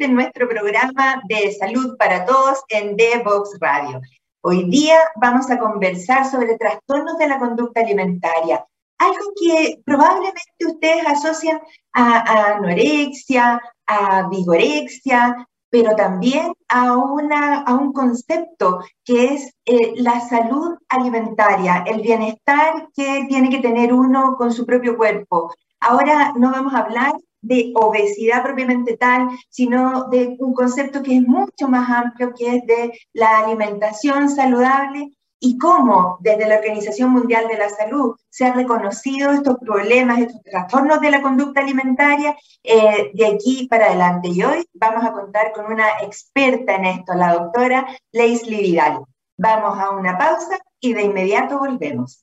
en 0.00 0.14
nuestro 0.14 0.48
programa 0.48 1.20
de 1.28 1.52
salud 1.52 1.96
para 1.98 2.24
todos 2.24 2.62
en 2.68 2.96
Devox 2.96 3.58
Radio. 3.60 4.00
Hoy 4.40 4.64
día 4.70 4.96
vamos 5.16 5.50
a 5.50 5.58
conversar 5.58 6.30
sobre 6.30 6.56
trastornos 6.56 7.18
de 7.18 7.28
la 7.28 7.38
conducta 7.38 7.80
alimentaria, 7.80 8.64
algo 8.98 9.32
que 9.38 9.82
probablemente 9.84 10.40
ustedes 10.66 11.06
asocian 11.06 11.60
a, 11.92 12.54
anorexia, 12.54 13.60
a 13.86 14.28
vigorexia, 14.28 15.46
pero 15.68 15.94
también 15.94 16.52
a, 16.68 16.96
una, 16.96 17.60
a 17.62 17.74
un 17.74 17.92
concepto 17.92 18.80
que 19.04 19.34
es 19.34 19.52
eh, 19.66 19.92
la 19.96 20.20
salud 20.20 20.78
alimentaria, 20.88 21.84
el 21.86 22.00
bienestar 22.00 22.88
que 22.94 23.26
tiene 23.28 23.50
que 23.50 23.60
tener 23.60 23.92
uno 23.92 24.36
con 24.36 24.50
su 24.52 24.64
propio 24.64 24.96
cuerpo. 24.96 25.52
Ahora 25.78 26.32
no 26.36 26.50
vamos 26.50 26.72
a 26.74 26.78
hablar 26.78 27.12
de 27.42 27.72
obesidad 27.74 28.42
propiamente 28.42 28.96
tal, 28.96 29.28
sino 29.48 30.08
de 30.08 30.36
un 30.38 30.54
concepto 30.54 31.02
que 31.02 31.16
es 31.16 31.22
mucho 31.22 31.68
más 31.68 31.88
amplio, 31.90 32.32
que 32.36 32.56
es 32.56 32.66
de 32.66 32.92
la 33.12 33.40
alimentación 33.40 34.28
saludable 34.28 35.10
y 35.40 35.56
cómo 35.56 36.18
desde 36.20 36.46
la 36.46 36.56
Organización 36.56 37.10
Mundial 37.10 37.48
de 37.48 37.56
la 37.56 37.70
Salud 37.70 38.14
se 38.28 38.44
han 38.44 38.54
reconocido 38.54 39.32
estos 39.32 39.56
problemas, 39.58 40.20
estos 40.20 40.42
trastornos 40.42 41.00
de 41.00 41.10
la 41.10 41.22
conducta 41.22 41.60
alimentaria 41.60 42.36
eh, 42.62 43.10
de 43.14 43.26
aquí 43.26 43.66
para 43.68 43.86
adelante. 43.86 44.28
Y 44.28 44.42
hoy 44.42 44.68
vamos 44.74 45.02
a 45.02 45.12
contar 45.12 45.52
con 45.52 45.72
una 45.72 45.88
experta 46.02 46.74
en 46.74 46.84
esto, 46.84 47.14
la 47.14 47.32
doctora 47.32 47.86
Leslie 48.12 48.60
Vidal. 48.60 49.00
Vamos 49.38 49.78
a 49.78 49.90
una 49.90 50.18
pausa 50.18 50.58
y 50.78 50.92
de 50.92 51.04
inmediato 51.04 51.58
volvemos. 51.58 52.22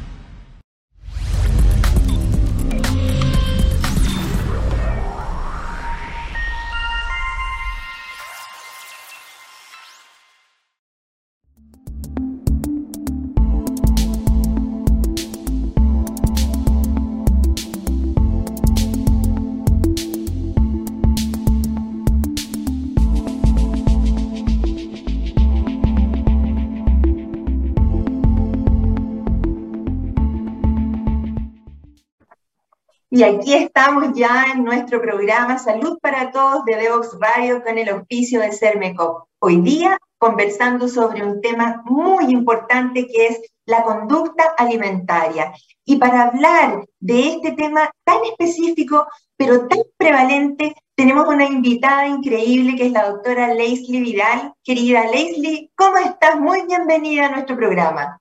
Y 33.21 33.23
aquí 33.23 33.53
estamos 33.53 34.13
ya 34.15 34.47
en 34.51 34.63
nuestro 34.63 34.99
programa 34.99 35.59
Salud 35.59 35.99
para 36.01 36.31
Todos 36.31 36.65
de 36.65 36.75
Devox 36.75 37.19
Radio 37.19 37.61
con 37.61 37.77
el 37.77 37.87
auspicio 37.89 38.41
de 38.41 38.51
Cermecop. 38.51 39.27
Hoy 39.37 39.61
día 39.61 39.95
conversando 40.17 40.87
sobre 40.87 41.21
un 41.23 41.39
tema 41.39 41.83
muy 41.85 42.31
importante 42.31 43.05
que 43.05 43.27
es 43.27 43.39
la 43.67 43.83
conducta 43.83 44.55
alimentaria. 44.57 45.53
Y 45.85 45.97
para 45.97 46.29
hablar 46.29 46.83
de 46.99 47.33
este 47.33 47.51
tema 47.51 47.91
tan 48.03 48.25
específico, 48.25 49.05
pero 49.37 49.67
tan 49.67 49.81
prevalente, 49.97 50.73
tenemos 50.95 51.27
una 51.27 51.45
invitada 51.45 52.07
increíble 52.07 52.75
que 52.75 52.87
es 52.87 52.91
la 52.91 53.07
doctora 53.07 53.53
Leslie 53.53 54.01
Vidal. 54.01 54.55
Querida 54.63 55.05
Leslie, 55.05 55.69
¿cómo 55.75 55.97
estás? 55.97 56.39
Muy 56.39 56.65
bienvenida 56.65 57.27
a 57.27 57.31
nuestro 57.33 57.55
programa. 57.55 58.19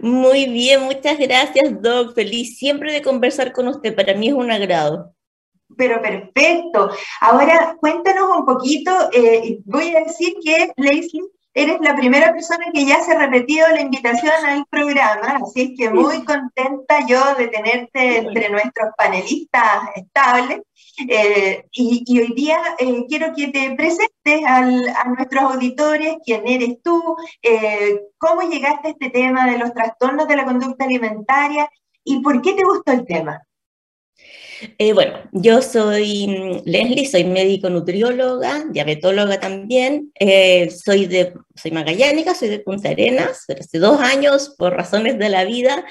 Muy 0.00 0.46
bien, 0.46 0.82
muchas 0.82 1.18
gracias, 1.18 1.80
Doc. 1.82 2.14
Feliz 2.14 2.58
siempre 2.58 2.92
de 2.92 3.02
conversar 3.02 3.52
con 3.52 3.68
usted. 3.68 3.94
Para 3.94 4.14
mí 4.14 4.28
es 4.28 4.34
un 4.34 4.50
agrado. 4.50 5.14
Pero 5.76 6.00
perfecto. 6.00 6.90
Ahora 7.20 7.76
cuéntanos 7.80 8.38
un 8.38 8.44
poquito. 8.44 8.92
Eh, 9.12 9.58
voy 9.64 9.94
a 9.94 10.00
decir 10.00 10.34
que, 10.42 10.72
Leslie, 10.76 11.22
eres 11.54 11.80
la 11.80 11.94
primera 11.94 12.32
persona 12.32 12.66
que 12.72 12.84
ya 12.84 13.00
se 13.02 13.12
ha 13.12 13.18
repetido 13.18 13.68
la 13.68 13.80
invitación 13.80 14.32
al 14.44 14.66
programa, 14.66 15.38
así 15.42 15.62
es 15.62 15.78
que 15.78 15.88
muy 15.88 16.24
contenta 16.24 17.06
yo 17.06 17.20
de 17.36 17.46
tenerte 17.46 18.18
entre 18.18 18.50
nuestros 18.50 18.88
panelistas 18.96 19.84
estables. 19.94 20.62
Eh, 21.08 21.64
y, 21.72 22.20
hoy 22.20 22.32
día 22.34 22.58
eh, 22.78 23.04
quiero 23.08 23.34
que 23.34 23.48
te 23.48 23.74
presentes 23.74 24.44
a 24.46 25.04
nuestros 25.16 25.42
auditores, 25.42 26.16
quién 26.24 26.46
eres 26.46 26.80
tú, 26.82 27.16
eh, 27.42 28.00
cómo 28.18 28.42
llegaste 28.42 28.88
a 28.88 28.90
este 28.92 29.10
tema 29.10 29.50
de 29.50 29.58
los 29.58 29.72
trastornos 29.72 30.28
de 30.28 30.36
la 30.36 30.44
conducta 30.44 30.84
alimentaria 30.84 31.68
y 32.04 32.20
por 32.20 32.40
qué 32.42 32.54
te 32.54 32.64
gustó 32.64 32.92
el 32.92 33.04
tema. 33.06 33.42
bueno, 34.94 35.18
yo 35.32 35.60
soy 35.62 36.28
mm, 36.28 36.68
Leslie, 36.68 37.06
soy 37.06 37.24
médico 37.24 37.68
nutrióloga, 37.70 38.64
diabetóloga 38.70 39.40
también, 39.40 40.12
soy, 40.70 41.06
de, 41.06 41.34
soy 41.56 41.72
magallánica, 41.72 42.34
soy 42.34 42.50
de 42.50 42.60
Punta 42.60 42.90
Arenas, 42.90 43.44
pero 43.48 43.60
hace 43.60 43.78
dos 43.78 44.00
años, 44.00 44.54
por 44.56 44.74
razones 44.74 45.18
de 45.18 45.28
la 45.28 45.44
vida, 45.44 45.84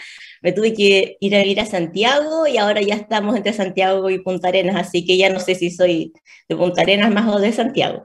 me 0.43 0.51
tuve 0.51 0.73
que 0.73 1.17
ir 1.21 1.35
a 1.35 1.39
vivir 1.39 1.61
a 1.61 1.65
Santiago 1.65 2.45
y 2.45 2.57
ahora 2.57 2.81
ya 2.81 2.95
estamos 2.95 3.35
entre 3.35 3.53
Santiago 3.53 4.09
y 4.09 4.19
Punta 4.19 4.49
Arenas, 4.49 4.75
así 4.75 5.05
que 5.05 5.17
ya 5.17 5.29
no 5.29 5.39
sé 5.39 5.55
si 5.55 5.71
soy 5.71 6.13
de 6.49 6.55
Punta 6.55 6.81
Arenas 6.81 7.11
más 7.11 7.33
o 7.33 7.39
de 7.39 7.53
Santiago. 7.53 8.03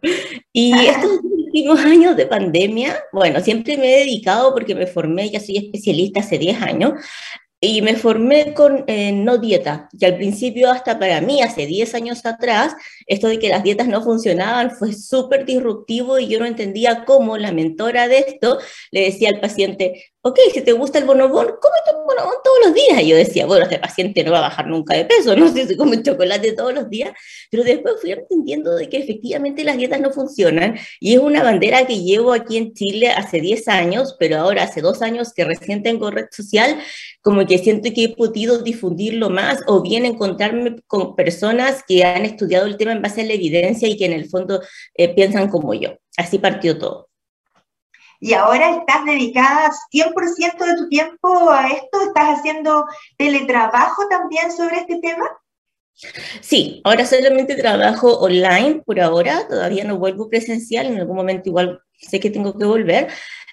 Y 0.52 0.72
estos 0.86 1.18
últimos 1.24 1.80
años 1.80 2.16
de 2.16 2.26
pandemia, 2.26 2.96
bueno, 3.12 3.40
siempre 3.40 3.76
me 3.76 3.92
he 3.92 3.98
dedicado 4.00 4.54
porque 4.54 4.76
me 4.76 4.86
formé, 4.86 5.28
ya 5.28 5.40
soy 5.40 5.56
especialista 5.56 6.20
hace 6.20 6.38
10 6.38 6.62
años, 6.62 6.92
y 7.60 7.82
me 7.82 7.96
formé 7.96 8.54
con 8.54 8.84
eh, 8.86 9.10
no 9.10 9.38
dieta, 9.38 9.88
que 9.98 10.06
al 10.06 10.16
principio 10.16 10.70
hasta 10.70 10.98
para 10.98 11.20
mí, 11.20 11.42
hace 11.42 11.66
10 11.66 11.92
años 11.94 12.24
atrás, 12.24 12.74
esto 13.06 13.26
de 13.26 13.40
que 13.40 13.48
las 13.48 13.64
dietas 13.64 13.88
no 13.88 14.02
funcionaban 14.02 14.70
fue 14.70 14.92
súper 14.92 15.44
disruptivo 15.44 16.20
y 16.20 16.28
yo 16.28 16.38
no 16.38 16.46
entendía 16.46 17.04
cómo 17.04 17.36
la 17.36 17.50
mentora 17.50 18.06
de 18.06 18.18
esto 18.18 18.58
le 18.92 19.00
decía 19.00 19.30
al 19.30 19.40
paciente, 19.40 20.04
ok, 20.22 20.38
si 20.52 20.60
te 20.60 20.72
gusta 20.72 20.98
el 20.98 21.04
bonobón, 21.04 21.46
cómete 21.46 21.77
bonobón 22.08 22.34
todos 22.42 22.58
los 22.64 22.74
días. 22.74 23.02
Y 23.02 23.08
yo 23.08 23.16
decía, 23.16 23.46
bueno, 23.46 23.64
este 23.64 23.78
paciente 23.78 24.24
no 24.24 24.32
va 24.32 24.38
a 24.38 24.42
bajar 24.42 24.66
nunca 24.66 24.96
de 24.96 25.04
peso, 25.04 25.36
no 25.36 25.52
sé 25.52 25.66
si 25.68 25.76
come 25.76 26.02
chocolate 26.02 26.52
todos 26.52 26.74
los 26.74 26.88
días, 26.88 27.12
pero 27.50 27.64
después 27.64 27.94
fui 28.00 28.12
entendiendo 28.12 28.74
de 28.74 28.88
que 28.88 28.98
efectivamente 28.98 29.64
las 29.64 29.76
dietas 29.76 30.00
no 30.00 30.10
funcionan 30.10 30.76
y 31.00 31.14
es 31.14 31.20
una 31.20 31.42
bandera 31.42 31.86
que 31.86 32.02
llevo 32.02 32.32
aquí 32.32 32.56
en 32.56 32.72
Chile 32.72 33.10
hace 33.10 33.40
10 33.40 33.68
años, 33.68 34.16
pero 34.18 34.38
ahora 34.38 34.64
hace 34.64 34.80
dos 34.80 35.02
años 35.02 35.32
que 35.34 35.44
recién 35.44 35.82
tengo 35.82 36.10
red 36.10 36.26
social, 36.30 36.78
como 37.20 37.46
que 37.46 37.58
siento 37.58 37.90
que 37.94 38.04
he 38.04 38.16
podido 38.16 38.62
difundirlo 38.62 39.30
más 39.30 39.60
o 39.66 39.82
bien 39.82 40.04
encontrarme 40.06 40.76
con 40.86 41.14
personas 41.14 41.82
que 41.86 42.04
han 42.04 42.24
estudiado 42.24 42.66
el 42.66 42.76
tema 42.76 42.92
en 42.92 43.02
base 43.02 43.20
a 43.20 43.24
la 43.24 43.34
evidencia 43.34 43.88
y 43.88 43.96
que 43.96 44.06
en 44.06 44.12
el 44.12 44.28
fondo 44.28 44.62
eh, 44.94 45.14
piensan 45.14 45.48
como 45.48 45.74
yo. 45.74 45.98
Así 46.16 46.38
partió 46.38 46.78
todo 46.78 47.07
y 48.20 48.34
ahora 48.34 48.76
estás 48.76 49.04
dedicada 49.04 49.70
100% 49.92 50.64
de 50.64 50.76
tu 50.76 50.88
tiempo 50.88 51.50
a 51.50 51.68
esto, 51.68 52.02
estás 52.06 52.38
haciendo 52.38 52.84
teletrabajo 53.16 54.08
también 54.08 54.52
sobre 54.52 54.78
este 54.78 54.98
tema. 55.00 55.28
Sí, 56.40 56.80
ahora 56.84 57.04
solamente 57.04 57.56
trabajo 57.56 58.18
online 58.18 58.82
por 58.86 59.00
ahora, 59.00 59.46
todavía 59.48 59.84
no 59.84 59.98
vuelvo 59.98 60.28
presencial, 60.28 60.86
en 60.86 60.98
algún 60.98 61.16
momento 61.16 61.48
igual 61.48 61.80
sé 61.98 62.20
que 62.20 62.30
tengo 62.30 62.56
que 62.56 62.64
volver. 62.64 63.08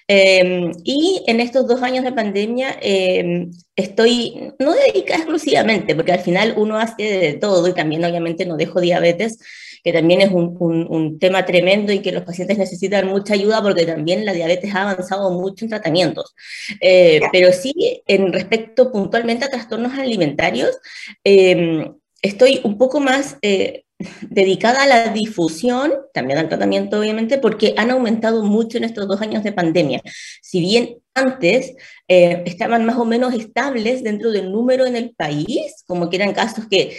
Em, 0.08 0.72
y 0.84 1.24
en 1.26 1.40
estos 1.40 1.68
dos 1.68 1.82
años 1.82 2.04
de 2.04 2.12
pandemia 2.12 2.78
em, 2.80 3.50
estoy 3.76 4.54
no 4.60 4.74
dedicada 4.74 5.22
exclusivamente, 5.22 5.96
porque 5.96 6.12
al 6.12 6.20
final 6.20 6.54
uno 6.58 6.78
hace 6.78 7.04
de 7.04 7.34
todo 7.34 7.68
y 7.68 7.74
también 7.74 8.06
obviamente 8.06 8.46
no 8.46 8.56
dejo 8.56 8.82
diabetes, 8.82 9.40
que 9.86 9.94
también 9.94 10.20
es 10.22 10.32
un, 10.32 10.58
un, 10.60 11.20
tema 11.20 11.46
tremendo 11.46 11.94
y 11.94 12.00
que 12.00 12.12
los 12.12 12.24
pacientes 12.24 12.58
necesitan 12.58 13.08
mucha 13.08 13.36
ayuda 13.36 13.62
porque 13.62 13.86
también 13.86 14.26
la 14.26 14.34
diabetes 14.34 14.74
ha 14.74 14.82
avanzado 14.82 15.30
mucho 15.30 15.64
en 15.64 15.70
tratamientos. 15.70 16.34
Eh, 16.82 17.22
pero 17.32 17.54
sí, 17.54 18.02
en 18.08 18.34
respecto 18.34 18.92
puntualmente 18.92 19.46
a 19.46 19.52
trastornos 19.52 19.94
alimentarios, 19.94 20.76
eh, 21.24 21.88
estoy 22.24 22.62
un 22.64 22.80
poco 22.80 23.00
más 23.00 23.38
eh, 23.44 23.84
dedicada 24.24 24.82
a 24.82 24.88
la 24.88 25.10
difusión, 25.10 25.94
también 26.16 26.40
al 26.40 26.50
tratamiento 26.50 27.00
obviamente, 27.00 27.38
porque 27.38 27.76
han 27.78 27.92
aumentado 27.92 28.44
mucho 28.44 28.80
en 28.80 28.86
estos 28.86 29.08
dos 29.08 29.22
años 29.22 29.44
de 29.44 29.52
pandemia. 29.52 30.02
Si 30.42 30.62
bien 30.62 30.98
antes 31.14 31.76
estaban 32.08 32.86
más 32.86 32.98
o 32.98 33.06
menos 33.06 33.36
estables 33.36 34.04
dentro 34.04 34.32
del 34.32 34.52
número 34.52 34.88
en 34.88 34.96
el 34.96 35.14
país, 35.16 35.84
como 35.86 36.10
que 36.10 36.16
eran 36.16 36.34
casos 36.34 36.66
que 36.68 36.98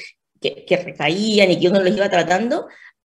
que, 0.66 0.76
recaían 0.76 1.50
y 1.50 1.58
que 1.58 1.68
uno 1.68 1.80
los 1.80 1.96
iba 1.96 2.08
tratando, 2.08 2.68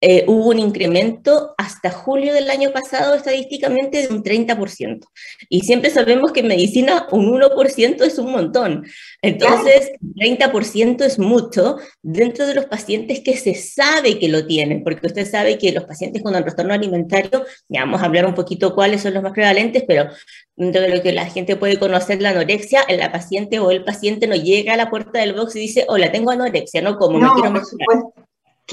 eh, 0.06 0.26
hubo 0.28 0.50
un 0.50 0.60
incremento 0.60 1.56
hasta 1.58 1.90
julio 1.90 2.34
del 2.34 2.50
año 2.50 2.72
pasado 2.74 3.16
estadísticamente 3.16 4.06
de 4.06 4.14
un 4.14 4.22
30%. 4.22 5.08
Y 5.48 5.62
siempre 5.62 5.92
sabemos 5.92 6.34
que 6.34 6.42
en 6.42 6.50
medicina 6.50 7.08
un 7.12 7.32
1% 7.32 8.04
es 8.04 8.20
un 8.20 8.34
montón. 8.34 8.86
Entonces, 9.22 9.94
30% 10.02 11.06
es 11.06 11.20
mucho 11.20 11.78
dentro 12.02 12.46
de 12.46 12.54
los 12.54 12.66
pacientes 12.66 13.22
que 13.22 13.38
se 13.38 13.56
sabe 13.56 14.20
que 14.20 14.28
lo 14.28 14.46
tienen, 14.46 14.84
porque 14.84 15.08
usted 15.08 15.26
sabe 15.26 15.58
que 15.58 15.72
los 15.72 15.86
pacientes 15.86 16.22
con 16.22 16.36
el 16.36 16.44
trastorno 16.44 16.74
alimentario, 16.74 17.46
ya 17.70 17.86
vamos 17.86 18.02
a 18.02 18.06
hablar 18.08 18.26
un 18.26 18.36
poquito 18.36 18.76
cuáles 18.76 19.04
son 19.04 19.14
los 19.14 19.24
más 19.24 19.32
prevalentes, 19.32 19.86
pero 19.88 20.10
dentro 20.58 20.82
de 20.82 20.98
lo 20.98 21.02
que 21.02 21.14
la 21.14 21.28
gente 21.28 21.56
puede 21.56 21.80
conocer 21.80 22.22
la 22.22 22.32
anorexia, 22.32 22.84
la 22.90 23.10
paciente 23.10 23.58
o 23.60 23.72
el 23.72 23.86
paciente 23.86 24.28
no 24.28 24.36
llega 24.36 24.74
a 24.74 24.78
la 24.78 24.90
puerta 24.90 25.20
del 25.20 25.32
box 25.32 25.56
y 25.56 25.60
dice, 25.60 25.86
hola, 25.88 26.12
tengo 26.12 26.32
anorexia, 26.32 26.82
¿no? 26.82 26.98
Como 26.98 27.20
no, 27.20 27.36
quiero 27.36 27.52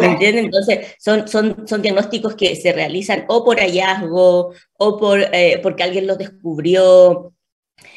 ¿Me 0.00 0.06
entienden? 0.06 0.46
Entonces, 0.46 0.94
son, 0.98 1.28
son, 1.28 1.66
son 1.66 1.82
diagnósticos 1.82 2.34
que 2.34 2.56
se 2.56 2.72
realizan 2.72 3.24
o 3.28 3.44
por 3.44 3.58
hallazgo 3.58 4.52
o 4.78 4.98
por, 4.98 5.20
eh, 5.32 5.60
porque 5.62 5.82
alguien 5.82 6.06
los 6.06 6.18
descubrió, 6.18 7.32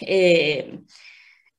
eh, 0.01 0.79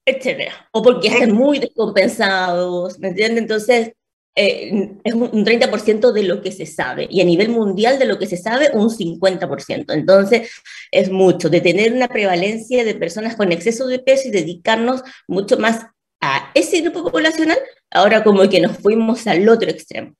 etcétera. 0.05 0.69
O 0.73 0.83
porque 0.83 1.09
están 1.09 1.33
muy 1.33 1.59
descompensados, 1.59 2.99
¿me 2.99 3.09
entienden? 3.09 3.45
Entonces, 3.45 3.93
eh, 4.37 4.97
es 5.05 5.15
un 5.15 5.45
30% 5.45 6.13
de 6.13 6.25
lo 6.25 6.43
que 6.43 6.51
se 6.51 6.67
sabe 6.67 7.07
y 7.09 7.21
a 7.21 7.25
nivel 7.25 7.51
mundial 7.51 8.01
de 8.01 8.07
lo 8.07 8.19
que 8.19 8.27
se 8.27 8.37
sabe 8.37 8.71
un 8.73 8.91
50%. 8.91 9.93
Entonces 9.93 10.51
es 10.91 11.11
mucho 11.11 11.49
de 11.49 11.61
tener 11.61 11.93
una 11.93 12.09
prevalencia 12.09 12.85
de 12.85 12.97
personas 12.97 13.37
con 13.37 13.53
exceso 13.53 13.87
de 13.87 14.01
peso 14.01 14.29
y 14.29 14.33
dedicarnos 14.33 15.03
mucho 15.29 15.57
más 15.59 15.87
a 16.21 16.51
ese 16.55 16.81
grupo 16.81 17.13
poblacional, 17.13 17.59
ahora 17.91 18.25
como 18.25 18.49
que 18.49 18.61
nos 18.61 18.79
fuimos 18.79 19.27
al 19.27 19.49
otro 19.49 19.71
extremo. 19.71 20.15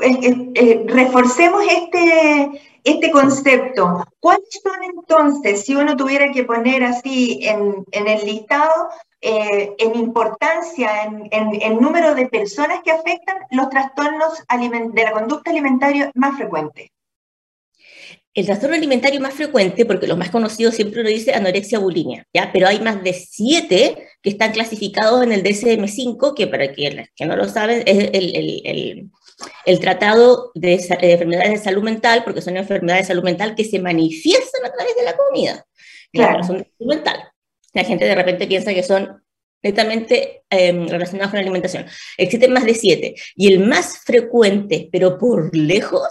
Eh, 0.00 0.50
eh, 0.54 0.84
reforcemos 0.88 1.62
este, 1.70 2.62
este 2.82 3.10
concepto. 3.12 4.04
¿Cuáles 4.18 4.60
son 4.62 4.82
entonces, 4.82 5.64
si 5.64 5.76
uno 5.76 5.96
tuviera 5.96 6.32
que 6.32 6.42
poner 6.44 6.82
así 6.82 7.40
en, 7.42 7.84
en 7.92 8.08
el 8.08 8.26
listado, 8.26 8.88
eh, 9.20 9.74
en 9.78 9.94
importancia, 9.94 11.04
en, 11.04 11.28
en, 11.30 11.80
número 11.80 12.14
de 12.14 12.26
personas 12.26 12.80
que 12.84 12.90
afectan 12.90 13.36
los 13.52 13.70
trastornos 13.70 14.42
de 14.92 15.04
la 15.04 15.12
conducta 15.12 15.50
alimentaria 15.52 16.10
más 16.14 16.36
frecuentes? 16.36 16.88
El 18.34 18.46
trastorno 18.46 18.74
alimentario 18.74 19.20
más 19.20 19.34
frecuente, 19.34 19.86
porque 19.86 20.08
los 20.08 20.18
más 20.18 20.30
conocidos 20.30 20.74
siempre 20.74 21.04
lo 21.04 21.08
dice 21.08 21.32
anorexia 21.34 21.78
bulimia, 21.78 22.26
¿ya? 22.34 22.50
Pero 22.52 22.66
hay 22.66 22.80
más 22.80 23.00
de 23.04 23.12
siete 23.12 24.08
que 24.20 24.30
están 24.30 24.50
clasificados 24.50 25.22
en 25.22 25.30
el 25.30 25.44
DSM-5, 25.44 26.34
que 26.34 26.48
para 26.48 26.72
quienes 26.72 27.10
que 27.14 27.26
no 27.26 27.36
lo 27.36 27.48
saben, 27.48 27.84
es 27.86 28.10
el 28.12 29.08
el 29.64 29.80
tratado 29.80 30.52
de, 30.54 30.74
enfermedades 30.74 31.50
de 31.50 31.58
salud 31.58 31.82
mental, 31.82 32.22
porque 32.24 32.42
son 32.42 32.56
enfermedades 32.56 33.08
de 33.08 33.14
salud 33.14 33.24
mental 33.24 33.54
que 33.54 33.64
se 33.64 33.78
manifiestan 33.78 34.64
a 34.64 34.72
través 34.72 34.94
de 34.96 35.02
la 35.02 35.16
comida. 35.16 35.66
Claro. 36.12 36.44
Son 36.44 36.58
de 36.58 36.70
salud 36.78 36.94
mental. 36.94 37.32
La 37.72 37.84
gente 37.84 38.04
de 38.04 38.14
repente 38.14 38.46
piensa 38.46 38.72
que 38.72 38.82
son 38.82 39.22
netamente 39.62 40.44
relacionados 40.50 41.30
con 41.30 41.38
la 41.38 41.42
alimentación. 41.42 41.86
Existen 42.16 42.52
más 42.52 42.64
de 42.64 42.74
siete. 42.74 43.14
Y 43.34 43.52
el 43.52 43.66
más 43.66 43.98
frecuente, 44.04 44.88
pero 44.92 45.18
por 45.18 45.56
lejos, 45.56 46.08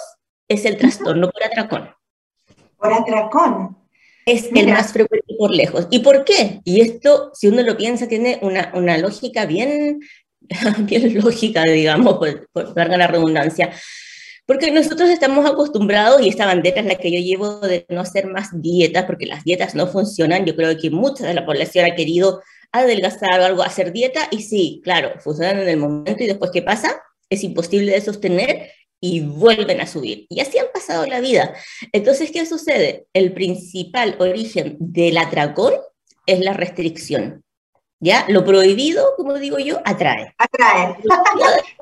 es 0.47 0.65
el 0.65 0.77
trastorno 0.77 1.29
por 1.29 1.43
atracón. 1.43 1.89
Por 2.77 2.93
atracón. 2.93 3.77
Es 4.25 4.49
el 4.53 4.67
más 4.69 4.91
frecuente 4.93 5.35
por 5.37 5.51
lejos. 5.51 5.87
¿Y 5.89 5.99
por 5.99 6.23
qué? 6.23 6.61
Y 6.63 6.81
esto, 6.81 7.31
si 7.33 7.47
uno 7.47 7.61
lo 7.61 7.77
piensa, 7.77 8.07
tiene 8.07 8.39
una, 8.41 8.71
una 8.73 8.97
lógica 8.97 9.45
bien 9.45 9.99
bien 10.79 11.21
lógica, 11.21 11.63
digamos, 11.63 12.17
por, 12.17 12.49
por 12.51 12.73
darle 12.73 12.97
la 12.97 13.07
redundancia. 13.07 13.71
Porque 14.45 14.71
nosotros 14.71 15.09
estamos 15.09 15.49
acostumbrados, 15.49 16.21
y 16.21 16.27
esta 16.27 16.45
bandera 16.45 16.81
es 16.81 16.85
la 16.85 16.95
que 16.95 17.11
yo 17.11 17.19
llevo 17.19 17.59
de 17.59 17.85
no 17.89 18.01
hacer 18.01 18.27
más 18.27 18.49
dietas, 18.61 19.05
porque 19.05 19.25
las 19.25 19.43
dietas 19.45 19.73
no 19.73 19.87
funcionan. 19.87 20.45
Yo 20.45 20.55
creo 20.55 20.77
que 20.77 20.89
mucha 20.89 21.25
de 21.25 21.33
la 21.33 21.45
población 21.45 21.85
ha 21.85 21.95
querido 21.95 22.41
adelgazar 22.73 23.39
o 23.39 23.45
algo, 23.45 23.63
hacer 23.63 23.93
dieta, 23.93 24.27
y 24.31 24.41
sí, 24.41 24.81
claro, 24.83 25.13
funcionan 25.19 25.59
en 25.59 25.69
el 25.69 25.77
momento, 25.77 26.23
y 26.23 26.27
después, 26.27 26.51
¿qué 26.51 26.61
pasa? 26.61 27.01
Es 27.29 27.43
imposible 27.43 27.93
de 27.93 28.01
sostener 28.01 28.71
y 28.99 29.21
vuelven 29.21 29.79
a 29.79 29.87
subir. 29.87 30.25
Y 30.29 30.39
así 30.41 30.57
han 30.57 30.67
pasado 30.73 31.05
la 31.05 31.21
vida. 31.21 31.53
Entonces, 31.91 32.31
¿qué 32.31 32.45
sucede? 32.45 33.05
El 33.13 33.33
principal 33.33 34.15
origen 34.19 34.77
del 34.79 35.17
atracón 35.17 35.73
es 36.25 36.39
la 36.39 36.53
restricción. 36.53 37.43
¿Ya? 38.03 38.25
Lo 38.27 38.43
prohibido, 38.43 39.15
como 39.15 39.35
digo 39.35 39.59
yo, 39.59 39.79
atrae. 39.85 40.35
Atrae. 40.37 40.97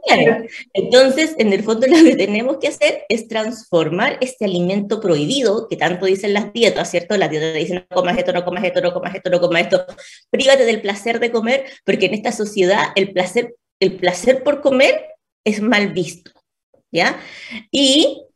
Entonces, 0.74 1.34
en 1.40 1.52
el 1.52 1.64
fondo 1.64 1.88
lo 1.90 1.96
que 1.96 2.16
tenemos 2.16 2.58
que 2.58 2.68
hacer 2.68 3.06
es 3.10 3.28
transformar 3.28 4.20
este 4.22 4.46
alimento 4.46 5.02
prohibido, 5.02 5.68
que 5.68 5.78
tanto 5.78 6.06
dicen 6.06 6.36
las 6.36 6.54
dietas, 6.54 6.92
¿cierto? 6.92 7.18
Las 7.18 7.32
dietas 7.32 7.56
dicen 7.56 7.88
no 7.90 7.96
comas 7.96 8.20
esto, 8.20 8.34
no 8.34 8.46
comas 8.46 8.64
esto, 8.64 8.82
no 8.82 8.94
comas 8.94 9.16
esto, 9.16 9.32
no 9.32 9.42
comas 9.42 9.62
esto. 9.64 9.84
Prívate 10.30 10.66
del 10.66 10.82
placer 10.84 11.20
de 11.20 11.32
comer, 11.32 11.66
porque 11.84 12.06
en 12.06 12.14
esta 12.14 12.32
sociedad 12.32 12.90
el 12.96 13.14
placer, 13.14 13.56
el 13.80 13.96
placer 13.96 14.44
por 14.44 14.62
comer 14.62 15.16
es 15.44 15.60
mal 15.60 15.92
visto, 15.92 16.32
¿ya? 16.92 17.20
Y 17.72 18.28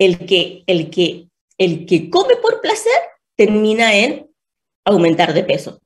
el 0.00 0.26
que, 0.26 0.64
el 0.66 0.90
que, 0.90 1.28
el 1.58 1.86
que 1.86 2.10
come 2.10 2.34
por 2.42 2.60
placer 2.60 3.00
termina 3.36 3.94
en 3.94 4.28
aumentar 4.84 5.32
de 5.32 5.44
peso. 5.44 5.80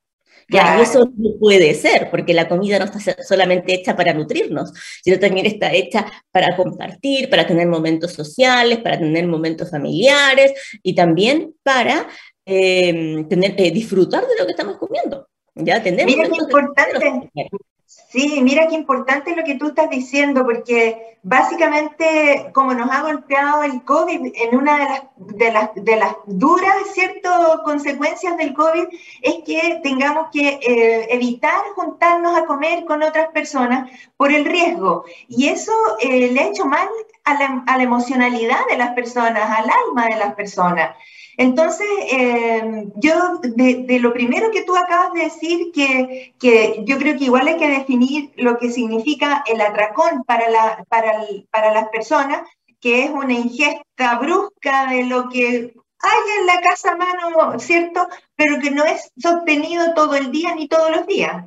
Ya, 0.50 0.78
y 0.78 0.82
eso 0.82 1.10
no 1.16 1.38
puede 1.38 1.74
ser, 1.74 2.08
porque 2.10 2.32
la 2.32 2.48
comida 2.48 2.78
no 2.78 2.86
está 2.86 3.22
solamente 3.22 3.74
hecha 3.74 3.94
para 3.94 4.14
nutrirnos, 4.14 4.72
sino 5.04 5.18
también 5.18 5.44
está 5.44 5.72
hecha 5.74 6.06
para 6.30 6.56
compartir, 6.56 7.28
para 7.28 7.46
tener 7.46 7.66
momentos 7.66 8.12
sociales, 8.12 8.78
para 8.78 8.98
tener 8.98 9.26
momentos 9.26 9.70
familiares 9.70 10.52
y 10.82 10.94
también 10.94 11.54
para 11.62 12.08
eh, 12.46 13.26
tener, 13.28 13.54
eh, 13.58 13.70
disfrutar 13.70 14.26
de 14.26 14.36
lo 14.38 14.46
que 14.46 14.52
estamos 14.52 14.78
comiendo. 14.78 15.28
Ya, 15.54 15.82
tener 15.82 16.06
Mira 16.06 16.28
qué 16.28 16.40
importante. 16.40 17.50
Sí, 17.88 18.40
mira 18.42 18.68
qué 18.68 18.74
importante 18.74 19.34
lo 19.34 19.44
que 19.44 19.54
tú 19.54 19.68
estás 19.68 19.88
diciendo, 19.88 20.44
porque 20.44 21.18
básicamente 21.22 22.50
como 22.52 22.74
nos 22.74 22.90
ha 22.90 23.00
golpeado 23.00 23.62
el 23.62 23.82
COVID, 23.82 24.30
en 24.34 24.56
una 24.58 25.00
de 25.16 25.52
las, 25.52 25.70
de 25.74 25.96
las, 25.96 26.16
duras 26.26 26.76
¿cierto? 26.92 27.30
consecuencias 27.64 28.36
del 28.36 28.52
COVID 28.52 28.88
es 29.22 29.36
que 29.46 29.80
tengamos 29.82 30.28
que 30.30 30.60
eh, 30.62 31.06
evitar 31.14 31.62
juntarnos 31.76 32.36
a 32.36 32.44
comer 32.44 32.84
con 32.84 33.02
otras 33.02 33.28
personas 33.28 33.90
por 34.18 34.32
el 34.32 34.44
riesgo. 34.44 35.06
Y 35.26 35.48
eso 35.48 35.72
eh, 36.00 36.30
le 36.30 36.40
ha 36.40 36.48
hecho 36.48 36.66
mal 36.66 36.88
a 37.24 37.34
la, 37.34 37.64
a 37.66 37.78
la 37.78 37.82
emocionalidad 37.82 38.66
de 38.68 38.76
las 38.76 38.92
personas, 38.92 39.48
al 39.50 39.70
alma 39.86 40.08
de 40.08 40.16
las 40.16 40.34
personas. 40.34 40.94
Entonces, 41.38 41.86
eh, 42.10 42.88
yo 42.96 43.38
de, 43.42 43.98
lo 44.00 44.12
primero 44.12 44.50
que 44.50 44.64
tú 44.64 44.76
acabas 44.76 45.12
de 45.12 45.22
decir, 45.22 45.70
que, 45.72 46.34
que, 46.40 46.82
yo 46.84 46.98
creo 46.98 47.16
que 47.16 47.26
igual 47.26 47.46
hay 47.46 47.56
que 47.56 47.68
definir 47.68 48.32
lo 48.36 48.58
que 48.58 48.72
significa 48.72 49.44
el 49.46 49.60
atracón 49.60 50.24
para, 50.24 50.50
la, 50.50 50.84
para, 50.88 51.12
para 51.52 51.72
las 51.72 51.88
personas, 51.90 52.42
que 52.80 53.04
es 53.04 53.10
una 53.10 53.34
ingesta 53.34 54.18
brusca 54.18 54.90
de 54.90 55.04
lo 55.04 55.28
que 55.28 55.74
hay 56.00 56.40
en 56.40 56.46
la 56.46 56.60
casa 56.60 56.92
a 56.92 56.96
mano, 56.96 57.58
¿cierto? 57.60 58.08
Pero 58.34 58.58
que 58.60 58.72
no 58.72 58.84
es 58.84 59.12
sostenido 59.16 59.94
todo 59.94 60.16
el 60.16 60.32
día 60.32 60.56
ni 60.56 60.66
todos 60.66 60.90
los 60.90 61.06
días. 61.06 61.44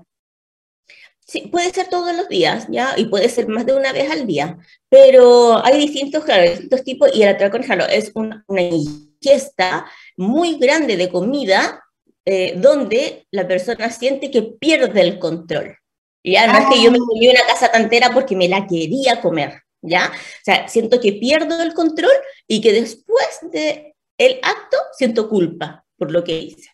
Sí, 1.32 1.48
puede 1.48 1.72
ser 1.72 1.88
todos 1.88 2.14
los 2.14 2.28
días, 2.28 2.68
¿ya? 2.70 2.94
Y 2.98 3.06
puede 3.06 3.30
ser 3.30 3.48
más 3.48 3.66
de 3.66 3.72
una 3.72 3.94
vez 3.94 4.12
al 4.12 4.28
día. 4.28 4.58
Pero 4.90 5.66
hay 5.66 5.80
distintos, 5.80 6.26
claro, 6.26 6.44
distintos 6.44 6.84
tipos, 6.84 7.10
y 7.14 7.24
el 7.24 7.30
atracón, 7.30 7.64
claro, 7.64 7.86
es 7.86 8.12
una, 8.16 8.44
una 8.48 8.64
ingesta 8.64 9.86
muy 10.18 10.60
grande 10.60 10.98
de 10.98 11.08
comida 11.08 11.86
eh, 12.26 12.56
donde 12.58 13.28
la 13.32 13.48
persona 13.48 13.90
siente 13.92 14.30
que 14.30 14.42
pierde 14.42 15.00
el 15.00 15.20
control. 15.20 15.78
Ya 16.22 16.48
no 16.48 16.60
es 16.60 16.66
que 16.66 16.84
yo 16.84 16.92
me 16.92 16.98
ah. 16.98 17.06
comí 17.08 17.30
una 17.30 17.48
casa 17.48 17.72
tantera 17.72 18.12
porque 18.14 18.36
me 18.36 18.50
la 18.50 18.68
quería 18.68 19.22
comer, 19.22 19.62
¿ya? 19.82 20.12
O 20.12 20.44
sea, 20.44 20.68
siento 20.68 21.00
que 21.00 21.14
pierdo 21.14 21.62
el 21.62 21.74
control 21.74 22.12
y 22.46 22.60
que 22.60 22.74
después 22.74 23.40
de 23.54 23.96
el 24.18 24.38
acto 24.44 24.76
siento 24.98 25.30
culpa 25.30 25.86
por 25.96 26.12
lo 26.12 26.26
que 26.26 26.38
hice. 26.38 26.70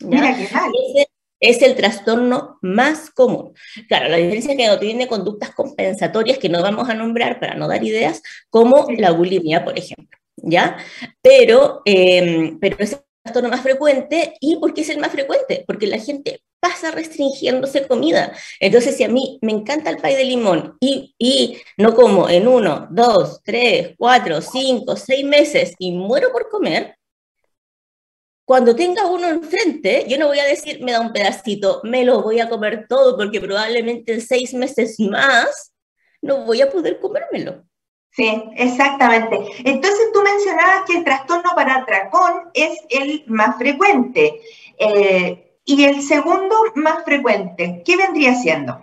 Mira 0.00 0.36
qué 0.36 0.42
Ese 0.42 1.07
es 1.40 1.62
el 1.62 1.76
trastorno 1.76 2.58
más 2.62 3.10
común. 3.10 3.52
Claro, 3.88 4.08
la 4.08 4.16
diferencia 4.16 4.52
es 4.52 4.58
que 4.58 4.66
no 4.66 4.78
tiene 4.78 5.08
conductas 5.08 5.50
compensatorias 5.50 6.38
que 6.38 6.48
no 6.48 6.62
vamos 6.62 6.88
a 6.88 6.94
nombrar 6.94 7.40
para 7.40 7.54
no 7.54 7.68
dar 7.68 7.84
ideas, 7.84 8.22
como 8.50 8.86
la 8.96 9.12
bulimia, 9.12 9.64
por 9.64 9.78
ejemplo. 9.78 10.18
¿ya? 10.42 10.76
Pero, 11.22 11.82
eh, 11.84 12.56
pero 12.60 12.76
es 12.78 12.92
el 12.92 13.00
trastorno 13.22 13.50
más 13.50 13.62
frecuente. 13.62 14.34
¿Y 14.40 14.56
por 14.56 14.74
qué 14.74 14.82
es 14.82 14.88
el 14.88 14.98
más 14.98 15.12
frecuente? 15.12 15.64
Porque 15.66 15.86
la 15.86 15.98
gente 15.98 16.42
pasa 16.60 16.90
restringiéndose 16.90 17.86
comida. 17.86 18.32
Entonces, 18.60 18.96
si 18.96 19.04
a 19.04 19.08
mí 19.08 19.38
me 19.42 19.52
encanta 19.52 19.90
el 19.90 19.98
pay 19.98 20.16
de 20.16 20.24
limón 20.24 20.76
y, 20.80 21.14
y 21.18 21.58
no 21.76 21.94
como 21.94 22.28
en 22.28 22.48
uno, 22.48 22.88
dos, 22.90 23.40
tres, 23.44 23.94
cuatro, 23.96 24.40
cinco, 24.40 24.96
seis 24.96 25.24
meses 25.24 25.74
y 25.78 25.92
muero 25.92 26.32
por 26.32 26.48
comer, 26.48 26.97
cuando 28.48 28.74
tenga 28.74 29.04
uno 29.04 29.28
enfrente, 29.28 30.06
yo 30.08 30.16
no 30.16 30.28
voy 30.28 30.38
a 30.38 30.46
decir, 30.46 30.82
me 30.82 30.92
da 30.92 31.02
un 31.02 31.12
pedacito, 31.12 31.82
me 31.84 32.02
lo 32.02 32.22
voy 32.22 32.40
a 32.40 32.48
comer 32.48 32.86
todo, 32.88 33.14
porque 33.14 33.42
probablemente 33.42 34.14
en 34.14 34.22
seis 34.22 34.54
meses 34.54 34.98
más 35.00 35.74
no 36.22 36.46
voy 36.46 36.62
a 36.62 36.70
poder 36.70 36.98
comérmelo. 36.98 37.62
Sí, 38.10 38.42
exactamente. 38.56 39.38
Entonces 39.66 40.00
tú 40.14 40.22
mencionabas 40.22 40.86
que 40.86 40.96
el 40.96 41.04
trastorno 41.04 41.50
para 41.54 41.76
atracón 41.76 42.48
es 42.54 42.78
el 42.88 43.22
más 43.26 43.58
frecuente. 43.58 44.40
Eh, 44.78 45.58
y 45.66 45.84
el 45.84 46.00
segundo 46.00 46.56
más 46.74 47.04
frecuente, 47.04 47.82
¿qué 47.84 47.98
vendría 47.98 48.34
siendo? 48.34 48.82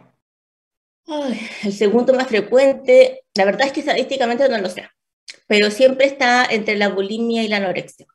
el 1.63 1.73
segundo 1.73 2.13
más 2.13 2.27
frecuente, 2.27 3.23
la 3.33 3.45
verdad 3.45 3.65
es 3.65 3.73
que 3.73 3.79
estadísticamente 3.79 4.47
no 4.47 4.59
lo 4.59 4.69
sé, 4.69 4.87
pero 5.47 5.71
siempre 5.71 6.05
está 6.05 6.45
entre 6.45 6.75
la 6.77 6.89
bulimia 6.89 7.41
y 7.41 7.47
la 7.47 7.57
anorexia. 7.57 8.05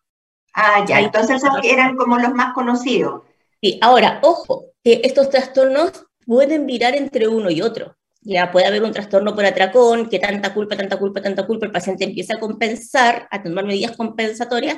Ah, 0.55 0.85
ya, 0.87 1.01
entonces 1.01 1.43
eran 1.63 1.97
como 1.97 2.19
los 2.19 2.33
más 2.33 2.53
conocidos. 2.55 3.23
Sí, 3.63 3.79
ahora, 3.83 4.21
ojo, 4.23 4.67
que 4.83 5.01
estos 5.05 5.31
trastornos 5.31 6.07
pueden 6.27 6.67
virar 6.67 6.95
entre 6.95 7.29
uno 7.29 7.51
y 7.51 7.63
otro. 7.63 7.97
Ya 8.23 8.51
puede 8.51 8.67
haber 8.67 8.83
un 8.83 8.93
trastorno 8.93 9.35
por 9.35 9.45
atracón, 9.47 10.09
que 10.09 10.19
tanta 10.19 10.53
culpa, 10.53 10.77
tanta 10.77 10.99
culpa, 10.99 11.23
tanta 11.23 11.47
culpa, 11.47 11.67
el 11.67 11.73
paciente 11.73 12.05
empieza 12.05 12.35
a 12.35 12.41
compensar, 12.41 13.27
a 13.31 13.43
tomar 13.43 13.65
medidas 13.65 13.97
compensatorias 13.97 14.77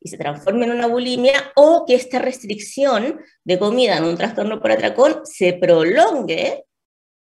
y 0.00 0.08
se 0.08 0.18
transforma 0.18 0.64
en 0.64 0.72
una 0.72 0.86
bulimia, 0.88 1.52
o 1.54 1.84
que 1.86 1.94
esta 1.94 2.18
restricción 2.18 3.20
de 3.44 3.58
comida 3.58 3.96
en 3.96 4.04
un 4.04 4.16
trastorno 4.16 4.60
por 4.60 4.72
atracón 4.72 5.20
se 5.24 5.54
prolongue 5.54 6.64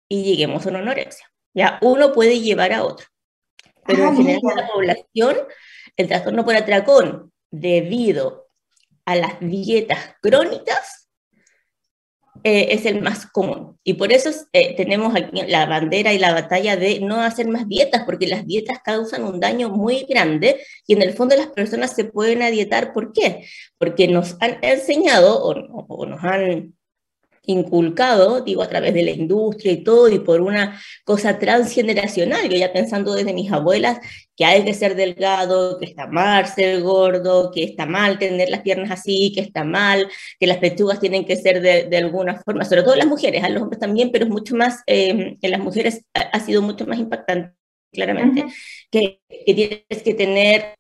y 0.08 0.24
lleguemos 0.24 0.66
a 0.66 0.70
una 0.70 0.80
anorexia. 0.80 1.30
Ya 1.54 1.78
uno 1.82 2.14
puede 2.14 2.40
llevar 2.40 2.72
a 2.72 2.84
otro. 2.84 3.08
Pero 3.86 4.04
en 4.04 4.10
ah, 4.10 4.16
general 4.16 4.42
la 4.56 4.68
población, 4.68 5.38
el 5.98 6.08
trastorno 6.08 6.46
por 6.46 6.56
atracón, 6.56 7.29
debido 7.52 8.48
a 9.06 9.16
las 9.16 9.40
dietas 9.40 10.16
crónicas, 10.22 11.10
eh, 12.44 12.68
es 12.72 12.86
el 12.86 13.02
más 13.02 13.26
común. 13.26 13.78
Y 13.84 13.96
por 13.96 14.14
eso 14.14 14.30
eh, 14.54 14.76
tenemos 14.76 15.14
aquí 15.16 15.42
la 15.48 15.66
bandera 15.66 16.14
y 16.14 16.20
la 16.20 16.34
batalla 16.34 16.78
de 16.78 17.02
no 17.02 17.22
hacer 17.22 17.48
más 17.48 17.68
dietas, 17.68 18.04
porque 18.06 18.28
las 18.28 18.46
dietas 18.46 18.80
causan 18.84 19.24
un 19.26 19.40
daño 19.40 19.70
muy 19.70 20.06
grande 20.08 20.62
y 20.88 20.94
en 20.94 21.02
el 21.02 21.14
fondo 21.14 21.36
las 21.36 21.48
personas 21.48 21.94
se 21.94 22.06
pueden 22.06 22.42
adietar. 22.42 22.94
¿Por 22.94 23.12
qué? 23.12 23.46
Porque 23.78 24.08
nos 24.08 24.38
han 24.40 24.58
enseñado 24.62 25.44
o 25.44 26.06
nos 26.06 26.24
han 26.24 26.79
inculcado, 27.46 28.42
digo, 28.42 28.62
a 28.62 28.70
través 28.70 28.94
de 28.94 29.04
la 29.04 29.12
industria 29.12 29.72
y 29.72 29.84
todo, 29.84 30.10
y 30.10 30.20
por 30.20 30.42
una 30.42 30.80
cosa 31.04 31.40
transgeneracional, 31.40 32.50
yo 32.50 32.58
ya 32.58 32.72
pensando 32.74 33.14
desde 33.14 33.34
mis 33.34 33.52
abuelas, 33.52 34.00
que 34.36 34.46
hay 34.46 34.64
que 34.64 34.74
ser 34.74 34.96
delgado, 34.96 35.78
que 35.80 35.86
está 35.86 36.08
mal 36.08 36.48
ser 36.48 36.82
gordo, 36.82 37.52
que 37.52 37.64
está 37.64 37.86
mal 37.86 38.18
tener 38.20 38.50
las 38.50 38.62
piernas 38.62 38.92
así, 38.92 39.32
que 39.34 39.42
está 39.42 39.64
mal, 39.64 40.08
que 40.40 40.48
las 40.48 40.58
pechugas 40.58 41.00
tienen 41.00 41.26
que 41.26 41.36
ser 41.36 41.62
de, 41.62 41.98
alguna 41.98 42.42
forma, 42.42 42.64
sobre 42.66 42.84
todo 42.84 42.96
las 42.96 43.08
mujeres, 43.08 43.44
a 43.44 43.50
los 43.50 43.64
hombres 43.64 43.80
también, 43.80 44.12
pero 44.12 44.26
es 44.26 44.32
mucho 44.32 44.56
más, 44.56 44.82
eh, 44.88 45.38
en 45.42 45.52
las 45.52 45.60
mujeres 45.60 46.06
ha, 46.14 46.40
sido 46.40 46.62
mucho 46.62 46.86
más 46.86 47.00
impactante, 47.00 47.54
claramente, 47.92 48.46
que, 48.92 49.20
que 49.46 49.54
tienes 49.54 50.04
que 50.04 50.14
tener 50.14 50.80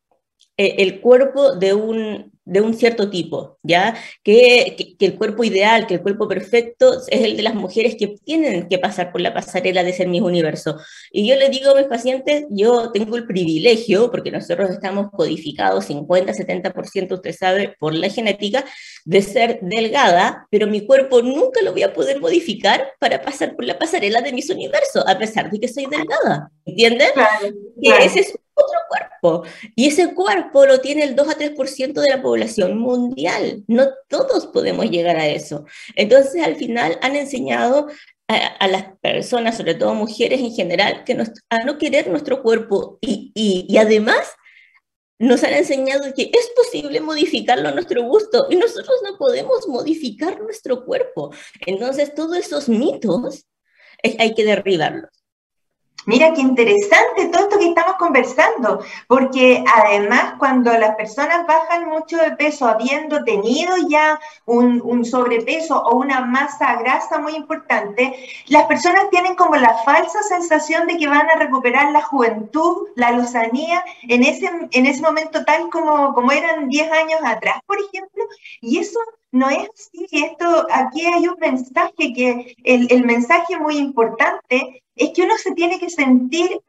eh, 0.60 0.75
el 0.80 1.00
cuerpo 1.00 1.56
de 1.56 1.74
un, 1.74 2.34
de 2.50 2.62
un 2.62 2.74
cierto 2.74 3.10
tipo, 3.10 3.60
¿ya? 3.62 3.96
Que, 4.24 4.96
que, 4.98 5.06
el 5.06 5.15
cuerpo 5.15 5.44
ideal, 5.44 5.86
que 5.86 5.96
el 5.96 6.01
cuerpo 6.01 6.27
perfecto 6.27 6.94
es 7.08 7.22
el 7.22 7.38
de 7.38 7.44
las 7.44 7.53
mujeres 7.53 7.96
que 7.96 8.08
tienen 8.25 8.68
que 8.68 8.79
pasar 8.79 9.12
por 9.12 9.22
la 9.22 9.34
pasarela 9.34 9.84
de 9.84 9.94
ser 9.94 10.08
mis 10.08 10.22
universo. 10.22 10.77
Y 11.12 11.27
yo 11.27 11.36
le 11.36 11.50
digo 11.50 11.72
a 11.72 11.75
mis 11.75 11.86
pacientes, 11.86 12.46
yo 12.50 12.91
tengo 12.91 13.15
el 13.18 13.27
privilegio, 13.27 14.10
porque 14.10 14.32
nosotros 14.32 14.72
estamos 14.72 15.12
codificados 15.12 15.86
50, 15.86 16.34
70%, 16.34 17.13
usted 17.13 17.36
sabe, 17.36 17.75
por 17.79 17.94
la 17.94 18.10
genética, 18.10 18.65
de 19.06 19.22
ser 19.22 19.60
delgada, 19.62 20.48
pero 20.50 20.65
mi 20.65 20.86
cuerpo 20.86 21.22
nunca 21.22 21.62
lo 21.62 21.72
voy 21.72 21.84
a 21.84 21.94
poder 21.94 22.20
modificar 22.20 22.94
para 23.00 23.22
pasar 23.22 23.56
por 23.56 23.65
la 23.65 23.77
pasarela 23.77 24.22
de 24.22 24.34
mis 24.34 24.50
universos, 24.50 25.03
a 25.08 25.18
pesar 25.20 25.51
de 25.51 25.60
que 25.60 25.68
soy 25.68 25.86
delgada, 25.86 26.51
¿entiendes? 26.65 27.12
Claro, 27.13 28.03
ese 28.03 28.22
es 28.22 28.34
otro 28.63 28.80
cuerpo. 28.89 29.44
Y 29.75 29.88
ese 29.88 30.13
cuerpo 30.13 30.66
lo 30.66 30.80
tiene 30.80 31.04
el 31.04 31.16
2 31.16 31.30
a 31.30 31.38
3% 31.38 32.01
de 32.01 32.10
la 32.10 32.22
población 32.22 32.78
mundial. 32.78 33.63
No 33.68 33.88
todos 34.08 34.48
podemos 34.48 34.89
llegar 34.89 35.18
a 35.18 35.28
eso. 35.28 35.66
Entonces, 35.96 36.44
al 36.44 36.56
final 36.56 36.98
han 37.01 37.16
enseñado 37.16 37.88
a, 38.28 38.68
las 38.68 38.86
personas, 39.01 39.58
sobre 39.58 39.74
todo 39.74 39.96
mujeres 39.96 40.39
en 40.39 40.54
general, 40.54 41.04
que 41.04 41.18
a 41.50 41.58
no 41.66 41.78
querer 41.80 42.08
nuestro 42.10 42.44
cuerpo 42.44 43.00
y, 43.01 43.32
y, 43.34 43.78
además 43.78 44.36
nos 45.18 45.44
han 45.44 45.54
enseñado 45.54 46.13
que 46.13 46.32
es 46.32 46.51
posible 46.56 47.01
modificarlo 47.01 47.70
a 47.70 47.72
nuestro 47.74 48.04
gusto 48.04 48.48
y 48.50 48.56
nosotros 48.56 48.96
no 49.04 49.18
podemos 49.18 49.68
modificar 49.68 50.39
nuestro 50.39 50.86
cuerpo. 50.86 51.34
Entonces, 51.66 52.13
todos 52.13 52.38
esos 52.38 52.70
mitos 52.70 53.48
hay 54.04 54.34
que 54.34 54.46
derribarlos. 54.46 55.19
Mira 56.06 56.34
qué 56.34 56.41
interesante 56.41 57.27
todo 57.27 57.44
esto 57.44 57.60
que 57.60 57.70
estamos 57.70 57.96
conversando, 57.98 58.82
porque 59.08 59.63
además 59.75 60.36
cuando 60.38 60.72
las 60.74 60.96
personas 60.96 61.46
bajan 61.46 61.88
mucho 61.88 62.18
de 62.18 62.32
peso, 62.32 62.68
habiendo 62.68 63.24
tenido 63.24 63.75
ya 63.89 64.20
un, 64.46 65.06
sobrepeso 65.06 65.82
o 65.82 65.98
una 65.98 66.22
masa 66.22 66.75
grasa 66.77 67.20
muy 67.20 67.36
importante, 67.36 68.15
las 68.48 68.65
personas 68.65 69.10
tienen 69.10 69.36
como 69.36 69.56
la 69.56 69.77
falsa 69.79 70.22
sensación 70.24 70.88
de 70.88 70.98
que 70.98 71.08
van 71.08 71.29
a 71.29 71.36
recuperar 71.36 71.91
la 71.91 72.01
juventud, 72.01 72.88
la 72.96 73.12
lozanía, 73.12 73.84
en 74.03 74.24
ese, 74.24 74.50
en 74.72 74.86
ese 74.86 75.01
momento 75.01 75.44
tal 75.46 75.70
como, 75.70 76.13
como 76.13 76.32
eran 76.32 76.70
10 76.70 76.91
años 76.91 77.20
atrás, 77.24 77.60
por 77.65 77.77
ejemplo, 77.79 78.24
y 78.62 78.79
eso 78.79 79.00
no 79.32 79.50
es 79.50 79.70
así. 79.74 80.08
Esto, 80.12 80.68
aquí 80.72 81.06
hay 81.06 81.28
un 81.28 81.38
mensaje 81.40 82.14
que, 82.14 82.56
el, 82.64 82.88
el 82.92 83.06
mensaje 83.06 83.58
muy 83.58 83.78
importante 83.78 84.84
es 84.96 85.12
que 85.14 85.24
uno 85.24 85.38
se 85.38 85.54
tiene 85.54 85.80
que 85.80 85.90
sentir 85.90 86.60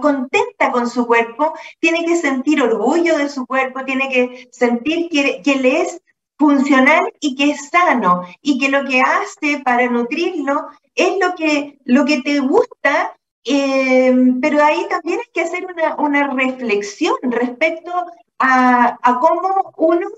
contenta 0.00 0.72
con 0.72 0.88
su 0.88 1.06
cuerpo, 1.06 1.54
tiene 1.78 2.04
que 2.04 2.16
sentir 2.16 2.62
orgullo 2.62 3.16
de 3.16 3.28
su 3.28 3.46
cuerpo, 3.46 3.84
tiene 3.84 4.08
que 4.08 4.48
sentir 4.50 5.08
que, 5.08 5.42
que 5.42 5.56
le 5.56 5.82
es 5.82 6.00
funcional 6.36 7.02
y 7.20 7.36
que 7.36 7.50
es 7.50 7.68
sano 7.68 8.22
y 8.42 8.58
que 8.58 8.68
lo 8.68 8.84
que 8.84 9.00
hace 9.00 9.60
para 9.64 9.88
nutrirlo 9.88 10.66
es 10.94 11.18
lo 11.20 11.34
que, 11.34 11.78
lo 11.84 12.04
que 12.04 12.22
te 12.22 12.40
gusta, 12.40 13.16
em, 13.44 14.40
pero 14.40 14.62
ahí 14.62 14.86
también 14.88 15.20
hay 15.20 15.30
que 15.32 15.42
hacer 15.42 15.66
una, 15.66 15.96
una 15.96 16.28
reflexión 16.28 17.16
respecto 17.22 17.92
a, 18.38 18.98
a, 19.00 19.20
cómo 19.20 19.72
uno 19.76 20.08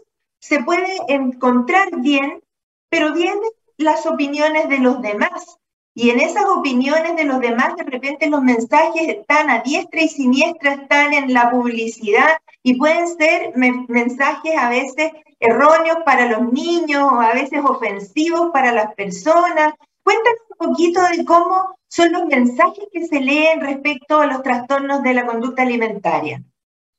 se 0.48 0.62
puede 0.62 0.96
encontrar 1.08 1.88
bien, 1.96 2.40
pero 2.88 3.12
vienen 3.12 3.40
las 3.78 4.06
opiniones 4.06 4.68
de 4.68 4.78
los 4.78 5.02
demás. 5.02 5.58
Y 5.92 6.10
en 6.10 6.20
esas 6.20 6.44
opiniones 6.44 7.16
de 7.16 7.24
los 7.24 7.40
demás, 7.40 7.74
de 7.76 7.84
repente 7.84 8.28
los 8.28 8.42
mensajes 8.42 9.08
están 9.08 9.50
a 9.50 9.60
diestra 9.60 10.02
y 10.02 10.08
siniestra, 10.08 10.74
están 10.74 11.14
en 11.14 11.32
la 11.32 11.50
publicidad 11.50 12.36
y 12.62 12.76
pueden 12.76 13.08
ser 13.08 13.54
mensajes 13.56 14.56
a 14.56 14.68
veces 14.68 15.10
erróneos 15.40 15.98
para 16.04 16.26
los 16.26 16.52
niños 16.52 17.02
o 17.02 17.20
a 17.20 17.32
veces 17.32 17.60
ofensivos 17.64 18.50
para 18.52 18.72
las 18.72 18.94
personas. 18.94 19.74
Cuéntanos 20.04 20.40
un 20.50 20.68
poquito 20.68 21.00
de 21.02 21.24
cómo 21.24 21.76
son 21.88 22.12
los 22.12 22.26
mensajes 22.26 22.84
que 22.92 23.06
se 23.06 23.20
leen 23.20 23.60
respecto 23.62 24.20
a 24.20 24.26
los 24.26 24.42
trastornos 24.42 25.02
de 25.02 25.14
la 25.14 25.26
conducta 25.26 25.62
alimentaria. 25.62 26.42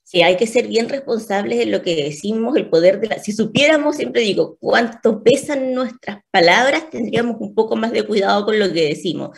Sí, 0.09 0.21
hay 0.21 0.37
que 0.37 0.47
ser 0.47 0.69
bien 0.69 0.87
responsables 0.87 1.59
en 1.59 1.69
lo 1.69 1.81
que 1.81 1.93
decimos, 2.05 2.55
el 2.55 2.69
poder 2.69 3.01
de 3.01 3.09
la... 3.09 3.19
Si 3.19 3.33
supiéramos, 3.33 3.97
siempre 3.97 4.21
digo, 4.21 4.55
cuánto 4.57 5.21
pesan 5.21 5.73
nuestras 5.73 6.19
palabras, 6.31 6.89
tendríamos 6.89 7.35
un 7.41 7.53
poco 7.53 7.75
más 7.75 7.91
de 7.91 8.03
cuidado 8.03 8.45
con 8.45 8.57
lo 8.57 8.71
que 8.71 8.87
decimos. 8.87 9.37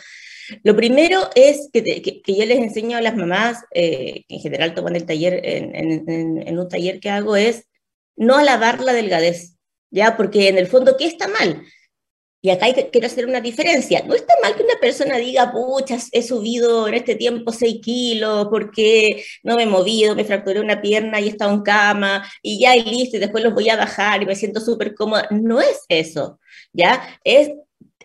Lo 0.62 0.76
primero 0.76 1.28
es 1.34 1.70
que, 1.72 1.82
que, 1.82 2.34
yo 2.36 2.46
les 2.46 2.58
enseño 2.58 2.96
a 2.96 3.00
las 3.00 3.16
mamás, 3.16 3.64
eh, 3.74 4.22
que 4.28 4.36
en 4.36 4.40
general 4.40 4.72
toman 4.72 4.94
el 4.94 5.06
taller, 5.06 5.40
en, 5.42 5.74
en, 5.74 6.46
en, 6.46 6.58
un 6.60 6.68
taller 6.68 7.00
que 7.00 7.10
hago, 7.10 7.34
es 7.34 7.64
no 8.14 8.36
alabar 8.36 8.80
la 8.80 8.92
delgadez, 8.92 9.56
¿ya? 9.90 10.16
Porque 10.16 10.46
en 10.46 10.56
el 10.56 10.68
fondo, 10.68 10.96
¿qué 10.96 11.06
está 11.06 11.26
mal? 11.26 11.64
Y 12.42 12.50
acá 12.50 12.72
que, 12.72 12.88
quiero 12.90 13.06
hacer 13.06 13.26
una 13.26 13.40
diferencia. 13.40 14.02
No 14.06 14.14
está 14.14 14.34
mal 14.42 14.54
que 14.56 14.62
una 14.62 14.80
persona 14.80 15.18
diga, 15.18 15.52
pucha, 15.52 15.98
he 16.12 16.22
subido 16.22 16.88
en 16.88 16.94
este 16.94 17.14
tiempo 17.14 17.52
6 17.52 17.80
kilos 17.82 18.48
porque 18.50 19.24
no 19.42 19.56
me 19.56 19.64
he 19.64 19.66
movido, 19.66 20.14
me 20.14 20.24
fracturé 20.24 20.60
una 20.60 20.80
pierna 20.80 21.20
y 21.20 21.26
he 21.26 21.30
estado 21.30 21.52
en 21.52 21.62
cama 21.62 22.26
y 22.42 22.60
ya 22.60 22.76
y 22.76 22.84
listo, 22.84 23.16
y 23.16 23.20
después 23.20 23.44
los 23.44 23.54
voy 23.54 23.68
a 23.68 23.76
bajar 23.76 24.22
y 24.22 24.26
me 24.26 24.36
siento 24.36 24.60
súper 24.60 24.94
cómoda. 24.94 25.26
No 25.30 25.60
es 25.60 25.84
eso, 25.88 26.40
¿ya? 26.72 27.18
Es 27.24 27.50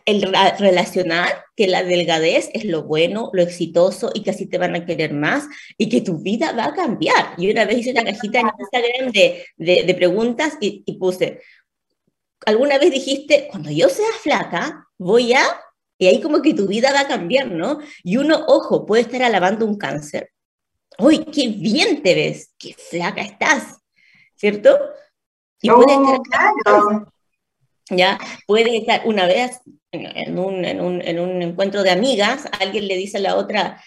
el 0.05 0.21
relacionar 0.59 1.29
que 1.55 1.67
la 1.67 1.83
delgadez 1.83 2.49
es 2.53 2.63
lo 2.65 2.83
bueno, 2.83 3.31
lo 3.33 3.41
exitoso 3.41 4.11
y 4.13 4.21
que 4.21 4.29
así 4.29 4.45
te 4.45 4.59
van 4.59 4.75
a 4.75 4.85
querer 4.85 5.13
más 5.13 5.45
y 5.77 5.89
que 5.89 6.01
tu 6.01 6.19
vida 6.19 6.51
va 6.51 6.65
a 6.65 6.73
cambiar. 6.73 7.35
Yo 7.37 7.49
una 7.49 7.65
vez 7.65 7.79
hice 7.79 7.91
una 7.91 8.03
cajita 8.03 8.39
en 8.39 8.47
Instagram 8.59 9.11
de, 9.11 9.83
de, 9.83 9.95
preguntas 9.95 10.57
y, 10.61 10.83
y 10.85 10.97
puse, 10.97 11.41
alguna 12.45 12.77
vez 12.77 12.91
dijiste, 12.91 13.47
cuando 13.49 13.71
yo 13.71 13.89
sea 13.89 14.07
flaca, 14.21 14.87
voy 14.97 15.33
a, 15.33 15.43
y 15.97 16.07
ahí 16.07 16.21
como 16.21 16.41
que 16.41 16.53
tu 16.53 16.67
vida 16.67 16.91
va 16.91 17.01
a 17.01 17.07
cambiar, 17.07 17.51
¿no? 17.51 17.79
Y 18.03 18.17
uno, 18.17 18.43
ojo, 18.47 18.85
puede 18.85 19.03
estar 19.03 19.23
alabando 19.23 19.65
un 19.65 19.77
cáncer. 19.77 20.31
¡Uy, 20.97 21.25
qué 21.25 21.47
bien 21.49 22.01
te 22.01 22.15
ves! 22.15 22.53
¡Qué 22.57 22.73
flaca 22.73 23.21
estás! 23.21 23.77
¿Cierto? 24.35 24.77
Y 25.61 25.69
puede 25.69 25.93
estar, 25.93 26.51
claro. 26.63 27.11
Ya, 27.89 28.17
puede 28.47 28.77
estar 28.77 29.01
una 29.05 29.27
vez 29.27 29.61
en 29.91 30.39
un, 30.39 30.65
en, 30.65 30.81
un, 30.81 31.01
en 31.01 31.19
un 31.19 31.41
encuentro 31.41 31.83
de 31.83 31.91
amigas, 31.91 32.47
alguien 32.59 32.87
le 32.87 32.97
dice 32.97 33.17
a 33.17 33.21
la 33.21 33.35
otra, 33.35 33.81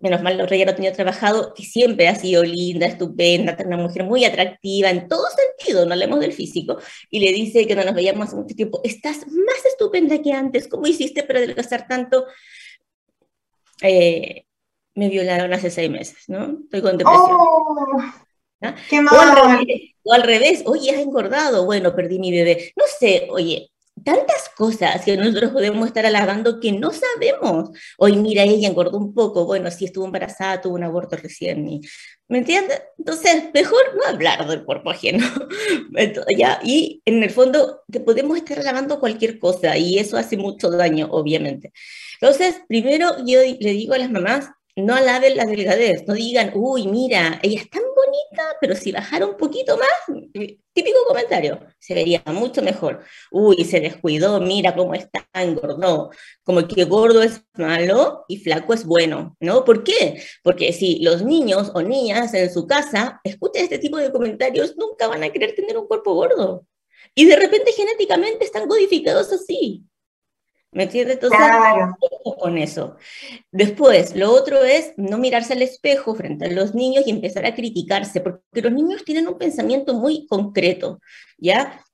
menos 0.00 0.22
mal 0.22 0.40
otra 0.40 0.56
ya 0.56 0.64
lo 0.64 0.74
tenía 0.74 0.92
trabajado, 0.92 1.52
que 1.54 1.62
siempre 1.62 2.08
ha 2.08 2.14
sido 2.14 2.42
linda, 2.42 2.86
estupenda, 2.86 3.56
una 3.64 3.76
mujer 3.76 4.04
muy 4.04 4.24
atractiva 4.24 4.90
en 4.90 5.08
todo 5.08 5.24
sentido, 5.30 5.84
no 5.84 5.92
hablemos 5.92 6.20
del 6.20 6.32
físico, 6.32 6.78
y 7.10 7.20
le 7.20 7.32
dice 7.32 7.66
que 7.66 7.76
no 7.76 7.84
nos 7.84 7.94
veíamos 7.94 8.28
hace 8.28 8.36
mucho 8.36 8.54
tiempo, 8.54 8.80
estás 8.82 9.26
más 9.26 9.64
estupenda 9.66 10.20
que 10.22 10.32
antes, 10.32 10.68
¿cómo 10.68 10.86
hiciste 10.86 11.22
para 11.22 11.38
adelgazar 11.38 11.86
tanto? 11.86 12.26
Eh, 13.82 14.44
me 14.94 15.08
violaron 15.08 15.52
hace 15.52 15.70
seis 15.70 15.90
meses, 15.90 16.24
¿no? 16.28 16.58
Estoy 16.64 16.82
con 16.82 16.98
depresión. 16.98 17.30
Oh, 17.30 17.98
¡Qué 18.88 19.00
mal! 19.00 19.66
o 20.02 20.12
al 20.12 20.22
revés, 20.22 20.62
oye, 20.66 20.90
has 20.90 21.00
engordado, 21.00 21.64
bueno, 21.64 21.94
perdí 21.94 22.18
mi 22.18 22.32
bebé. 22.32 22.72
No 22.76 22.84
sé, 22.98 23.28
oye, 23.30 23.70
tantas 24.04 24.48
cosas 24.56 25.04
que 25.04 25.16
nosotros 25.16 25.52
podemos 25.52 25.86
estar 25.86 26.06
alabando 26.06 26.60
que 26.60 26.72
no 26.72 26.90
sabemos. 26.92 27.70
Hoy 27.98 28.16
mira, 28.16 28.42
ella 28.42 28.68
engordó 28.68 28.98
un 28.98 29.14
poco, 29.14 29.46
bueno, 29.46 29.70
sí 29.70 29.86
estuvo 29.86 30.04
embarazada, 30.04 30.60
tuvo 30.60 30.74
un 30.74 30.84
aborto 30.84 31.16
recién, 31.16 31.68
y, 31.68 31.80
¿me 32.28 32.38
entiendes? 32.38 32.82
Entonces, 32.98 33.44
mejor 33.54 33.80
no 33.96 34.06
hablar 34.06 34.46
del 34.46 34.64
cuerpo 34.64 34.90
ajeno. 34.90 35.26
ya, 36.38 36.60
y 36.64 37.02
en 37.04 37.22
el 37.22 37.30
fondo, 37.30 37.82
que 37.90 38.00
podemos 38.00 38.36
estar 38.36 38.58
alabando 38.58 39.00
cualquier 39.00 39.38
cosa, 39.38 39.76
y 39.76 39.98
eso 39.98 40.16
hace 40.16 40.36
mucho 40.36 40.70
daño, 40.70 41.08
obviamente. 41.10 41.72
Entonces, 42.20 42.56
primero 42.68 43.16
yo 43.26 43.40
le 43.40 43.72
digo 43.72 43.94
a 43.94 43.98
las 43.98 44.10
mamás, 44.10 44.50
no 44.76 44.94
alaben 44.94 45.36
la 45.36 45.44
delgadez, 45.46 46.06
no 46.06 46.14
digan, 46.14 46.52
uy, 46.54 46.86
mira, 46.86 47.38
ella 47.42 47.60
es 47.60 47.70
tan 47.70 47.82
bonita, 47.82 48.56
pero 48.60 48.74
si 48.74 48.92
bajara 48.92 49.26
un 49.26 49.36
poquito 49.36 49.76
más, 49.76 50.18
típico 50.72 50.98
comentario, 51.06 51.60
se 51.78 51.94
vería 51.94 52.22
mucho 52.26 52.62
mejor. 52.62 53.04
Uy, 53.30 53.64
se 53.64 53.80
descuidó, 53.80 54.40
mira 54.40 54.74
cómo 54.74 54.94
está, 54.94 55.26
engordó. 55.34 56.10
Como 56.42 56.66
que 56.66 56.84
gordo 56.84 57.22
es 57.22 57.42
malo 57.54 58.24
y 58.28 58.38
flaco 58.38 58.74
es 58.74 58.84
bueno, 58.84 59.36
¿no? 59.40 59.64
¿Por 59.64 59.84
qué? 59.84 60.22
Porque 60.42 60.72
si 60.72 61.00
los 61.00 61.22
niños 61.22 61.70
o 61.74 61.82
niñas 61.82 62.32
en 62.34 62.52
su 62.52 62.66
casa 62.66 63.20
escuchan 63.24 63.64
este 63.64 63.78
tipo 63.78 63.98
de 63.98 64.12
comentarios, 64.12 64.76
nunca 64.76 65.08
van 65.08 65.24
a 65.24 65.30
querer 65.30 65.54
tener 65.54 65.76
un 65.76 65.86
cuerpo 65.86 66.14
gordo. 66.14 66.66
Y 67.14 67.26
de 67.26 67.36
repente 67.36 67.72
genéticamente 67.72 68.44
están 68.44 68.68
codificados 68.68 69.32
así. 69.32 69.84
¿Me 70.72 70.84
entiendes? 70.84 71.14
Entonces, 71.14 71.38
claro. 71.38 71.96
con 72.38 72.56
eso. 72.56 72.96
Después, 73.50 74.14
lo 74.14 74.30
otro 74.32 74.62
es 74.62 74.92
no 74.96 75.18
mirarse 75.18 75.54
al 75.54 75.62
espejo 75.62 76.14
frente 76.14 76.44
a 76.46 76.50
los 76.50 76.74
niños 76.74 77.04
y 77.06 77.10
empezar 77.10 77.44
a 77.44 77.54
criticarse, 77.54 78.20
porque 78.20 78.62
los 78.62 78.72
niños 78.72 79.04
tienen 79.04 79.26
un 79.26 79.36
pensamiento 79.36 79.94
muy 79.94 80.26
concreto, 80.28 81.00
¿ya? 81.38 81.84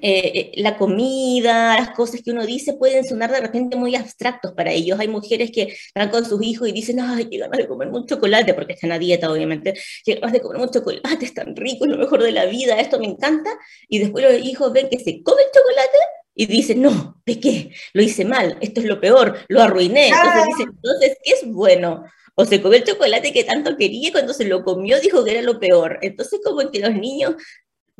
Eh, 0.00 0.52
eh, 0.54 0.62
la 0.62 0.78
comida, 0.78 1.76
las 1.76 1.90
cosas 1.90 2.22
que 2.22 2.30
uno 2.30 2.46
dice 2.46 2.72
pueden 2.74 3.04
sonar 3.04 3.30
de 3.30 3.40
repente 3.40 3.76
muy 3.76 3.94
abstractos 3.94 4.52
para 4.52 4.72
ellos. 4.72 4.98
Hay 5.00 5.08
mujeres 5.08 5.50
que 5.50 5.74
están 5.86 6.08
con 6.10 6.24
sus 6.24 6.42
hijos 6.42 6.68
y 6.68 6.72
dicen, 6.72 7.00
ay, 7.00 7.28
qué 7.28 7.38
ganas 7.38 7.58
de 7.58 7.66
comer 7.66 7.88
un 7.88 8.06
chocolate, 8.06 8.54
porque 8.54 8.74
están 8.74 8.92
a 8.92 8.98
dieta, 8.98 9.30
obviamente, 9.30 9.74
qué 10.04 10.14
ganas 10.14 10.32
de 10.32 10.40
comer 10.40 10.62
un 10.62 10.70
chocolate, 10.70 11.24
es 11.24 11.34
tan 11.34 11.56
rico, 11.56 11.84
es 11.84 11.90
lo 11.90 11.98
mejor 11.98 12.22
de 12.22 12.32
la 12.32 12.46
vida, 12.46 12.78
esto 12.80 12.98
me 12.98 13.06
encanta. 13.06 13.50
Y 13.88 13.98
después 13.98 14.24
los 14.24 14.44
hijos 14.44 14.72
ven 14.72 14.88
que 14.88 14.98
se 15.00 15.22
come 15.22 15.42
el 15.42 15.48
chocolate 15.52 15.98
y 16.34 16.46
dice, 16.46 16.74
no, 16.74 17.20
qué? 17.26 17.72
lo 17.92 18.02
hice 18.02 18.24
mal, 18.24 18.58
esto 18.60 18.80
es 18.80 18.86
lo 18.86 19.00
peor, 19.00 19.38
lo 19.48 19.62
arruiné. 19.62 20.08
Entonces 20.08 20.44
dice, 20.46 20.70
entonces, 20.70 21.16
¿qué 21.22 21.30
es 21.32 21.46
bueno? 21.46 22.04
O 22.34 22.44
se 22.44 22.62
comió 22.62 22.78
el 22.78 22.84
chocolate 22.84 23.32
que 23.32 23.44
tanto 23.44 23.76
quería 23.76 24.08
y 24.08 24.12
cuando 24.12 24.32
se 24.32 24.46
lo 24.46 24.64
comió 24.64 24.98
dijo 25.00 25.24
que 25.24 25.32
era 25.32 25.42
lo 25.42 25.60
peor. 25.60 25.98
Entonces 26.00 26.40
como 26.42 26.70
que 26.70 26.80
los 26.80 26.94
niños 26.94 27.34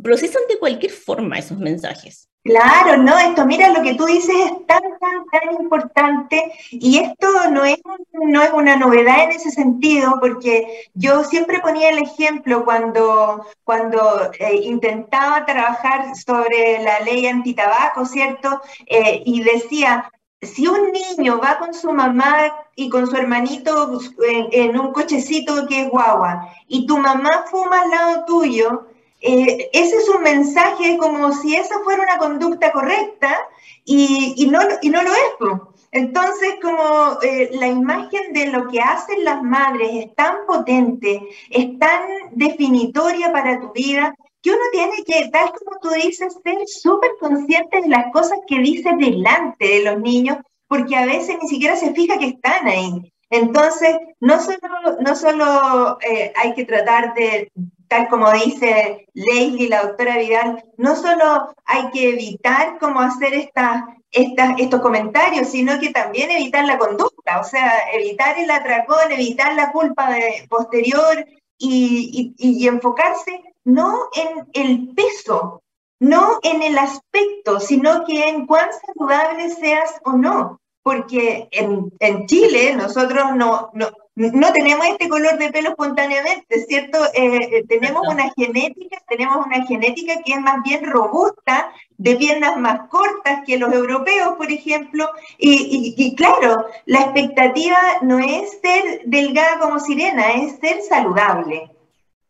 procesan 0.03 0.43
de 0.49 0.59
cualquier 0.59 0.93
forma 0.93 1.39
esos 1.39 1.59
mensajes. 1.59 2.29
Claro, 2.45 2.97
no, 3.01 3.17
esto, 3.19 3.47
mira, 3.47 3.69
lo 3.69 3.83
que 3.85 3.95
tú 3.95 4.05
dices 4.05 4.35
es 4.35 4.67
tan, 4.67 4.83
tan, 4.99 5.25
tan 5.31 5.63
importante 5.63 6.53
y 6.73 6.99
esto 6.99 7.29
no 7.53 7.65
es, 7.65 7.77
no 8.13 8.43
es 8.43 8.51
una 8.53 8.75
novedad 8.77 9.23
en 9.23 9.31
ese 9.31 9.53
sentido, 9.53 10.19
porque 10.21 10.89
yo 10.95 11.23
siempre 11.23 11.61
ponía 11.61 11.91
el 11.91 11.99
ejemplo 11.99 12.65
cuando, 12.65 13.47
cuando 13.63 14.33
eh, 14.41 14.57
intentaba 14.65 15.47
trabajar 15.47 16.17
sobre 16.17 16.83
la 16.83 16.99
ley 17.01 17.29
antitabaco, 17.29 18.05
¿cierto? 18.07 18.61
Eh, 18.87 19.23
y 19.25 19.45
decía, 19.45 20.11
si 20.41 20.67
un 20.67 20.91
niño 20.91 21.39
va 21.39 21.59
con 21.59 21.73
su 21.73 21.93
mamá 21.93 22.53
y 22.75 22.89
con 22.89 23.07
su 23.07 23.17
hermanito 23.17 24.01
en, 24.29 24.49
en 24.51 24.81
un 24.81 24.93
cochecito 24.93 25.67
que 25.69 25.83
es 25.83 25.89
guagua 25.91 26.49
y 26.67 26.87
tu 26.87 26.99
mamá 26.99 27.45
fuma 27.49 27.83
al 27.83 27.91
lado 27.91 28.25
tuyo, 28.25 28.87
eh, 29.23 29.71
ese 29.73 29.97
es 29.97 30.09
un 30.09 30.23
mensaje 30.23 30.99
como 30.99 31.33
si 31.33 31.55
esa 31.55 31.79
fuera 31.85 32.03
una 32.03 32.19
conducta 32.19 32.73
correcta 32.73 33.39
y, 33.85 34.49
no, 34.51 34.61
y 34.81 34.91
no 34.91 35.03
lo 35.03 35.13
es. 35.13 35.61
Entonces, 35.93 36.55
como 36.61 37.19
eh, 37.23 37.51
la 37.53 37.69
imagen 37.69 38.33
de 38.33 38.47
lo 38.47 38.69
que 38.69 38.81
hacen 38.81 39.25
las 39.25 39.43
madres 39.43 39.91
es 39.93 40.15
tan 40.15 40.47
potente, 40.47 41.21
es 41.51 41.79
tan 41.79 42.03
definitoria 42.33 43.31
para 43.31 43.61
tu 43.61 43.73
vida, 43.73 44.15
que 44.43 44.51
uno 44.51 44.63
tiene 44.73 45.05
que, 45.07 45.29
tal 45.29 45.53
como 45.53 45.79
tú 45.81 45.91
dices, 45.91 46.37
ser 46.43 46.57
súper 46.67 47.13
consciente 47.21 47.81
de 47.81 47.89
las 47.89 48.13
cosas 48.13 48.39
que 48.49 48.59
dice 48.59 48.91
delante 48.99 49.67
de 49.67 49.83
los 49.85 50.01
niños, 50.01 50.39
porque 50.67 50.97
a 50.97 51.07
veces 51.07 51.37
ni 51.41 51.49
siquiera 51.49 51.77
se 51.77 51.93
fija 51.93 52.19
que 52.19 52.27
están 52.27 52.67
ahí. 52.67 53.13
Entonces, 53.31 53.97
no 54.21 54.41
solo, 54.41 54.99
no 55.01 55.15
solo 55.15 55.99
eh, 56.01 56.33
hay 56.37 56.55
que 56.55 56.65
tratar 56.65 57.15
de, 57.15 57.53
tal 57.93 58.09
como 58.09 58.33
dice 58.33 59.07
Leisly, 59.13 59.69
la 59.69 59.83
doctora 59.83 60.17
Vidal, 60.17 60.65
no 60.79 60.97
solo 60.97 61.53
hay 61.67 61.91
que 61.91 62.09
evitar 62.09 62.79
cómo 62.79 63.01
hacer 63.01 63.35
estas, 63.35 63.85
estos 64.11 64.81
comentarios, 64.81 65.49
sino 65.49 65.79
que 65.79 65.91
también 65.91 66.31
evitar 66.31 66.65
la 66.65 66.79
conducta, 66.79 67.39
o 67.39 67.45
sea, 67.45 67.91
evitar 67.93 68.39
el 68.39 68.51
atracón, 68.51 69.13
evitar 69.13 69.55
la 69.57 69.73
culpa 69.73 70.09
posterior 70.49 71.27
y, 71.59 72.67
enfocarse 72.67 73.43
no 73.65 74.09
en 74.15 74.49
el 74.55 74.95
peso, 74.95 75.63
no 76.01 76.39
en 76.43 76.63
el 76.63 76.79
aspecto, 76.79 77.61
sino 77.61 78.07
que 78.07 78.27
en 78.27 78.47
cuán 78.47 78.71
saludable 78.87 79.51
seas 79.51 80.01
o 80.05 80.13
no 80.13 80.59
porque 80.83 81.47
en, 81.53 82.27
Chile 82.27 82.75
nosotros 82.75 83.37
no, 83.37 83.71
no, 83.75 83.91
no, 84.15 84.53
tenemos 84.53 84.87
este 84.87 85.09
color 85.09 85.39
de 85.39 85.51
pelo 85.51 85.71
espontáneamente, 85.71 86.67
¿cierto? 86.67 86.99
Eh, 87.15 87.49
eh, 87.51 87.65
tenemos 87.67 88.07
una 88.07 88.31
genética, 88.37 89.03
tenemos 89.09 89.47
una 89.47 89.65
genética 89.67 90.23
que 90.23 90.33
es 90.35 90.41
más 90.41 90.63
bien 90.63 90.85
robusta, 90.85 91.73
de 91.97 92.17
piernas 92.17 92.59
más 92.59 92.89
cortas 92.91 93.41
que 93.47 93.57
los 93.57 93.73
europeos, 93.73 94.35
por 94.37 94.51
ejemplo, 94.51 95.09
y, 95.39 95.95
y, 95.97 96.15
claro, 96.15 96.67
la 96.85 97.03
expectativa 97.03 97.79
no 98.03 98.19
es 98.19 98.59
ser 98.61 99.03
delgada 99.07 99.61
como 99.61 99.79
sirena, 99.79 100.33
es 100.33 100.59
ser 100.59 100.83
saludable. 100.83 101.71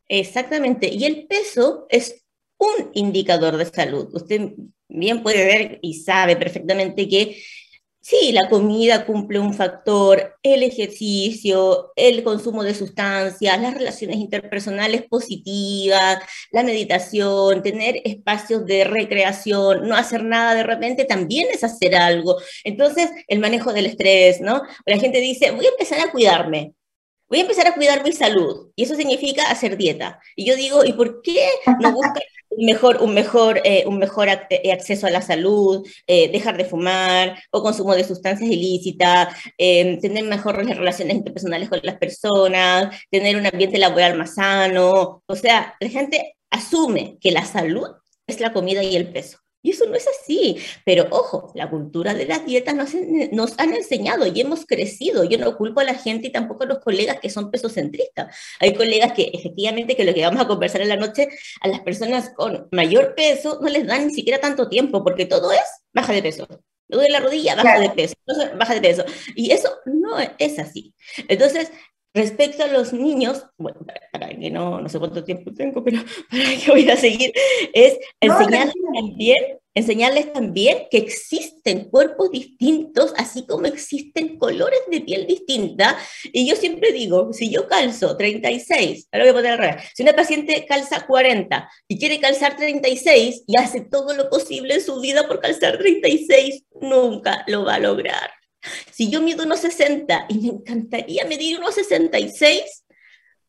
Exactamente, 0.08 0.88
y 0.88 1.04
el 1.04 1.26
peso 1.26 1.86
es 1.88 2.22
un 2.58 2.90
indicador 2.92 3.56
de 3.56 3.64
salud. 3.64 4.08
Usted 4.12 4.52
bien 4.88 5.22
puede 5.22 5.44
ver 5.44 5.78
y 5.82 5.94
sabe 5.94 6.36
perfectamente 6.36 7.08
que 7.08 7.42
Sí, 8.04 8.32
la 8.32 8.48
comida 8.48 9.06
cumple 9.06 9.38
un 9.38 9.54
factor, 9.54 10.36
el 10.42 10.64
ejercicio, 10.64 11.92
el 11.94 12.24
consumo 12.24 12.64
de 12.64 12.74
sustancias, 12.74 13.60
las 13.60 13.74
relaciones 13.74 14.16
interpersonales 14.16 15.02
positivas, 15.04 16.18
la 16.50 16.64
meditación, 16.64 17.62
tener 17.62 18.00
espacios 18.04 18.66
de 18.66 18.82
recreación, 18.82 19.88
no 19.88 19.94
hacer 19.94 20.24
nada 20.24 20.56
de 20.56 20.64
repente 20.64 21.04
también 21.04 21.46
es 21.52 21.62
hacer 21.62 21.94
algo. 21.94 22.38
Entonces, 22.64 23.08
el 23.28 23.38
manejo 23.38 23.72
del 23.72 23.86
estrés, 23.86 24.40
¿no? 24.40 24.62
La 24.84 24.98
gente 24.98 25.20
dice, 25.20 25.52
voy 25.52 25.66
a 25.66 25.70
empezar 25.70 26.00
a 26.00 26.10
cuidarme 26.10 26.74
voy 27.32 27.38
a 27.38 27.42
empezar 27.42 27.66
a 27.66 27.74
cuidar 27.74 28.04
mi 28.04 28.12
salud 28.12 28.68
y 28.76 28.82
eso 28.82 28.94
significa 28.94 29.50
hacer 29.50 29.78
dieta. 29.78 30.20
Y 30.36 30.44
yo 30.44 30.54
digo, 30.54 30.84
¿y 30.84 30.92
por 30.92 31.22
qué 31.22 31.48
no 31.80 31.90
buscan 31.90 32.22
un 32.50 32.66
mejor, 32.66 32.98
un 33.00 33.14
mejor, 33.14 33.62
eh, 33.64 33.84
un 33.86 33.96
mejor 33.96 34.28
eh, 34.28 34.70
acceso 34.70 35.06
a 35.06 35.10
la 35.10 35.22
salud, 35.22 35.82
eh, 36.06 36.30
dejar 36.30 36.58
de 36.58 36.66
fumar 36.66 37.42
o 37.50 37.62
consumo 37.62 37.94
de 37.94 38.04
sustancias 38.04 38.50
ilícitas, 38.50 39.34
em, 39.56 39.98
tener 39.98 40.24
mejores 40.24 40.76
relaciones 40.76 41.16
interpersonales 41.16 41.70
con 41.70 41.80
las 41.82 41.96
personas, 41.96 42.94
tener 43.10 43.36
un 43.36 43.46
ambiente 43.46 43.78
laboral 43.78 44.14
más 44.18 44.34
sano? 44.34 45.22
O 45.24 45.34
sea, 45.34 45.74
la 45.80 45.88
gente 45.88 46.36
asume 46.50 47.16
que 47.18 47.30
la 47.32 47.46
salud 47.46 47.88
es 48.26 48.40
la 48.40 48.52
comida 48.52 48.82
y 48.82 48.94
el 48.94 49.10
peso. 49.10 49.41
Y 49.62 49.70
eso 49.70 49.86
no 49.86 49.94
es 49.94 50.06
así. 50.08 50.58
Pero 50.84 51.06
ojo, 51.10 51.52
la 51.54 51.70
cultura 51.70 52.14
de 52.14 52.26
las 52.26 52.44
dietas 52.44 52.74
nos, 52.74 52.90
nos, 53.32 53.58
han 53.58 53.72
enseñado 53.74 54.26
y 54.26 54.40
hemos 54.40 54.66
crecido. 54.66 55.24
Yo 55.24 55.38
no 55.38 55.56
culpo 55.56 55.80
a 55.80 55.84
la 55.84 55.94
gente 55.94 56.28
y 56.28 56.32
tampoco 56.32 56.64
a 56.64 56.66
los 56.66 56.80
colegas 56.80 57.20
que 57.20 57.30
son 57.30 57.50
pesocentristas. 57.50 58.36
Hay 58.60 58.74
colegas 58.74 59.12
que 59.12 59.30
efectivamente, 59.32 59.96
que 59.96 60.04
lo 60.04 60.14
que 60.14 60.22
vamos 60.22 60.42
a 60.42 60.48
conversar 60.48 60.82
en 60.82 60.88
la 60.88 60.96
noche, 60.96 61.28
a 61.60 61.68
las 61.68 61.80
personas 61.80 62.30
con 62.30 62.68
mayor 62.72 63.14
peso 63.14 63.58
no 63.62 63.68
les 63.68 63.86
dan 63.86 64.08
ni 64.08 64.14
siquiera 64.14 64.40
tanto 64.40 64.68
tiempo, 64.68 65.04
porque 65.04 65.26
todo 65.26 65.52
es 65.52 65.60
baja 65.92 66.12
de 66.12 66.22
peso. 66.22 66.46
Lo 66.88 66.98
de 66.98 67.08
la 67.08 67.20
rodilla, 67.20 67.54
baja 67.54 67.80
de 67.80 67.90
peso. 67.90 68.14
baja 68.58 68.74
de 68.74 68.80
peso. 68.80 69.04
Y 69.34 69.50
eso 69.50 69.70
no 69.86 70.18
es 70.38 70.58
así. 70.58 70.94
Entonces, 71.28 71.72
Respecto 72.14 72.64
a 72.64 72.66
los 72.68 72.92
niños, 72.92 73.46
bueno, 73.56 73.80
para, 74.12 74.28
que 74.28 74.50
no, 74.50 74.80
no 74.80 74.88
sé 74.88 74.98
cuánto 74.98 75.24
tiempo 75.24 75.52
tengo, 75.52 75.82
pero 75.82 76.02
para 76.30 76.56
que 76.56 76.70
voy 76.70 76.88
a 76.90 76.96
seguir, 76.96 77.32
es 77.72 77.98
enseñar 78.20 78.70
también 78.94 79.62
enseñarles 79.74 80.32
también 80.32 80.86
que 80.90 80.98
existen 80.98 81.88
cuerpos 81.88 82.30
distintos, 82.30 83.12
así 83.16 83.46
como 83.46 83.66
existen 83.66 84.38
colores 84.38 84.80
de 84.90 85.00
piel 85.00 85.26
distinta. 85.26 85.96
Y 86.32 86.46
yo 86.46 86.56
siempre 86.56 86.92
digo, 86.92 87.32
si 87.32 87.50
yo 87.50 87.66
calzo 87.68 88.16
36, 88.16 89.08
ahora 89.12 89.24
voy 89.24 89.30
a 89.30 89.34
poner 89.34 89.52
al 89.52 89.58
revés, 89.58 89.84
si 89.94 90.02
una 90.02 90.14
paciente 90.14 90.66
calza 90.66 91.06
40 91.06 91.70
y 91.88 91.98
quiere 91.98 92.20
calzar 92.20 92.56
36 92.56 93.44
y 93.46 93.56
hace 93.56 93.80
todo 93.80 94.14
lo 94.14 94.28
posible 94.28 94.74
en 94.74 94.82
su 94.82 95.00
vida 95.00 95.26
por 95.26 95.40
calzar 95.40 95.78
36, 95.78 96.64
nunca 96.80 97.44
lo 97.46 97.64
va 97.64 97.76
a 97.76 97.80
lograr. 97.80 98.41
Si 98.90 99.10
yo 99.10 99.20
mido 99.20 99.44
unos 99.44 99.60
60 99.60 100.26
y 100.28 100.38
me 100.38 100.48
encantaría 100.48 101.24
medir 101.26 101.58
unos 101.58 101.74
66, 101.74 102.84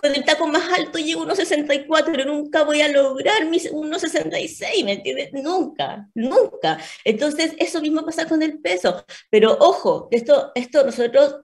con 0.04 0.14
el 0.14 0.26
taco 0.26 0.48
más 0.48 0.70
alto 0.74 1.00
llego 1.00 1.22
a 1.22 1.24
unos 1.24 1.38
64, 1.38 2.22
y 2.22 2.26
nunca 2.26 2.64
voy 2.64 2.82
a 2.82 2.90
lograr 2.90 3.46
mis 3.46 3.72
1,66, 3.72 4.84
¿me 4.84 4.94
entiendes? 4.94 5.32
Nunca, 5.32 6.10
nunca. 6.14 6.78
Entonces, 7.06 7.54
eso 7.58 7.80
mismo 7.80 8.04
pasa 8.06 8.28
con 8.28 8.44
el 8.44 8.60
peso. 8.60 9.06
Pero 9.30 9.58
ojo, 9.60 10.10
esto, 10.12 10.52
esto 10.56 10.86
nosotros 10.86 11.38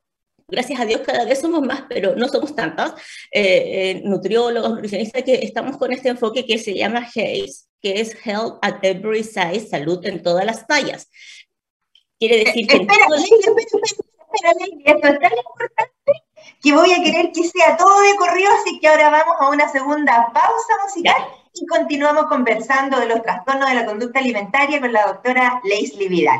gracias 0.49 0.79
a 0.79 0.85
Dios 0.85 1.01
cada 1.05 1.25
vez 1.25 1.39
somos 1.39 1.61
más, 1.61 1.83
pero 1.87 2.15
no 2.15 2.27
somos 2.27 2.55
tantos, 2.55 2.91
eh, 3.31 3.91
eh, 3.91 4.01
nutriólogos, 4.03 4.71
nutricionistas 4.71 5.23
que 5.23 5.35
estamos 5.35 5.77
con 5.77 5.91
este 5.91 6.09
enfoque 6.09 6.45
que 6.45 6.57
se 6.57 6.73
llama 6.75 7.07
HACE, 7.07 7.67
que 7.81 8.01
es 8.01 8.15
Health 8.25 8.57
at 8.61 8.83
Every 8.83 9.23
Size, 9.23 9.67
salud 9.69 10.05
en 10.05 10.21
todas 10.21 10.45
las 10.45 10.67
tallas. 10.67 11.09
Quiere 12.19 12.43
decir 12.43 12.67
que... 12.67 12.77
Espera, 12.77 13.05
espera, 13.15 13.37
espera, 13.47 14.51
espera, 14.51 14.93
esto 14.93 15.07
es 15.07 15.19
tan 15.19 15.31
importante 15.37 16.11
que 16.61 16.73
voy 16.73 16.91
a 16.91 17.01
querer 17.01 17.31
que 17.31 17.43
sea 17.43 17.77
todo 17.77 18.01
de 18.01 18.15
corrido, 18.15 18.49
así 18.61 18.79
que 18.79 18.87
ahora 18.87 19.09
vamos 19.09 19.35
a 19.39 19.49
una 19.49 19.69
segunda 19.69 20.29
pausa 20.33 20.73
musical 20.83 21.15
y 21.53 21.65
continuamos 21.65 22.25
conversando 22.25 22.99
de 22.99 23.07
los 23.07 23.21
trastornos 23.21 23.69
de 23.69 23.75
la 23.75 23.85
conducta 23.85 24.19
alimentaria 24.19 24.79
con 24.79 24.91
la 24.91 25.07
doctora 25.07 25.61
Leslie 25.63 26.09
Vidal. 26.09 26.39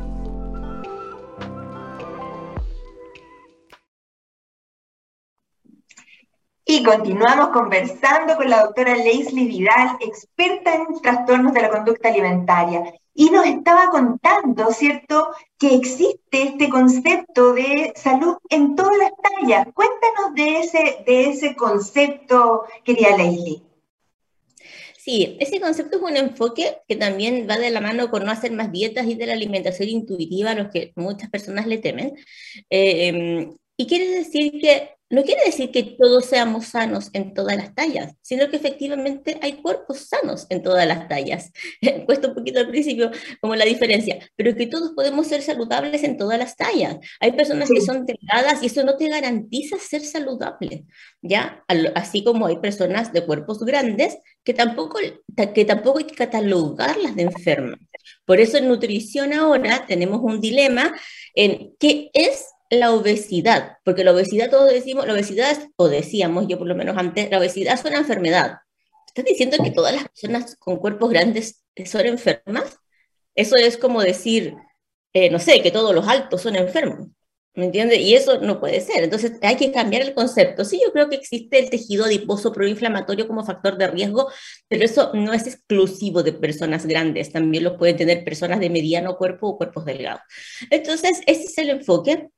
Y 6.73 6.83
continuamos 6.83 7.49
conversando 7.49 8.37
con 8.37 8.49
la 8.49 8.61
doctora 8.61 8.95
Leslie 8.95 9.45
Vidal, 9.45 9.97
experta 9.99 10.73
en 10.73 11.01
trastornos 11.01 11.53
de 11.53 11.63
la 11.63 11.69
conducta 11.69 12.07
alimentaria. 12.07 12.93
Y 13.13 13.29
nos 13.29 13.45
estaba 13.45 13.89
contando, 13.89 14.71
¿cierto?, 14.71 15.31
que 15.59 15.75
existe 15.75 16.43
este 16.43 16.69
concepto 16.69 17.51
de 17.51 17.91
salud 17.97 18.37
en 18.47 18.77
todas 18.77 18.97
las 18.97 19.11
tallas. 19.21 19.67
Cuéntanos 19.73 20.33
de 20.33 20.59
ese, 20.59 21.03
de 21.05 21.31
ese 21.31 21.57
concepto, 21.57 22.63
querida 22.85 23.17
Leslie. 23.17 23.63
Sí, 24.97 25.35
ese 25.41 25.59
concepto 25.59 25.97
es 25.97 26.03
un 26.03 26.15
enfoque 26.15 26.77
que 26.87 26.95
también 26.95 27.47
va 27.49 27.57
de 27.57 27.69
la 27.71 27.81
mano 27.81 28.09
con 28.09 28.23
no 28.23 28.31
hacer 28.31 28.53
más 28.53 28.71
dietas 28.71 29.07
y 29.07 29.15
de 29.15 29.25
la 29.25 29.33
alimentación 29.33 29.89
intuitiva 29.89 30.51
a 30.51 30.55
los 30.55 30.69
que 30.69 30.93
muchas 30.95 31.29
personas 31.29 31.67
le 31.67 31.79
temen. 31.79 32.13
Eh, 32.69 33.07
em, 33.07 33.57
y 33.81 33.87
quiere 33.87 34.09
decir 34.09 34.51
que 34.61 34.91
no 35.09 35.23
quiere 35.23 35.43
decir 35.43 35.71
que 35.71 35.81
todos 35.99 36.25
seamos 36.25 36.67
sanos 36.67 37.09
en 37.13 37.33
todas 37.33 37.57
las 37.57 37.73
tallas, 37.73 38.13
sino 38.21 38.47
que 38.47 38.57
efectivamente 38.57 39.39
hay 39.41 39.53
cuerpos 39.53 40.07
sanos 40.07 40.45
en 40.49 40.61
todas 40.61 40.87
las 40.87 41.07
tallas. 41.07 41.51
Cuesta 42.05 42.27
un 42.27 42.35
poquito 42.35 42.59
al 42.59 42.69
principio 42.69 43.09
como 43.41 43.55
la 43.55 43.65
diferencia, 43.65 44.19
pero 44.35 44.55
que 44.55 44.67
todos 44.67 44.91
podemos 44.91 45.25
ser 45.25 45.41
saludables 45.41 46.03
en 46.03 46.15
todas 46.15 46.37
las 46.37 46.55
tallas. 46.55 46.97
Hay 47.19 47.31
personas 47.31 47.69
que 47.69 47.81
son 47.81 48.05
delgadas 48.05 48.61
y 48.61 48.67
eso 48.67 48.83
no 48.83 48.97
te 48.97 49.09
garantiza 49.09 49.79
ser 49.79 50.01
saludable, 50.01 50.85
¿ya? 51.23 51.65
Así 51.95 52.23
como 52.23 52.45
hay 52.45 52.59
personas 52.59 53.11
de 53.11 53.25
cuerpos 53.25 53.65
grandes 53.65 54.19
que 54.43 54.53
tampoco, 54.53 54.99
que 55.55 55.65
tampoco 55.65 55.97
hay 55.97 56.05
que 56.05 56.15
catalogarlas 56.15 57.15
de 57.15 57.23
enfermas. 57.23 57.79
Por 58.25 58.39
eso 58.39 58.57
en 58.57 58.67
nutrición 58.67 59.33
ahora 59.33 59.87
tenemos 59.87 60.21
un 60.21 60.39
dilema 60.39 60.93
en 61.33 61.75
qué 61.79 62.11
es 62.13 62.45
la 62.71 62.93
obesidad, 62.93 63.77
porque 63.83 64.03
la 64.03 64.13
obesidad 64.13 64.49
todos 64.49 64.71
decimos, 64.71 65.05
la 65.05 65.13
obesidad, 65.13 65.57
o 65.75 65.89
decíamos 65.89 66.47
yo 66.47 66.57
por 66.57 66.67
lo 66.67 66.75
menos 66.75 66.97
antes, 66.97 67.29
la 67.29 67.37
obesidad 67.37 67.73
es 67.73 67.83
una 67.85 67.97
enfermedad. 67.97 68.59
¿Estás 69.07 69.25
diciendo 69.25 69.57
que 69.61 69.71
todas 69.71 69.93
las 69.93 70.07
personas 70.07 70.55
con 70.55 70.77
cuerpos 70.77 71.09
grandes 71.09 71.63
son 71.85 72.05
enfermas? 72.05 72.77
Eso 73.35 73.57
es 73.57 73.77
como 73.77 74.01
decir, 74.01 74.55
eh, 75.13 75.29
no 75.29 75.39
sé, 75.39 75.61
que 75.61 75.71
todos 75.71 75.93
los 75.93 76.07
altos 76.07 76.41
son 76.41 76.55
enfermos. 76.55 77.09
¿Me 77.53 77.65
entiendes? 77.65 77.99
Y 77.99 78.15
eso 78.15 78.39
no 78.39 78.61
puede 78.61 78.79
ser. 78.79 79.03
Entonces 79.03 79.33
hay 79.41 79.57
que 79.57 79.73
cambiar 79.73 80.03
el 80.03 80.13
concepto. 80.13 80.63
Sí, 80.63 80.79
yo 80.81 80.93
creo 80.93 81.09
que 81.09 81.17
existe 81.17 81.59
el 81.59 81.69
tejido 81.69 82.05
adiposo 82.05 82.53
proinflamatorio 82.53 83.27
como 83.27 83.43
factor 83.43 83.77
de 83.77 83.87
riesgo, 83.87 84.29
pero 84.69 84.85
eso 84.85 85.11
no 85.13 85.33
es 85.33 85.45
exclusivo 85.47 86.23
de 86.23 86.31
personas 86.31 86.85
grandes. 86.85 87.33
También 87.33 87.65
lo 87.65 87.77
pueden 87.77 87.97
tener 87.97 88.23
personas 88.23 88.61
de 88.61 88.69
mediano 88.69 89.17
cuerpo 89.17 89.49
o 89.49 89.57
cuerpos 89.57 89.83
delgados. 89.83 90.21
Entonces, 90.69 91.19
ese 91.27 91.43
es 91.43 91.57
el 91.57 91.71
enfoque 91.71 92.29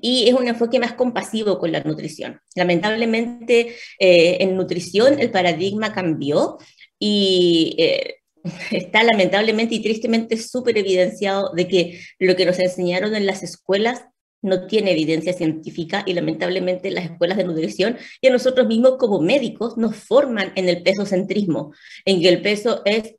y 0.00 0.28
es 0.28 0.34
un 0.34 0.48
enfoque 0.48 0.78
más 0.78 0.94
compasivo 0.94 1.58
con 1.58 1.72
la 1.72 1.82
nutrición. 1.82 2.40
Lamentablemente, 2.54 3.74
eh, 3.98 4.38
en 4.40 4.56
nutrición 4.56 5.18
el 5.18 5.30
paradigma 5.30 5.92
cambió 5.92 6.58
y 6.98 7.74
eh, 7.78 8.16
está 8.70 9.02
lamentablemente 9.02 9.74
y 9.74 9.82
tristemente 9.82 10.36
súper 10.36 10.78
evidenciado 10.78 11.52
de 11.54 11.68
que 11.68 12.00
lo 12.18 12.36
que 12.36 12.46
nos 12.46 12.58
enseñaron 12.58 13.14
en 13.14 13.26
las 13.26 13.42
escuelas 13.42 14.04
no 14.40 14.66
tiene 14.66 14.92
evidencia 14.92 15.32
científica 15.32 16.04
y 16.06 16.14
lamentablemente 16.14 16.90
las 16.90 17.06
escuelas 17.06 17.38
de 17.38 17.44
nutrición 17.44 17.98
y 18.20 18.28
a 18.28 18.30
nosotros 18.30 18.68
mismos 18.68 18.96
como 18.96 19.20
médicos 19.20 19.76
nos 19.76 19.96
forman 19.96 20.52
en 20.54 20.68
el 20.68 20.82
peso 20.82 21.06
centrismo, 21.06 21.72
en 22.04 22.20
que 22.20 22.28
el 22.28 22.40
peso 22.40 22.82
es 22.84 23.16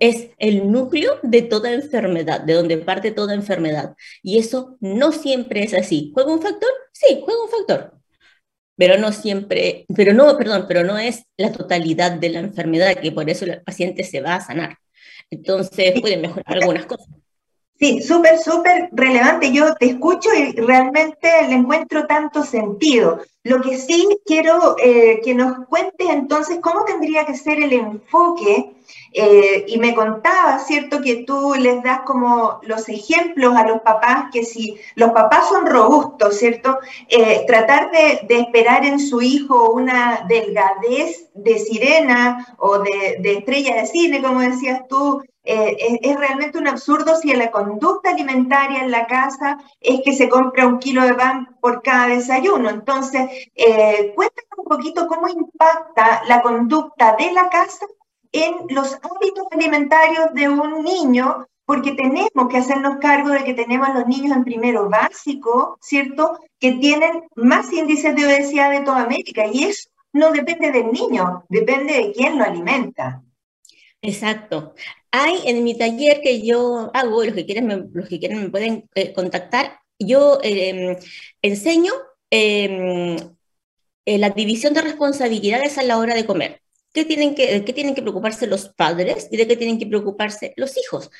es 0.00 0.30
el 0.38 0.70
núcleo 0.70 1.18
de 1.22 1.42
toda 1.42 1.72
enfermedad, 1.72 2.40
de 2.40 2.54
donde 2.54 2.78
parte 2.78 3.12
toda 3.12 3.34
enfermedad. 3.34 3.94
Y 4.22 4.38
eso 4.38 4.76
no 4.80 5.12
siempre 5.12 5.62
es 5.62 5.74
así. 5.74 6.10
¿Juega 6.14 6.32
un 6.32 6.42
factor? 6.42 6.70
Sí, 6.92 7.20
juega 7.24 7.42
un 7.42 7.50
factor. 7.50 7.92
Pero 8.76 8.98
no 8.98 9.12
siempre, 9.12 9.86
pero 9.94 10.12
no, 10.12 10.36
perdón, 10.36 10.66
pero 10.68 10.84
no 10.84 10.98
es 10.98 11.22
la 11.36 11.52
totalidad 11.52 12.12
de 12.12 12.28
la 12.30 12.40
enfermedad, 12.40 12.96
que 13.00 13.12
por 13.12 13.28
eso 13.30 13.44
el 13.46 13.62
paciente 13.62 14.04
se 14.04 14.20
va 14.20 14.36
a 14.36 14.40
sanar. 14.40 14.78
Entonces 15.30 16.00
puede 16.00 16.16
mejorar 16.18 16.58
algunas 16.58 16.86
cosas. 16.86 17.08
Sí, 17.78 18.00
súper, 18.00 18.38
súper 18.38 18.88
relevante. 18.92 19.52
Yo 19.52 19.74
te 19.74 19.86
escucho 19.86 20.30
y 20.34 20.52
realmente 20.52 21.28
le 21.48 21.54
encuentro 21.54 22.06
tanto 22.06 22.42
sentido. 22.42 23.20
Lo 23.42 23.60
que 23.60 23.76
sí 23.76 24.08
quiero 24.24 24.76
eh, 24.82 25.20
que 25.22 25.34
nos 25.34 25.66
cuentes 25.66 26.08
entonces 26.08 26.58
cómo 26.62 26.84
tendría 26.84 27.26
que 27.26 27.36
ser 27.36 27.60
el 27.62 27.72
enfoque. 27.74 28.72
Eh, 29.12 29.64
y 29.66 29.78
me 29.78 29.94
contaba, 29.94 30.58
¿cierto? 30.60 31.00
Que 31.02 31.24
tú 31.26 31.54
les 31.58 31.82
das 31.82 32.00
como 32.06 32.60
los 32.62 32.88
ejemplos 32.88 33.56
a 33.56 33.66
los 33.66 33.80
papás, 33.80 34.26
que 34.32 34.44
si 34.44 34.78
los 34.94 35.10
papás 35.10 35.48
son 35.48 35.66
robustos, 35.66 36.38
¿cierto? 36.38 36.78
Eh, 37.08 37.44
tratar 37.46 37.90
de, 37.90 38.26
esperar 38.28 38.84
en 38.84 39.00
su 39.00 39.20
hijo 39.22 39.70
una 39.70 40.24
delgadez 40.28 41.30
de 41.34 41.58
sirena 41.58 42.54
o 42.58 42.78
de, 42.78 43.16
de 43.20 43.38
estrella 43.38 43.76
de 43.76 43.86
cine, 43.86 44.22
como 44.22 44.40
decías 44.40 44.86
tú, 44.88 45.22
eh, 45.46 45.98
es, 46.02 46.16
realmente 46.16 46.58
un 46.58 46.66
absurdo 46.66 47.16
si 47.16 47.32
la 47.32 47.50
conducta 47.50 48.10
alimentaria 48.10 48.80
en 48.80 48.90
la 48.90 49.06
casa 49.06 49.58
es 49.80 50.00
que 50.04 50.12
se 50.12 50.28
compra 50.28 50.66
un 50.66 50.78
kilo 50.78 51.02
de 51.02 51.14
pan 51.14 51.56
por 51.60 51.82
cada 51.82 52.08
desayuno. 52.08 52.68
Entonces, 52.68 53.30
eh, 53.54 54.12
cuéntanos 54.16 54.58
un 54.58 54.64
poquito 54.64 55.06
cómo 55.06 55.28
impacta 55.28 56.22
la 56.26 56.42
conducta 56.42 57.14
de 57.16 57.30
la 57.30 57.48
casa 57.48 57.86
en 58.32 58.66
los 58.70 58.94
hábitos 58.94 59.46
alimentarios 59.52 60.34
de 60.34 60.48
un 60.48 60.82
niño 60.82 61.46
porque 61.64 61.92
tenemos 61.92 62.48
que 62.48 62.58
hacernos 62.58 62.98
cargo 63.00 63.30
de 63.30 63.44
que 63.44 63.54
tenemos 63.54 63.88
a 63.88 63.94
los 63.94 64.06
niños 64.06 64.36
en 64.36 64.44
primero 64.44 64.88
básico, 64.88 65.78
¿cierto? 65.80 66.38
Que 66.60 66.72
tienen 66.72 67.24
más 67.34 67.72
índices 67.72 68.14
de 68.14 68.24
obesidad 68.24 68.70
de 68.70 68.80
toda 68.80 69.02
América 69.02 69.46
y 69.46 69.64
eso 69.64 69.90
no 70.12 70.30
depende 70.30 70.72
del 70.72 70.92
niño, 70.92 71.44
depende 71.48 71.92
de 71.94 72.12
quién 72.12 72.38
lo 72.38 72.44
alimenta. 72.44 73.22
Exacto. 74.00 74.74
Hay 75.18 75.40
en 75.46 75.64
mi 75.64 75.74
taller 75.78 76.20
que 76.20 76.42
yo 76.42 76.90
hago, 76.92 77.24
los 77.24 77.34
que 77.34 77.46
quieren 77.46 77.66
me, 77.66 77.76
los 77.90 78.06
que 78.08 78.18
quieren 78.18 78.42
me 78.42 78.50
pueden 78.50 78.88
eh, 78.94 79.14
contactar, 79.14 79.80
yo 79.98 80.38
em, 80.42 80.96
enseño 81.40 81.92
em, 82.30 83.16
eh, 84.04 84.18
la 84.18 84.30
división 84.30 84.74
de 84.74 84.82
responsabilidades 84.82 85.78
a 85.78 85.82
la 85.84 85.96
hora 85.98 86.14
de 86.14 86.26
comer. 86.26 86.60
¿Qué 86.92 87.06
tienen 87.06 87.34
que, 87.34 87.46
¿De 87.46 87.64
qué 87.64 87.72
tienen 87.72 87.94
que 87.94 88.02
preocuparse 88.02 88.46
los 88.46 88.68
padres 88.68 89.28
y 89.30 89.38
de 89.38 89.46
qué 89.46 89.56
tienen 89.56 89.78
que 89.78 89.86
preocuparse 89.86 90.52
los 90.56 90.76
hijos? 90.76 91.10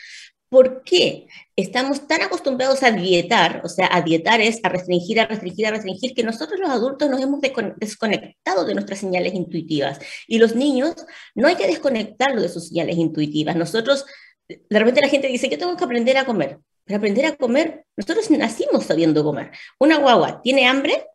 ¿Por 0.49 0.85
qué 0.85 1.27
estamos 1.57 2.07
tan 2.07 2.23
acostumbrados 2.23 2.83
a 2.85 2.93
dietar? 2.93 3.63
O 3.65 3.69
sea, 3.69 3.89
a 3.91 4.01
dietar 4.03 4.41
es 4.41 4.61
a 4.63 4.69
restringir, 4.69 5.19
a 5.21 5.27
restringir, 5.27 5.67
a 5.67 5.73
restringir, 5.73 6.15
que 6.15 6.23
nosotros 6.23 6.61
los 6.61 6.71
adultos 6.71 7.11
nos 7.11 7.21
hemos 7.21 7.41
desconectado 7.77 8.65
de 8.65 8.75
nuestras 8.75 9.01
señales 9.01 9.35
intuitivas. 9.35 9.99
Y 10.29 10.39
los 10.39 10.55
niños 10.55 10.95
no 11.35 11.49
hay 11.49 11.57
que 11.57 11.67
desconectarlo 11.67 12.41
de 12.41 12.49
sus 12.49 12.69
señales 12.69 12.97
intuitivas. 12.97 13.57
Nosotros, 13.57 14.07
de 14.49 14.79
repente 14.79 15.01
la 15.01 15.09
gente 15.09 15.27
dice, 15.27 15.49
yo 15.49 15.59
tengo 15.59 15.77
que 15.77 15.85
aprender 15.85 16.17
a 16.17 16.25
comer. 16.25 16.59
Pero 16.85 16.99
aprender 16.99 17.27
a 17.27 17.37
comer, 17.37 17.85
nosotros 17.97 18.31
nacimos 18.31 18.85
sabiendo 18.85 19.25
comer. 19.25 19.51
Una 19.81 19.99
guagua 19.99 20.41
tiene 20.43 20.69
hambre, 20.69 21.09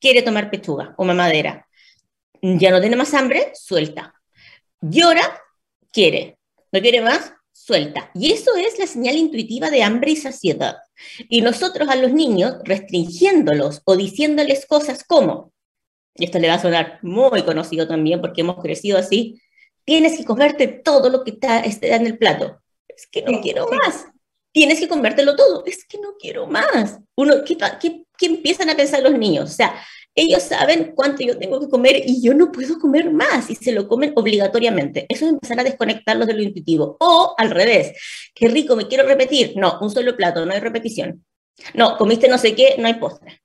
quiere 0.00 0.22
tomar 0.22 0.50
pechuga 0.50 0.94
o 0.98 1.04
mamadera. 1.04 1.68
Ya 2.42 2.72
no 2.72 2.80
tiene 2.80 2.96
más 2.96 3.14
hambre, 3.14 3.52
suelta. 3.54 4.12
Llora, 4.80 5.40
quiere. 5.92 6.38
¿No 6.72 6.80
quiere 6.80 7.00
más? 7.00 7.32
Suelta. 7.68 8.10
Y 8.14 8.32
eso 8.32 8.56
es 8.56 8.78
la 8.78 8.86
señal 8.86 9.16
intuitiva 9.16 9.68
de 9.68 9.82
hambre 9.82 10.12
y 10.12 10.16
saciedad. 10.16 10.78
Y 11.28 11.42
nosotros 11.42 11.88
a 11.90 11.96
los 11.96 12.12
niños, 12.12 12.56
restringiéndolos 12.64 13.82
o 13.84 13.94
diciéndoles 13.94 14.64
cosas 14.64 15.04
como, 15.04 15.52
y 16.14 16.24
esto 16.24 16.38
le 16.38 16.48
va 16.48 16.54
a 16.54 16.62
sonar 16.62 16.98
muy 17.02 17.42
conocido 17.42 17.86
también 17.86 18.22
porque 18.22 18.40
hemos 18.40 18.62
crecido 18.62 18.96
así, 18.96 19.40
tienes 19.84 20.16
que 20.16 20.24
comerte 20.24 20.66
todo 20.66 21.10
lo 21.10 21.24
que 21.24 21.32
está, 21.32 21.62
en 21.62 22.06
el 22.06 22.16
plato. 22.16 22.58
Es 22.88 23.06
que 23.06 23.22
no 23.22 23.40
quiero 23.42 23.68
más. 23.68 24.06
Tienes 24.50 24.80
que 24.80 24.88
comértelo 24.88 25.36
todo. 25.36 25.62
Es 25.66 25.84
que 25.84 25.98
no 25.98 26.14
quiero 26.18 26.46
más. 26.46 26.98
Uno, 27.16 27.44
¿qué, 27.44 27.56
qué, 27.80 28.02
qué 28.16 28.26
empiezan 28.26 28.70
a 28.70 28.76
pensar 28.76 29.02
los 29.02 29.16
niños? 29.16 29.50
O 29.50 29.52
sea, 29.52 29.74
ellos 30.20 30.42
saben 30.42 30.92
cuánto 30.94 31.22
yo 31.22 31.38
tengo 31.38 31.60
que 31.60 31.68
comer 31.68 32.02
y 32.04 32.20
yo 32.20 32.34
no 32.34 32.50
puedo 32.50 32.78
comer 32.78 33.10
más 33.10 33.50
y 33.50 33.54
se 33.54 33.72
lo 33.72 33.86
comen 33.86 34.12
obligatoriamente. 34.16 35.06
Eso 35.08 35.26
es 35.26 35.32
empezar 35.32 35.60
a 35.60 35.64
desconectarlos 35.64 36.26
de 36.26 36.34
lo 36.34 36.42
intuitivo. 36.42 36.96
O 37.00 37.34
al 37.38 37.50
revés, 37.50 37.92
qué 38.34 38.48
rico, 38.48 38.74
me 38.74 38.88
quiero 38.88 39.06
repetir. 39.06 39.52
No, 39.56 39.78
un 39.80 39.90
solo 39.90 40.16
plato, 40.16 40.44
no 40.44 40.52
hay 40.52 40.60
repetición. 40.60 41.24
No, 41.74 41.96
comiste 41.96 42.28
no 42.28 42.38
sé 42.38 42.54
qué, 42.54 42.76
no 42.78 42.86
hay 42.86 42.94
postre. 42.94 43.42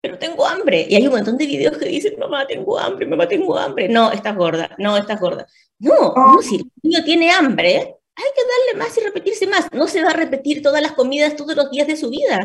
Pero 0.00 0.18
tengo 0.18 0.46
hambre. 0.46 0.86
Y 0.88 0.94
hay 0.94 1.06
un 1.06 1.14
montón 1.14 1.36
de 1.36 1.46
videos 1.46 1.76
que 1.76 1.86
dicen, 1.86 2.18
mamá, 2.18 2.46
tengo 2.46 2.78
hambre, 2.78 3.06
mamá, 3.06 3.26
tengo 3.28 3.56
hambre. 3.58 3.88
No, 3.88 4.12
estás 4.12 4.36
gorda, 4.36 4.74
no, 4.78 4.96
estás 4.96 5.20
gorda. 5.20 5.46
No, 5.78 6.14
no, 6.14 6.42
si 6.42 6.56
el 6.56 6.70
niño 6.82 7.04
tiene 7.04 7.30
hambre, 7.30 7.96
hay 8.20 8.32
que 8.34 8.42
darle 8.42 8.84
más 8.84 8.96
y 8.96 9.00
repetirse 9.00 9.46
más. 9.46 9.66
No 9.72 9.88
se 9.88 10.02
va 10.02 10.10
a 10.10 10.14
repetir 10.14 10.62
todas 10.62 10.82
las 10.82 10.92
comidas 10.92 11.36
todos 11.36 11.56
los 11.56 11.70
días 11.70 11.86
de 11.86 11.96
su 11.96 12.10
vida. 12.10 12.38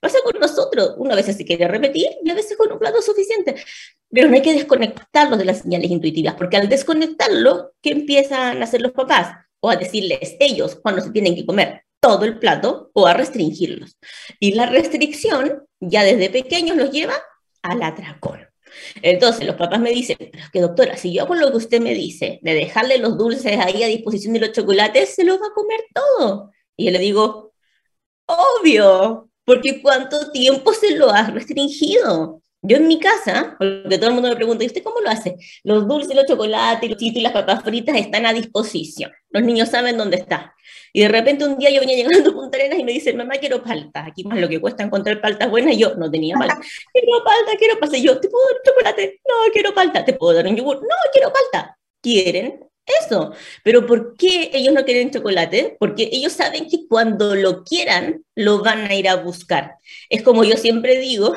Pasa 0.00 0.18
con 0.24 0.40
nosotros. 0.40 0.94
Una 0.98 1.14
vez 1.14 1.26
se 1.26 1.44
quiere 1.44 1.66
repetir 1.68 2.08
y 2.22 2.30
a 2.30 2.34
veces 2.34 2.56
con 2.56 2.70
un 2.70 2.78
plato 2.78 3.00
suficiente. 3.02 3.56
Pero 4.10 4.28
no 4.28 4.34
hay 4.34 4.42
que 4.42 4.52
desconectarlos 4.52 5.38
de 5.38 5.44
las 5.44 5.60
señales 5.60 5.90
intuitivas, 5.90 6.34
porque 6.34 6.56
al 6.56 6.68
desconectarlo, 6.68 7.72
¿qué 7.80 7.90
empiezan 7.90 8.60
a 8.60 8.64
hacer 8.64 8.82
los 8.82 8.92
papás? 8.92 9.34
O 9.60 9.70
a 9.70 9.76
decirles 9.76 10.36
ellos 10.40 10.78
cuando 10.82 11.00
se 11.00 11.10
tienen 11.10 11.34
que 11.34 11.46
comer 11.46 11.84
todo 12.00 12.24
el 12.24 12.38
plato 12.38 12.90
o 12.94 13.06
a 13.06 13.14
restringirlos. 13.14 13.96
Y 14.40 14.54
la 14.54 14.66
restricción 14.66 15.66
ya 15.80 16.02
desde 16.02 16.30
pequeños 16.30 16.76
los 16.76 16.90
lleva 16.90 17.14
al 17.62 17.82
atracón. 17.82 18.51
Entonces 19.02 19.46
los 19.46 19.56
papás 19.56 19.80
me 19.80 19.90
dicen, 19.90 20.16
pero 20.18 20.44
es 20.44 20.50
que 20.50 20.60
doctora, 20.60 20.96
si 20.96 21.12
yo 21.12 21.22
hago 21.22 21.34
lo 21.34 21.50
que 21.50 21.56
usted 21.58 21.80
me 21.80 21.94
dice, 21.94 22.38
de 22.42 22.54
dejarle 22.54 22.98
los 22.98 23.16
dulces 23.16 23.58
ahí 23.58 23.82
a 23.82 23.86
disposición 23.86 24.34
de 24.34 24.40
los 24.40 24.52
chocolates, 24.52 25.14
se 25.14 25.24
los 25.24 25.40
va 25.40 25.46
a 25.46 25.54
comer 25.54 25.80
todo. 25.94 26.50
Y 26.76 26.86
yo 26.86 26.90
le 26.92 26.98
digo, 26.98 27.52
obvio, 28.26 29.30
porque 29.44 29.80
¿cuánto 29.82 30.30
tiempo 30.30 30.72
se 30.72 30.96
lo 30.96 31.10
has 31.10 31.32
restringido? 31.32 32.41
Yo 32.64 32.76
en 32.76 32.86
mi 32.86 33.00
casa, 33.00 33.56
porque 33.58 33.98
todo 33.98 34.08
el 34.08 34.14
mundo 34.14 34.28
me 34.28 34.36
pregunta, 34.36 34.62
¿y 34.62 34.68
usted 34.68 34.84
cómo 34.84 35.00
lo 35.00 35.10
hace? 35.10 35.36
Los 35.64 35.88
dulces, 35.88 36.14
los 36.14 36.26
chocolates, 36.26 36.88
los 36.88 36.96
chitos 36.96 37.18
y 37.18 37.22
las 37.22 37.32
papas 37.32 37.64
fritas 37.64 37.96
están 37.96 38.24
a 38.24 38.32
disposición. 38.32 39.10
Los 39.30 39.42
niños 39.42 39.68
saben 39.68 39.98
dónde 39.98 40.18
está. 40.18 40.54
Y 40.92 41.02
de 41.02 41.08
repente 41.08 41.44
un 41.44 41.58
día 41.58 41.70
yo 41.70 41.80
venía 41.80 41.96
llegando 42.04 42.30
a 42.30 42.32
Punta 42.34 42.58
Arenas 42.58 42.78
y 42.78 42.84
me 42.84 42.92
dice, 42.92 43.12
mamá, 43.14 43.34
quiero 43.40 43.64
palta. 43.64 44.04
Aquí 44.06 44.22
más 44.22 44.38
lo 44.38 44.48
que 44.48 44.60
cuesta 44.60 44.84
encontrar 44.84 45.20
paltas 45.20 45.50
buenas. 45.50 45.74
Y 45.74 45.78
yo 45.78 45.94
no 45.96 46.08
tenía 46.08 46.36
palta. 46.36 46.60
quiero 46.92 47.24
palta, 47.24 47.52
quiero 47.58 47.80
palta. 47.80 47.96
Y 47.96 48.02
yo, 48.02 48.20
¿te 48.20 48.28
puedo 48.28 48.44
dar 48.46 48.56
un 48.56 48.62
chocolate? 48.64 49.20
No, 49.26 49.52
quiero 49.52 49.74
palta. 49.74 50.04
¿Te 50.04 50.12
puedo 50.12 50.34
dar 50.34 50.46
un 50.46 50.56
yogur? 50.56 50.76
No, 50.82 50.96
quiero 51.12 51.32
palta. 51.32 51.76
¿Quieren? 52.00 52.60
Eso. 52.84 53.32
Pero 53.64 53.86
¿por 53.86 54.16
qué 54.16 54.50
ellos 54.52 54.74
no 54.74 54.84
quieren 54.84 55.10
chocolate? 55.10 55.76
Porque 55.78 56.08
ellos 56.12 56.32
saben 56.32 56.68
que 56.68 56.86
cuando 56.88 57.34
lo 57.34 57.64
quieran, 57.64 58.24
lo 58.34 58.62
van 58.62 58.86
a 58.86 58.94
ir 58.94 59.08
a 59.08 59.16
buscar. 59.16 59.76
Es 60.08 60.22
como 60.22 60.44
yo 60.44 60.56
siempre 60.56 60.98
digo, 60.98 61.34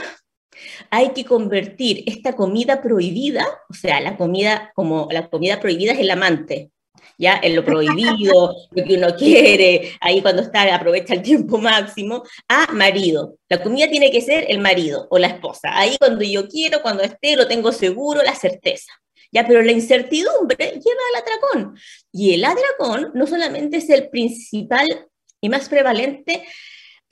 hay 0.89 1.09
que 1.09 1.25
convertir 1.25 2.03
esta 2.05 2.33
comida 2.35 2.81
prohibida, 2.81 3.45
o 3.69 3.73
sea, 3.73 3.99
la 4.01 4.17
comida 4.17 4.71
como 4.75 5.07
la 5.11 5.29
comida 5.29 5.59
prohibida 5.59 5.93
es 5.93 5.99
el 5.99 6.11
amante, 6.11 6.71
ya 7.17 7.39
en 7.41 7.55
lo 7.55 7.63
prohibido, 7.63 8.55
lo 8.71 8.83
que 8.83 8.95
uno 8.95 9.15
quiere, 9.15 9.93
ahí 10.01 10.21
cuando 10.21 10.41
está 10.41 10.73
aprovecha 10.73 11.13
el 11.13 11.21
tiempo 11.21 11.57
máximo, 11.57 12.23
a 12.47 12.71
marido. 12.71 13.37
La 13.49 13.61
comida 13.61 13.89
tiene 13.89 14.11
que 14.11 14.21
ser 14.21 14.45
el 14.49 14.59
marido 14.59 15.07
o 15.09 15.17
la 15.17 15.27
esposa. 15.27 15.77
Ahí 15.77 15.97
cuando 15.97 16.23
yo 16.23 16.47
quiero, 16.47 16.81
cuando 16.81 17.03
esté, 17.03 17.35
lo 17.35 17.47
tengo 17.47 17.71
seguro, 17.71 18.21
la 18.23 18.35
certeza. 18.35 18.91
Ya, 19.31 19.45
pero 19.45 19.61
la 19.61 19.71
incertidumbre 19.71 20.57
lleva 20.57 21.01
al 21.13 21.21
atracón. 21.21 21.77
Y 22.11 22.33
el 22.33 22.45
atracón 22.45 23.11
no 23.13 23.27
solamente 23.27 23.77
es 23.77 23.89
el 23.89 24.09
principal 24.09 25.07
y 25.41 25.49
más 25.49 25.67
prevalente 25.69 26.43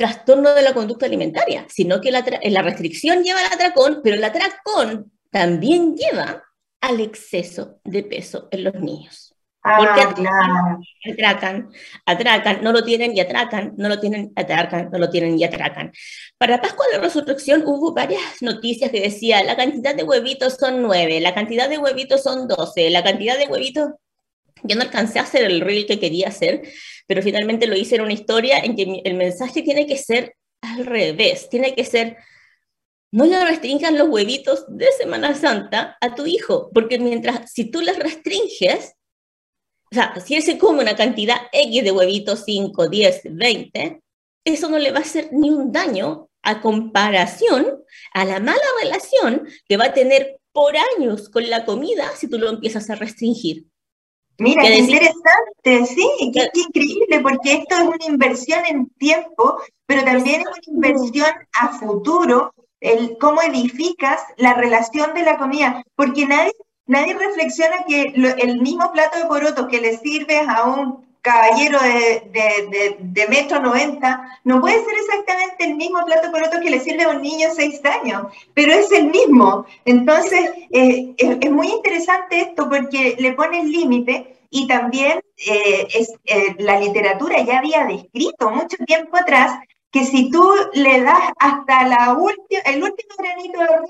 trastorno 0.04 0.54
de 0.54 0.62
la 0.62 0.74
conducta 0.74 1.06
alimentaria, 1.06 1.66
sino 1.70 2.02
que 2.02 2.12
la, 2.12 2.26
la 2.44 2.62
restricción 2.62 3.24
lleva 3.24 3.40
al 3.40 3.54
atracón, 3.54 4.02
pero 4.04 4.18
el 4.18 4.24
atracón 4.26 5.14
también 5.32 5.96
lleva 5.96 6.44
al 6.82 7.00
exceso 7.00 7.80
de 7.86 8.04
peso 8.04 8.50
en 8.52 8.66
los 8.66 8.74
niños. 8.76 9.34
Ah, 9.64 9.78
Porque 9.78 10.02
atracan, 11.10 11.70
atracan, 12.06 12.62
no 12.62 12.74
lo 12.74 12.84
tienen 12.84 13.16
y 13.16 13.22
atracan, 13.22 13.76
no 13.78 13.88
lo 13.88 13.98
tienen, 14.02 14.34
atracan, 14.36 14.90
no 14.92 15.00
lo 15.00 15.10
tienen 15.10 15.40
y 15.40 15.46
atracan. 15.46 15.94
Para 16.38 16.60
Pascua 16.60 16.86
de 16.92 17.00
Resurrección 17.00 17.64
hubo 17.66 17.94
varias 17.94 18.42
noticias 18.42 18.92
que 18.92 19.00
decía, 19.00 19.42
la 19.46 19.56
cantidad 19.56 19.96
de 19.96 20.04
huevitos 20.04 20.58
son 20.60 20.82
nueve, 20.82 21.22
la 21.22 21.34
cantidad 21.34 21.70
de 21.70 21.78
huevitos 21.78 22.24
son 22.24 22.50
doce, 22.50 22.90
la 22.90 23.06
cantidad 23.06 23.38
de 23.38 23.48
huevitos... 23.48 23.92
Yo 24.64 24.76
no 24.76 24.82
alcancé 24.82 25.20
a 25.20 25.24
hacer 25.24 25.44
el 25.44 25.62
reel 25.62 25.86
que 25.86 26.00
quería 26.00 26.30
hacer, 26.30 26.64
pero 27.08 27.22
finalmente 27.22 27.68
lo 27.68 27.76
hice 27.76 27.96
en 27.96 28.02
una 28.02 28.14
historia 28.14 28.60
en 28.60 28.76
que 28.76 29.02
el 29.04 29.14
mensaje 29.16 29.62
tiene 29.62 29.86
que 29.88 29.98
ser 29.98 30.36
al 30.62 30.86
revés, 30.86 31.50
tiene 31.50 31.76
que 31.76 31.84
ser 31.84 32.18
no 33.14 33.28
le 33.28 33.46
restringas 33.46 33.94
los 33.94 34.10
huevitos 34.10 34.66
de 34.68 34.92
Semana 34.98 35.36
Santa 35.36 35.98
a 36.02 36.16
tu 36.16 36.26
hijo, 36.26 36.72
porque 36.74 36.98
mientras, 36.98 37.52
si 37.52 37.70
tú 37.70 37.80
les 37.82 38.00
restringes, 38.00 38.96
o 39.92 39.94
sea, 39.94 40.20
si 40.20 40.34
él 40.34 40.42
se 40.42 40.58
come 40.58 40.82
una 40.82 40.96
cantidad 40.96 41.38
X 41.52 41.84
de 41.84 41.92
huevitos, 41.92 42.42
5, 42.44 42.88
10, 42.90 43.22
20, 43.26 44.02
eso 44.46 44.68
no 44.68 44.80
le 44.80 44.92
va 44.92 44.98
a 44.98 45.02
hacer 45.04 45.30
ni 45.32 45.52
un 45.52 45.72
daño 45.72 46.28
a 46.42 46.60
comparación 46.60 47.84
a 48.16 48.26
la 48.26 48.40
mala 48.40 48.64
relación 48.82 49.48
que 49.68 49.78
va 49.78 49.86
a 49.86 49.94
tener 49.94 50.40
por 50.52 50.74
años 50.98 51.30
con 51.30 51.48
la 51.48 51.66
comida 51.66 52.10
si 52.16 52.28
tú 52.28 52.40
lo 52.40 52.50
empiezas 52.50 52.90
a 52.90 52.96
restringir. 52.96 53.68
Mira, 54.40 54.64
qué 54.64 54.78
interesante, 54.78 55.86
sí, 55.86 56.32
qué, 56.34 56.50
increíble, 56.54 57.20
porque 57.22 57.54
esto 57.54 57.76
es 57.76 57.82
una 57.84 58.06
inversión 58.08 58.66
en 58.68 58.88
tiempo, 58.98 59.62
pero 59.86 60.04
también 60.04 60.42
es 60.42 60.48
una 60.48 60.76
inversión 60.76 61.32
a 61.60 61.70
futuro, 61.80 62.54
el 62.80 63.18
cómo 63.20 63.42
edificas 63.42 64.22
la 64.38 64.56
relación 64.56 65.14
de 65.14 65.24
la 65.24 65.38
comida, 65.38 65.84
porque 65.96 66.26
nadie 66.26 66.52
Nadie 66.86 67.14
reflexiona 67.14 67.86
que 67.88 68.14
el 68.40 68.60
mismo 68.60 68.92
plato 68.92 69.18
de 69.18 69.26
porotos 69.26 69.68
que 69.68 69.80
le 69.80 69.98
sirves 69.98 70.48
a 70.48 70.66
un 70.66 71.13
caballero 71.24 71.80
de, 71.80 72.98
de, 73.00 73.28
metro 73.30 73.62
90 73.62 74.40
no 74.44 74.60
puede 74.60 74.76
ser 74.84 74.94
exactamente 74.94 75.64
el 75.64 75.76
mismo 75.76 76.06
plato 76.06 76.28
de 76.28 76.34
porotos 76.34 76.60
que 76.60 76.70
le 76.70 76.82
sirve 76.82 77.04
a 77.04 77.10
un 77.10 77.22
niño 77.22 77.48
de 77.48 77.56
6 77.56 77.82
años, 77.86 78.24
pero 78.54 78.74
es 78.74 78.92
el 78.92 79.06
mismo. 79.06 79.66
Entonces, 79.86 80.52
eh, 80.72 81.16
es, 81.18 81.52
muy 81.52 81.68
interesante 81.68 82.42
esto 82.42 82.70
porque 82.70 83.16
le 83.18 83.32
pone 83.34 83.62
el 83.62 83.72
límite 83.72 84.38
y 84.50 84.68
también 84.68 85.22
eh, 85.38 85.88
es, 85.96 86.14
eh, 86.26 86.56
la 86.60 86.78
literatura 86.80 87.42
ya 87.42 87.60
había 87.60 87.86
descrito 87.86 88.50
mucho 88.50 88.76
tiempo 88.86 89.16
atrás 89.16 89.60
que 89.92 90.04
si 90.04 90.30
tú 90.30 90.44
le 90.74 91.04
das 91.04 91.32
hasta 91.40 91.88
la 91.88 92.18
el 92.66 92.84
último 92.84 93.16
granito 93.18 93.60
de 93.60 93.66
arroz 93.66 93.88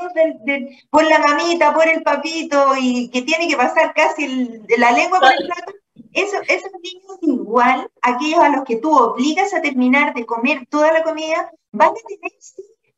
por 0.92 1.04
la 1.06 1.18
mamita, 1.18 1.74
por 1.74 1.88
el 1.88 2.04
papito, 2.04 2.74
y 2.78 3.10
que 3.10 3.24
tiene 3.24 3.48
que 3.48 3.56
pasar 3.56 3.94
casi 3.96 4.62
la 4.78 4.92
lengua 4.92 5.20
por 5.20 5.32
el 5.32 5.48
plato, 5.48 5.74
eso, 6.14 6.38
esos 6.48 6.72
niños 6.82 7.18
igual, 7.22 7.90
aquellos 8.02 8.40
a 8.40 8.50
los 8.50 8.64
que 8.64 8.78
tú 8.78 8.96
obligas 8.96 9.54
a 9.54 9.62
terminar 9.62 10.14
de 10.14 10.26
comer 10.26 10.66
toda 10.70 10.92
la 10.92 11.04
comida, 11.04 11.52
van 11.72 11.90
a 11.90 12.08
tener 12.08 12.32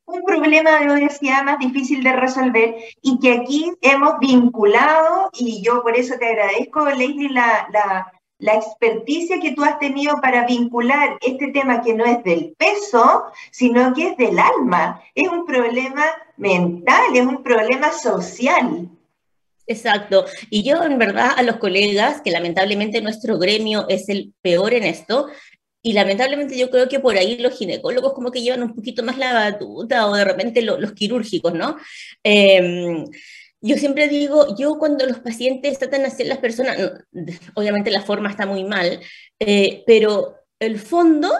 un 0.06 0.22
problema 0.22 0.78
de 0.78 0.90
obesidad 0.90 1.42
más 1.42 1.58
difícil 1.58 2.02
de 2.02 2.12
resolver 2.12 2.76
y 3.02 3.18
que 3.18 3.32
aquí 3.32 3.72
hemos 3.80 4.18
vinculado, 4.20 5.30
y 5.32 5.62
yo 5.62 5.82
por 5.82 5.96
eso 5.96 6.14
te 6.18 6.26
agradezco, 6.26 6.84
Leslie, 6.86 7.28
la, 7.28 7.68
la 7.72 8.12
la 8.38 8.54
experticia 8.54 9.40
que 9.40 9.52
tú 9.52 9.64
has 9.64 9.78
tenido 9.78 10.20
para 10.20 10.46
vincular 10.46 11.16
este 11.20 11.48
tema 11.48 11.80
que 11.80 11.94
no 11.94 12.04
es 12.04 12.22
del 12.22 12.54
peso, 12.58 13.24
sino 13.50 13.94
que 13.94 14.08
es 14.08 14.16
del 14.16 14.38
alma. 14.38 15.00
Es 15.14 15.28
un 15.28 15.46
problema 15.46 16.04
mental, 16.36 17.14
es 17.14 17.24
un 17.24 17.42
problema 17.42 17.90
social. 17.92 18.90
Exacto. 19.66 20.26
Y 20.50 20.62
yo 20.62 20.82
en 20.84 20.98
verdad 20.98 21.30
a 21.36 21.42
los 21.42 21.56
colegas, 21.56 22.20
que 22.22 22.30
lamentablemente 22.30 23.00
nuestro 23.00 23.38
gremio 23.38 23.86
es 23.88 24.08
el 24.08 24.32
peor 24.42 24.74
en 24.74 24.84
esto, 24.84 25.26
y 25.82 25.92
lamentablemente 25.92 26.58
yo 26.58 26.70
creo 26.70 26.88
que 26.88 27.00
por 27.00 27.16
ahí 27.16 27.38
los 27.38 27.56
ginecólogos 27.56 28.12
como 28.12 28.32
que 28.32 28.42
llevan 28.42 28.62
un 28.62 28.74
poquito 28.74 29.02
más 29.04 29.18
la 29.18 29.32
batuta 29.32 30.08
o 30.08 30.14
de 30.16 30.24
repente 30.24 30.62
los 30.62 30.92
quirúrgicos, 30.92 31.54
¿no? 31.54 31.76
Eh, 32.24 33.04
yo 33.60 33.76
siempre 33.76 34.08
digo, 34.08 34.56
yo 34.56 34.78
cuando 34.78 35.06
los 35.06 35.18
pacientes 35.18 35.78
tratan 35.78 36.02
de 36.02 36.08
hacer 36.08 36.26
las 36.26 36.38
personas, 36.38 36.76
obviamente 37.54 37.90
la 37.90 38.02
forma 38.02 38.30
está 38.30 38.46
muy 38.46 38.64
mal, 38.64 39.00
eh, 39.40 39.82
pero 39.86 40.36
el 40.60 40.78
fondo 40.78 41.32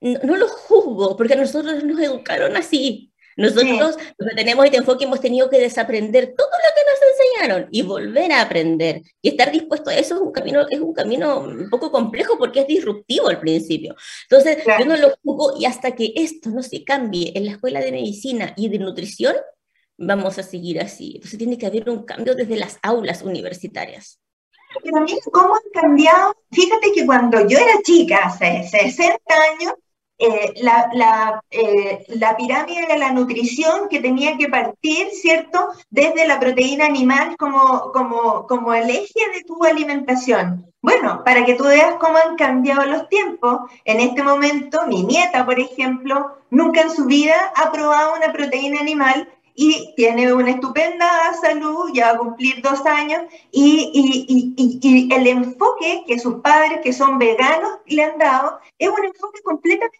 no, 0.00 0.20
lo 0.22 0.36
los 0.36 0.50
juzgo, 0.50 1.16
porque 1.16 1.34
a 1.34 1.36
nosotros 1.36 1.82
nos 1.84 2.00
educaron 2.00 2.56
así. 2.56 3.12
Nosotros 3.36 3.96
lo 4.18 4.28
que 4.28 4.34
tenemos 4.34 4.64
este 4.64 4.78
enfoque 4.78 5.04
hemos 5.04 5.20
tenido 5.20 5.50
que 5.50 5.58
desaprender 5.58 6.34
todo 6.36 6.48
lo 6.48 6.74
que 6.74 6.90
nos 6.90 7.05
enseñaron 7.36 7.68
y 7.70 7.82
volver 7.82 8.32
a 8.32 8.42
aprender. 8.42 9.02
Y 9.22 9.28
estar 9.28 9.50
dispuesto 9.50 9.90
a 9.90 9.94
eso 9.94 10.16
es 10.16 10.20
un 10.20 10.32
camino, 10.32 10.66
es 10.68 10.80
un 10.80 10.92
camino 10.92 11.40
un 11.40 11.68
poco 11.70 11.90
complejo 11.90 12.38
porque 12.38 12.60
es 12.60 12.66
disruptivo 12.66 13.28
al 13.28 13.40
principio. 13.40 13.94
Entonces, 14.28 14.58
yo 14.78 14.84
no 14.84 14.96
lo 14.96 15.10
juzgo 15.22 15.58
y 15.58 15.66
hasta 15.66 15.92
que 15.92 16.12
esto 16.16 16.50
no 16.50 16.62
se 16.62 16.84
cambie 16.84 17.32
en 17.34 17.46
la 17.46 17.52
escuela 17.52 17.80
de 17.80 17.92
medicina 17.92 18.52
y 18.56 18.68
de 18.68 18.78
nutrición, 18.78 19.34
vamos 19.98 20.38
a 20.38 20.42
seguir 20.42 20.80
así. 20.80 21.12
Entonces 21.16 21.38
tiene 21.38 21.58
que 21.58 21.66
haber 21.66 21.88
un 21.88 22.04
cambio 22.04 22.34
desde 22.34 22.56
las 22.56 22.78
aulas 22.82 23.22
universitarias. 23.22 24.20
Pero 24.82 25.00
mira 25.00 25.18
cómo 25.32 25.54
han 25.54 25.82
cambiado. 25.82 26.36
Fíjate 26.50 26.92
que 26.92 27.06
cuando 27.06 27.46
yo 27.48 27.58
era 27.58 27.80
chica, 27.82 28.18
hace 28.26 28.62
60 28.68 29.18
años, 29.52 29.74
eh, 30.18 30.54
la, 30.62 30.88
la, 30.94 31.42
eh, 31.50 32.04
la, 32.08 32.36
pirámide 32.36 32.86
de 32.86 32.98
la 32.98 33.12
nutrición 33.12 33.88
que 33.90 34.00
tenía 34.00 34.36
que 34.38 34.48
partir, 34.48 35.08
¿cierto? 35.12 35.68
Desde 35.90 36.26
la 36.26 36.40
proteína 36.40 36.86
animal 36.86 37.36
como, 37.36 37.92
como, 37.92 38.46
como 38.46 38.72
el 38.72 38.88
eje 38.88 39.30
de 39.34 39.42
tu 39.46 39.62
alimentación. 39.62 40.72
Bueno, 40.80 41.22
para 41.24 41.44
que 41.44 41.54
tú 41.54 41.64
veas 41.64 41.96
cómo 41.96 42.16
han 42.16 42.36
cambiado 42.36 42.86
los 42.86 43.08
tiempos, 43.08 43.60
en 43.84 44.00
este 44.00 44.22
momento 44.22 44.86
mi 44.86 45.02
nieta, 45.02 45.44
por 45.44 45.58
ejemplo, 45.60 46.38
nunca 46.50 46.82
en 46.82 46.90
su 46.90 47.04
vida 47.06 47.52
ha 47.56 47.70
probado 47.72 48.14
una 48.14 48.32
proteína 48.32 48.80
animal 48.80 49.28
y 49.56 49.94
tiene 49.96 50.32
una 50.32 50.50
estupenda 50.50 51.08
salud, 51.40 51.90
ya 51.94 52.12
va 52.12 52.12
a 52.12 52.18
cumplir 52.18 52.60
dos 52.62 52.84
años, 52.84 53.22
y, 53.50 53.90
y, 53.92 54.54
y, 54.56 54.78
y, 54.82 55.14
el 55.14 55.26
enfoque 55.26 56.04
que 56.06 56.18
sus 56.18 56.36
padres, 56.42 56.80
que 56.82 56.92
son 56.92 57.18
veganos, 57.18 57.78
le 57.86 58.04
han 58.04 58.18
dado, 58.18 58.60
es 58.78 58.88
un 58.88 59.04
enfoque 59.04 59.40
completamente 59.42 59.98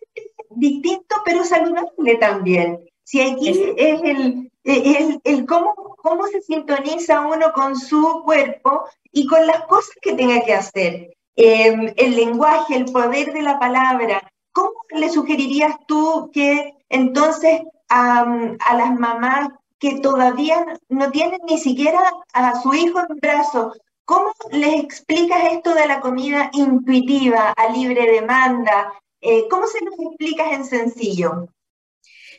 distinto, 0.50 1.16
pero 1.24 1.42
saludable 1.42 2.16
también. 2.16 2.84
Si 3.02 3.20
aquí 3.20 3.48
es, 3.48 3.58
el, 4.02 4.50
el, 4.64 5.20
el 5.24 5.46
cómo, 5.46 5.74
cómo 6.02 6.26
se 6.26 6.42
sintoniza 6.42 7.20
uno 7.20 7.52
con 7.52 7.76
su 7.76 8.22
cuerpo 8.24 8.84
y 9.10 9.26
con 9.26 9.46
las 9.46 9.62
cosas 9.66 9.94
que 10.02 10.12
tenga 10.12 10.44
que 10.44 10.54
hacer. 10.54 11.16
Em, 11.36 11.92
el 11.96 12.16
lenguaje, 12.16 12.76
el 12.76 12.86
poder 12.86 13.32
de 13.32 13.42
la 13.42 13.58
palabra. 13.58 14.32
¿Cómo 14.52 14.72
le 14.90 15.08
sugerirías 15.10 15.76
tú 15.86 16.30
que 16.32 16.74
entonces 16.88 17.60
a, 17.88 18.26
las 18.74 18.98
mamás 18.98 19.48
que 19.78 20.00
todavía 20.00 20.64
no 20.88 21.10
tienen 21.10 21.40
ni 21.46 21.58
siquiera 21.58 22.00
a 22.32 22.60
su 22.60 22.72
hijo 22.74 23.00
en 23.00 23.16
brazos. 23.16 23.78
¿Cómo 24.04 24.32
les 24.52 24.82
explicas 24.82 25.52
esto 25.52 25.74
de 25.74 25.86
la 25.86 26.00
comida 26.00 26.50
intuitiva, 26.52 27.52
a 27.56 27.70
libre 27.70 28.10
demanda? 28.10 28.92
Eh, 29.20 29.48
¿Cómo 29.50 29.66
se 29.66 29.84
los 29.84 29.94
explicas 29.98 30.52
en 30.52 30.64
sencillo? 30.64 31.48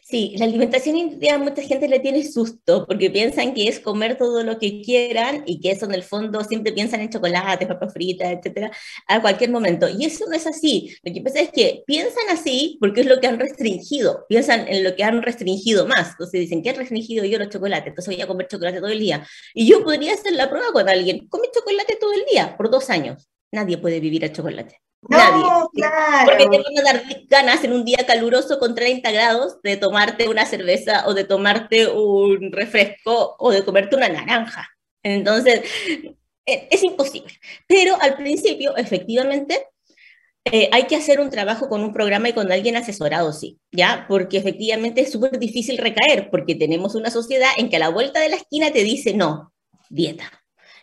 Sí, 0.10 0.36
la 0.38 0.46
alimentación 0.46 0.96
intuitiva 0.96 1.38
mucha 1.38 1.62
gente 1.62 1.86
le 1.89 2.00
tiene 2.00 2.24
susto 2.24 2.86
porque 2.88 3.10
piensan 3.10 3.54
que 3.54 3.67
es 3.67 3.82
comer 3.82 4.17
todo 4.17 4.41
lo 4.41 4.58
que 4.58 4.82
quieran 4.82 5.43
y 5.46 5.60
que 5.60 5.72
eso 5.72 5.86
en 5.86 5.93
el 5.93 6.02
fondo 6.02 6.41
siempre 6.46 6.72
piensan 6.72 7.02
en 7.02 7.10
chocolate, 7.10 7.67
papas 7.67 7.91
fritas, 7.91 8.32
etcétera, 8.32 8.72
a 9.06 9.22
cualquier 9.22 9.52
momento. 9.52 9.89
Y 9.89 10.06
eso 10.06 10.26
no 10.30 10.34
es 10.34 10.48
así. 10.48 10.96
Lo 11.04 11.13
que 11.13 11.22
pasa 11.22 11.41
es 11.41 11.50
que 11.52 11.84
piensan 11.86 12.24
así 12.30 12.78
porque 12.80 13.02
es 13.02 13.08
lo 13.08 13.20
que 13.20 13.28
han 13.28 13.38
restringido, 13.38 14.26
piensan 14.30 14.65
en 14.70 14.86
lo 14.86 14.96
que 14.96 15.04
han 15.04 15.22
restringido 15.22 15.86
más. 15.86 16.12
Entonces 16.12 16.39
dicen, 16.39 16.63
¿qué 16.63 16.70
he 16.70 16.74
restringido 16.74 17.26
yo 17.26 17.38
los 17.38 17.50
chocolates? 17.50 17.89
Entonces 17.89 18.15
voy 18.15 18.22
a 18.24 18.28
comer 18.28 18.48
chocolate 18.48 18.80
todo 18.80 18.89
el 18.89 19.00
día. 19.00 19.28
Y 19.54 19.67
yo 19.67 19.84
podría 19.84 20.13
hacer 20.13 20.32
la 20.32 20.50
prueba 20.50 20.72
con 20.72 20.88
alguien, 20.88 21.28
come 21.28 21.50
chocolate 21.54 21.98
todo 22.00 22.13
el 22.13 22.24
día 22.32 22.56
por 22.56 22.72
dos 22.72 22.89
años. 22.89 23.28
Nadie 23.52 23.78
puede 23.78 24.00
vivir 24.00 24.24
a 24.24 24.32
chocolate. 24.32 24.87
Nadie. 25.10 25.43
Porque 26.26 26.48
te 26.48 26.58
van 26.58 26.78
a 26.78 26.84
dar 26.84 27.04
ganas 27.30 27.63
en 27.63 27.74
un 27.74 27.86
día 27.86 28.06
caluroso 28.06 28.60
con 28.60 28.76
30 28.76 29.12
grados 29.12 29.62
de 29.62 29.78
tomarte 29.78 30.28
una 30.28 30.46
cerveza 30.46 31.08
o 31.08 31.13
de 31.13 31.24
tomarte 31.24 31.88
un 31.88 32.52
refresco 32.52 33.36
o 33.39 33.52
de 33.52 33.63
comerte 33.63 33.96
una 33.96 34.10
naranja. 34.10 34.70
Entonces, 35.04 35.62
e, 36.46 36.67
es 36.72 36.84
imposible. 36.84 37.34
Pero 37.67 37.98
al 38.02 38.15
principio, 38.15 38.76
efectivamente, 38.76 39.67
eh, 40.52 40.70
hay 40.72 40.84
que 40.84 40.96
hacer 40.96 41.20
un 41.20 41.30
trabajo 41.30 41.67
con 41.67 41.84
un 41.84 41.93
programa 41.93 42.30
y 42.30 42.34
con 42.34 42.52
alguien 42.52 42.78
asesorado, 42.78 43.34
sí, 43.34 43.60
¿ya? 43.72 44.06
Porque 44.08 44.38
efectivamente 44.38 45.02
es 45.02 45.12
súper 45.12 45.39
difícil 45.39 45.78
recaer, 45.78 46.30
porque 46.30 46.56
tenemos 46.56 46.96
una 46.96 47.12
sociedad 47.12 47.50
en 47.58 47.70
que 47.70 47.76
a 47.76 47.80
la 47.80 47.89
vuelta 47.89 48.22
de 48.22 48.30
la 48.30 48.38
esquina 48.38 48.72
te 48.72 48.84
dice, 48.84 49.13
no, 49.13 49.54
dieta, 49.89 50.32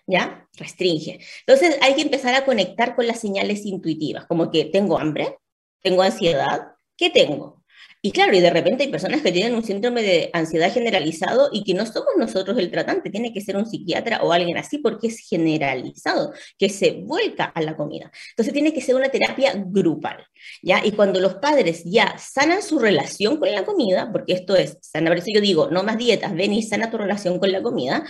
¿ya? 0.07 0.44
Restringe. 0.57 1.21
Entonces 1.47 1.79
hay 1.81 1.95
que 1.95 2.03
empezar 2.03 2.35
a 2.35 2.45
conectar 2.45 2.95
con 2.95 3.07
las 3.07 3.21
señales 3.21 3.65
intuitivas, 3.67 4.27
como 4.27 4.51
que 4.51 4.67
tengo 4.67 4.99
hambre, 4.99 5.39
tengo 5.83 6.03
ansiedad, 6.03 6.73
¿qué 6.97 7.11
tengo? 7.11 7.63
Y 8.01 8.13
claro, 8.13 8.37
y 8.37 8.41
de 8.41 8.51
repente 8.51 8.85
hay 8.85 8.91
personas 8.91 9.23
que 9.23 9.33
tienen 9.33 9.55
un 9.55 9.65
síndrome 9.65 10.03
de 10.03 10.29
ansiedad 10.35 10.71
generalizado 10.71 11.49
y 11.51 11.65
que 11.65 11.73
no 11.73 11.87
somos 11.87 12.11
nosotros 12.19 12.59
el 12.59 12.71
tratante, 12.71 13.09
tiene 13.09 13.33
que 13.33 13.41
ser 13.41 13.57
un 13.57 13.65
psiquiatra 13.65 14.23
o 14.23 14.31
alguien 14.31 14.59
así 14.59 14.77
porque 14.77 15.07
es 15.07 15.27
generalizado, 15.27 16.35
que 16.59 16.69
se 16.69 16.93
vuelca 17.03 17.45
a 17.45 17.63
la 17.63 17.77
comida. 17.77 18.13
Entonces 18.31 18.53
tiene 18.53 18.75
que 18.75 18.83
ser 18.83 18.95
una 18.95 19.09
terapia 19.09 19.55
grupal, 19.57 20.23
¿ya? 20.63 20.85
Y 20.85 20.93
cuando 20.93 21.19
los 21.19 21.37
padres 21.37 21.83
ya 21.87 22.17
sanan 22.19 22.63
su 22.63 22.79
relación 22.79 23.39
con 23.39 23.51
la 23.51 23.65
comida, 23.65 24.11
porque 24.13 24.35
esto 24.35 24.55
es, 24.55 24.77
sana, 24.83 25.09
por 25.09 25.19
eso 25.19 25.29
yo 25.35 25.41
digo, 25.41 25.71
no 25.71 25.83
más 25.83 25.97
dietas, 25.97 26.35
ven 26.35 26.53
y 26.53 26.63
sana 26.63 26.91
tu 26.91 26.99
relación 26.99 27.39
con 27.39 27.51
la 27.53 27.63
comida, 27.63 28.05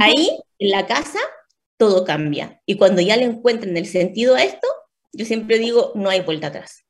Ahí, 0.00 0.38
en 0.58 0.70
la 0.70 0.86
casa, 0.86 1.18
todo 1.82 2.04
cambia. 2.04 2.60
Y 2.64 2.76
cuando 2.76 3.02
ya 3.02 3.16
le 3.16 3.24
encuentren 3.24 3.76
el 3.76 3.86
sentido 3.86 4.36
a 4.36 4.44
esto, 4.44 4.68
yo 5.12 5.24
siempre 5.24 5.58
digo, 5.58 5.90
no 5.96 6.10
hay 6.10 6.20
vuelta 6.20 6.46
atrás. 6.46 6.84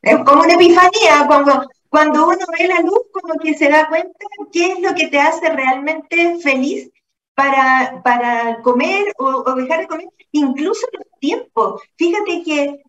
Es 0.00 0.16
como 0.24 0.44
una 0.44 0.54
epifanía, 0.54 1.26
cuando, 1.26 1.68
cuando 1.90 2.26
uno 2.26 2.46
ve 2.58 2.66
la 2.66 2.80
luz, 2.80 3.02
como 3.12 3.34
que 3.34 3.52
se 3.52 3.68
da 3.68 3.86
cuenta 3.86 4.10
qué 4.50 4.72
es 4.72 4.80
lo 4.80 4.94
que 4.94 5.08
te 5.08 5.18
hace 5.18 5.46
realmente 5.50 6.38
feliz 6.38 6.90
para, 7.34 8.00
para 8.02 8.62
comer 8.62 9.12
o, 9.18 9.42
dejar 9.56 9.80
de 9.80 9.88
comer, 9.88 10.08
incluso 10.32 10.86
los 10.90 11.06
tiempos. 11.20 11.82
Fíjate 11.98 12.42
que 12.42 12.82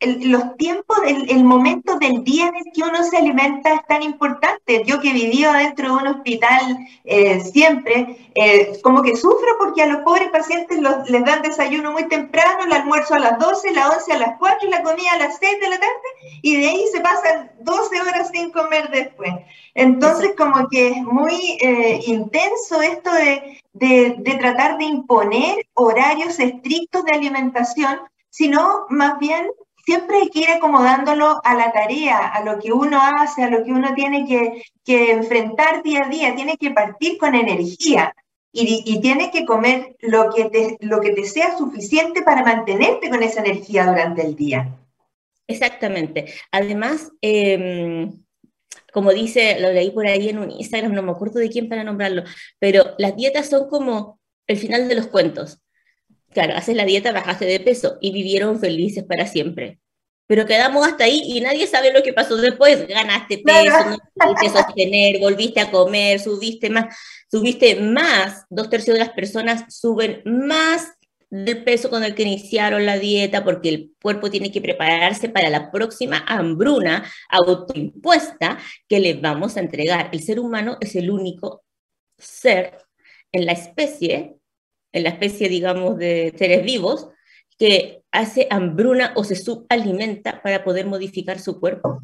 em, 0.00 0.30
los 0.30 0.56
tiempos, 0.56 0.98
el, 1.06 1.30
el, 1.30 1.44
momento 1.44 1.98
del 1.98 2.24
día 2.24 2.48
en 2.48 2.56
el 2.56 2.72
que 2.72 2.82
uno 2.82 3.02
se 3.02 3.16
alimenta 3.16 3.74
es 3.74 3.86
tan 3.86 4.02
importante. 4.02 4.82
Yo 4.84 5.00
que 5.00 5.12
vivido 5.12 5.52
dentro 5.52 5.88
de 5.88 6.02
un 6.02 6.08
hospital 6.08 6.78
eh, 7.04 7.40
siempre, 7.40 8.30
eh, 8.34 8.78
como 8.82 9.02
que 9.02 9.16
sufro 9.16 9.56
porque 9.58 9.82
a 9.82 9.86
los 9.86 10.02
pobres 10.02 10.30
pacientes 10.30 10.78
los, 10.80 11.08
les 11.08 11.24
dan 11.24 11.42
desayuno 11.42 11.92
muy 11.92 12.08
temprano, 12.08 12.64
el 12.64 12.72
almuerzo 12.72 13.14
a 13.14 13.18
las 13.18 13.38
12, 13.38 13.72
la 13.72 13.88
11 13.90 14.12
a 14.12 14.18
las 14.18 14.38
4 14.38 14.68
y 14.68 14.70
la 14.70 14.82
comida 14.82 15.12
a 15.12 15.18
las 15.18 15.38
6 15.38 15.60
de 15.60 15.68
la 15.68 15.78
tarde, 15.78 16.08
y 16.42 16.56
de 16.60 16.68
ahí 16.68 16.84
se 16.92 17.00
pasan 17.00 17.50
12 17.60 18.00
horas 18.00 18.30
sin 18.32 18.50
comer 18.50 18.90
después. 18.90 19.32
Entonces, 19.74 20.32
como 20.36 20.68
que 20.68 20.88
es 20.88 21.02
muy 21.02 21.58
eh, 21.60 22.00
intenso 22.06 22.80
esto 22.80 23.12
de, 23.12 23.60
de, 23.72 24.16
de 24.18 24.34
tratar 24.34 24.78
de 24.78 24.84
imponer 24.84 25.66
horarios 25.74 26.38
estrictos 26.38 27.04
de 27.04 27.12
alimentación, 27.12 28.00
sino 28.30 28.86
más 28.88 29.18
bien 29.18 29.50
siempre 29.86 30.18
hay 30.18 30.28
que 30.30 30.40
ir 30.40 30.50
acomodándolo 30.50 31.40
a 31.44 31.54
la 31.54 31.72
tarea, 31.72 32.18
a 32.18 32.44
lo 32.44 32.58
que 32.58 32.72
uno 32.72 32.98
hace, 33.00 33.44
a 33.44 33.50
lo 33.50 33.64
que 33.64 33.70
uno 33.70 33.94
tiene 33.94 34.26
que, 34.26 35.10
enfrentar 35.10 35.82
día 35.82 36.04
a 36.04 36.08
día, 36.08 36.34
tiene 36.34 36.56
que 36.56 36.72
partir 36.72 37.16
con 37.18 37.34
energía. 37.34 38.12
y, 38.52 38.82
y 38.86 39.00
tienes 39.00 39.30
que 39.30 39.44
comer 39.44 39.96
lo 40.00 40.30
que, 40.30 40.46
te, 40.46 41.24
sea 41.24 41.56
suficiente 41.56 42.22
para 42.22 42.42
mantenerte 42.42 43.10
con 43.10 43.22
esa 43.22 43.40
energía 43.40 43.86
durante 43.86 44.22
el 44.22 44.34
día. 44.34 44.74
Exactamente. 45.46 46.32
Además, 46.50 47.12
eh, 47.22 48.08
como 48.92 49.12
dice, 49.12 49.60
lo 49.60 49.72
leí 49.72 49.90
por 49.90 50.06
ahí 50.06 50.30
en 50.30 50.38
un 50.38 50.50
Instagram, 50.50 50.94
no 50.94 51.02
me 51.02 51.12
acuerdo 51.12 51.38
de 51.38 51.50
quién 51.50 51.68
para 51.68 51.84
nombrarlo, 51.84 52.24
pero 52.58 52.94
las 52.98 53.14
dietas 53.14 53.48
son 53.50 53.68
como 53.68 54.18
el 54.46 54.56
final 54.56 54.88
de 54.88 54.94
los 54.94 55.08
cuentos. 55.08 55.60
Claro, 56.36 56.54
haces 56.54 56.76
la 56.76 56.84
dieta, 56.84 57.12
bajaste 57.12 57.46
de 57.46 57.60
peso 57.60 57.96
y 57.98 58.12
vivieron 58.12 58.60
felices 58.60 59.02
para 59.04 59.26
siempre. 59.26 59.78
Pero 60.26 60.44
quedamos 60.44 60.86
hasta 60.86 61.04
ahí 61.04 61.22
y 61.24 61.40
nadie 61.40 61.66
sabe 61.66 61.94
lo 61.94 62.02
que 62.02 62.12
pasó 62.12 62.36
después. 62.36 62.86
Ganaste 62.86 63.38
peso, 63.38 63.88
no 63.88 63.96
pudiste 64.12 64.50
sostener, 64.50 65.18
volviste 65.18 65.60
a 65.60 65.70
comer, 65.70 66.20
subiste 66.20 66.68
más, 66.68 66.94
subiste 67.30 67.76
más. 67.76 68.44
Dos 68.50 68.68
tercios 68.68 68.98
de 68.98 69.04
las 69.04 69.14
personas 69.14 69.74
suben 69.74 70.20
más 70.26 70.92
del 71.30 71.64
peso 71.64 71.88
con 71.88 72.04
el 72.04 72.14
que 72.14 72.24
iniciaron 72.24 72.84
la 72.84 72.98
dieta, 72.98 73.42
porque 73.42 73.70
el 73.70 73.92
cuerpo 74.02 74.30
tiene 74.30 74.52
que 74.52 74.60
prepararse 74.60 75.30
para 75.30 75.48
la 75.48 75.70
próxima 75.70 76.22
hambruna 76.28 77.10
autoimpuesta 77.30 78.58
que 78.86 79.00
le 79.00 79.14
vamos 79.14 79.56
a 79.56 79.60
entregar. 79.60 80.10
El 80.12 80.20
ser 80.20 80.38
humano 80.38 80.76
es 80.82 80.96
el 80.96 81.10
único 81.10 81.64
ser 82.18 82.76
en 83.32 83.46
la 83.46 83.52
especie, 83.52 84.35
en 84.92 85.02
la 85.02 85.10
especie, 85.10 85.48
digamos, 85.48 85.98
de 85.98 86.34
seres 86.36 86.64
vivos, 86.64 87.08
que 87.58 88.02
hace 88.12 88.46
hambruna 88.50 89.12
o 89.16 89.24
se 89.24 89.36
subalimenta 89.36 90.42
para 90.42 90.64
poder 90.64 90.86
modificar 90.86 91.38
su 91.38 91.58
cuerpo. 91.60 92.00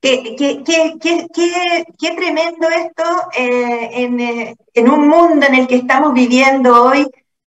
Qué, 0.00 0.42
tremendo 1.98 2.68
esto 2.68 3.02
eh, 3.36 3.90
eh, 3.92 4.54
en, 4.74 4.90
un 4.90 5.08
mundo 5.08 5.46
en 5.46 5.54
el 5.54 5.66
que 5.66 5.76
estamos 5.76 6.14
viviendo 6.14 6.84
hoy, 6.84 7.06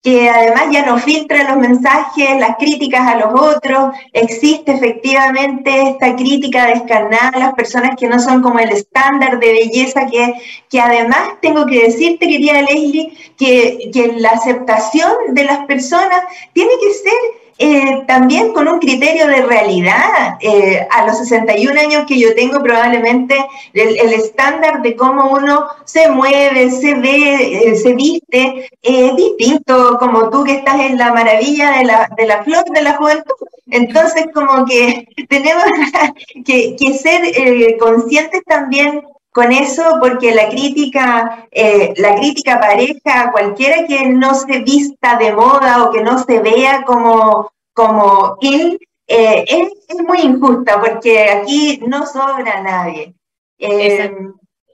que 0.06 0.30
además 0.30 0.66
ya 0.70 0.86
no 0.86 0.98
filtra 0.98 1.50
los 1.50 1.56
mensajes, 1.56 2.38
las 2.38 2.58
críticas 2.58 3.08
a 3.08 3.16
los 3.16 3.40
otros, 3.40 3.92
existe 4.12 4.70
efectivamente 4.70 5.88
esta 5.88 6.14
crítica 6.14 6.66
descarnada 6.66 7.30
a 7.30 7.38
las 7.40 7.54
personas 7.54 7.96
que 7.98 8.06
no 8.06 8.20
son 8.20 8.40
como 8.40 8.60
el 8.60 8.70
estándar 8.70 9.40
de 9.40 9.50
belleza, 9.50 10.06
que, 10.06 10.34
que 10.70 10.80
además 10.80 11.30
tengo 11.42 11.66
que 11.66 11.82
decirte, 11.86 12.28
querida 12.28 12.62
Leslie, 12.62 13.14
que, 13.36 13.90
que 13.92 14.12
la 14.18 14.30
aceptación 14.30 15.10
de 15.30 15.42
las 15.42 15.66
personas 15.66 16.20
tiene 16.52 16.70
que 16.80 16.94
ser 16.94 17.45
eh, 17.58 18.04
también 18.06 18.52
con 18.52 18.68
un 18.68 18.78
criterio 18.78 19.26
de 19.26 19.42
realidad. 19.42 20.36
Eh, 20.40 20.86
a 20.90 21.06
los 21.06 21.18
61 21.18 21.80
años 21.80 22.04
que 22.06 22.18
yo 22.18 22.34
tengo, 22.34 22.62
probablemente 22.62 23.34
el, 23.72 24.12
estándar 24.12 24.82
de 24.82 24.94
cómo 24.94 25.30
uno 25.30 25.66
se 25.84 26.08
mueve, 26.10 26.70
se 26.70 26.94
ve, 26.94 27.70
eh, 27.70 27.76
se 27.76 27.94
viste, 27.94 28.68
es 28.82 29.16
distinto 29.16 29.96
como 29.98 30.28
tú 30.30 30.44
que 30.44 30.56
estás 30.56 30.80
en 30.80 30.98
la 30.98 31.12
maravilla 31.12 31.78
de 31.78 31.84
la, 31.84 32.08
de 32.16 32.26
la 32.26 32.44
flor 32.44 32.64
de 32.64 32.82
la 32.82 32.96
juventud. 32.96 33.34
Entonces, 33.70 34.26
como 34.34 34.64
que 34.66 35.08
tenemos 35.28 35.64
que, 36.44 36.76
que 36.76 36.94
ser 36.94 37.78
conscientes 37.78 38.42
también 38.44 39.02
con 39.36 39.52
eso, 39.52 39.98
porque 40.00 40.34
la 40.34 40.48
crítica, 40.48 41.46
la 41.98 42.14
crítica 42.14 42.58
pareja, 42.58 43.30
cualquiera 43.32 43.86
que 43.86 44.08
no 44.08 44.34
se 44.34 44.60
vista 44.60 45.18
de 45.18 45.34
moda 45.34 45.84
o 45.84 45.92
que 45.92 46.02
no 46.02 46.24
se 46.24 46.40
vea 46.40 46.84
como, 46.86 47.52
como 47.74 48.38
él, 48.40 48.78
eh, 49.06 49.44
es, 49.46 50.00
muy 50.08 50.20
injusta, 50.20 50.80
porque 50.80 51.28
aquí 51.28 51.82
no 51.86 52.06
sobra 52.06 52.62
nadie. 52.62 53.14
Eh, 53.58 54.10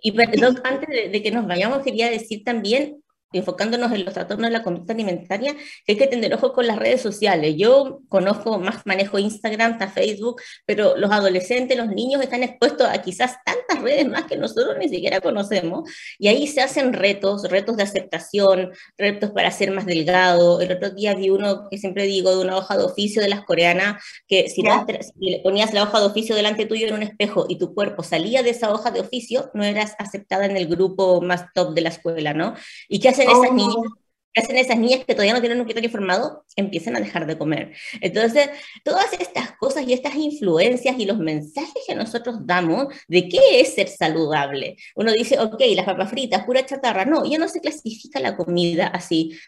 y 0.01 0.13
perdón, 0.13 0.61
antes 0.63 0.89
de, 0.89 1.09
de, 1.09 1.23
que 1.25 1.33
nos 1.33 1.49
vayamos, 1.49 1.83
quería 1.83 2.09
decir 2.09 2.45
también 2.45 3.02
enfocándonos 3.33 3.93
en 3.93 4.05
los 4.05 4.15
trastornos 4.15 4.49
de 4.49 4.53
la 4.53 4.63
conducta 4.63 4.93
alimentaria, 4.93 5.55
que 5.55 5.93
hay 5.93 5.97
que 5.97 6.07
tener 6.07 6.35
ojo 6.35 6.53
con 6.53 6.67
las 6.67 6.79
redes 6.79 7.01
sociales. 7.01 7.55
Yo 7.57 8.01
conozco 8.09 8.59
más, 8.59 8.87
manejo 8.87 9.19
Instagram, 9.19 9.73
hasta 9.73 9.89
Facebook, 9.89 10.41
pero 10.67 10.97
los 10.97 11.11
adolescentes, 11.11 11.77
los 11.77 11.89
niños 11.89 12.23
están 12.23 12.43
expuestos 12.43 12.89
a 12.89 13.01
quizás 13.03 13.37
tantas 13.45 13.83
redes 13.83 14.09
más 14.09 14.25
que 14.25 14.37
nosotros 14.37 14.77
ni 14.79 14.89
siquiera 14.89 15.21
conocemos, 15.21 15.89
y 16.19 16.29
ahí 16.29 16.47
se 16.47 16.61
hacen 16.61 16.93
retos, 16.93 17.49
retos 17.49 17.77
de 17.77 17.83
aceptación, 17.83 18.73
retos 18.97 19.31
para 19.31 19.51
ser 19.51 19.71
más 19.71 19.87
delgado. 19.87 20.61
El 20.61 20.73
otro 20.73 20.91
día 20.91 21.15
vi 21.15 21.31
uno 21.31 21.69
que 21.71 21.79
siempre 21.79 22.05
digo 22.05 22.35
de 22.37 22.43
una 22.43 22.57
hoja 22.57 22.77
de 22.77 22.85
oficio 22.85 23.23
de 23.23 23.29
las 23.29 23.43
coreanas, 23.43 24.03
que 24.27 24.49
si, 24.49 24.63
si 24.63 25.31
le 25.31 25.41
ponías 25.41 25.73
la 25.73 25.83
hoja 25.83 26.01
de 26.01 26.07
oficio 26.07 26.35
delante 26.35 26.67
tuyo 26.67 26.87
en 26.87 26.95
un 26.95 27.03
espejo 27.03 27.47
y 27.49 27.57
tu 27.57 27.75
cuerpo 27.75 28.03
salía 28.03 28.43
de 28.43 28.51
esa 28.51 28.73
hoja 28.73 28.91
de 28.91 29.01
oficio, 29.01 29.51
no 29.55 29.65
eras 29.65 29.95
aceptada 29.99 30.47
en 30.47 30.57
el 30.57 30.67
grupo 30.67 31.21
más 31.21 31.53
top 31.55 31.75
de 31.75 31.81
la 31.83 31.89
escuela, 31.89 32.35
¿no? 32.35 32.55
¿Y 32.89 33.01
qué 33.01 33.09
hace 33.11 33.22
esas 33.29 33.51
oh. 33.51 33.55
niñas? 33.55 33.93
hacen 34.35 34.57
esas 34.57 34.79
niñas 34.79 35.05
que 35.05 35.15
todavía 35.15 35.35
no 35.35 35.41
tienen 35.41 35.59
un 35.59 35.65
criterio 35.65 35.91
formado? 35.91 36.45
Empiezan 36.57 36.97
a 36.97 37.01
dejar 37.01 37.27
de 37.27 37.37
comer. 37.37 37.73
Entonces, 38.01 38.49
todas 38.85 39.13
estas 39.13 39.53
cosas 39.59 39.87
y 39.87 39.93
estas 39.93 40.15
influencias 40.15 40.99
y 40.99 41.05
los 41.05 41.19
mensajes 41.19 41.83
que 41.87 41.95
nosotros 41.95 42.39
damos 42.41 42.87
de 43.09 43.29
qué 43.29 43.61
es 43.61 43.75
ser 43.75 43.89
saludable. 43.89 44.77
Uno 44.97 45.13
dice, 45.13 45.39
ok, 45.39 45.61
las 45.75 45.87
papas 45.87 46.11
fritas, 46.11 46.45
pura 46.45 46.65
chatarra. 46.65 47.05
No, 47.05 47.25
ya 47.25 47.39
no 47.39 47.49
se 47.49 47.61
clasifica 47.61 48.21
la 48.21 48.37
comida 48.37 48.87
así. 48.87 49.39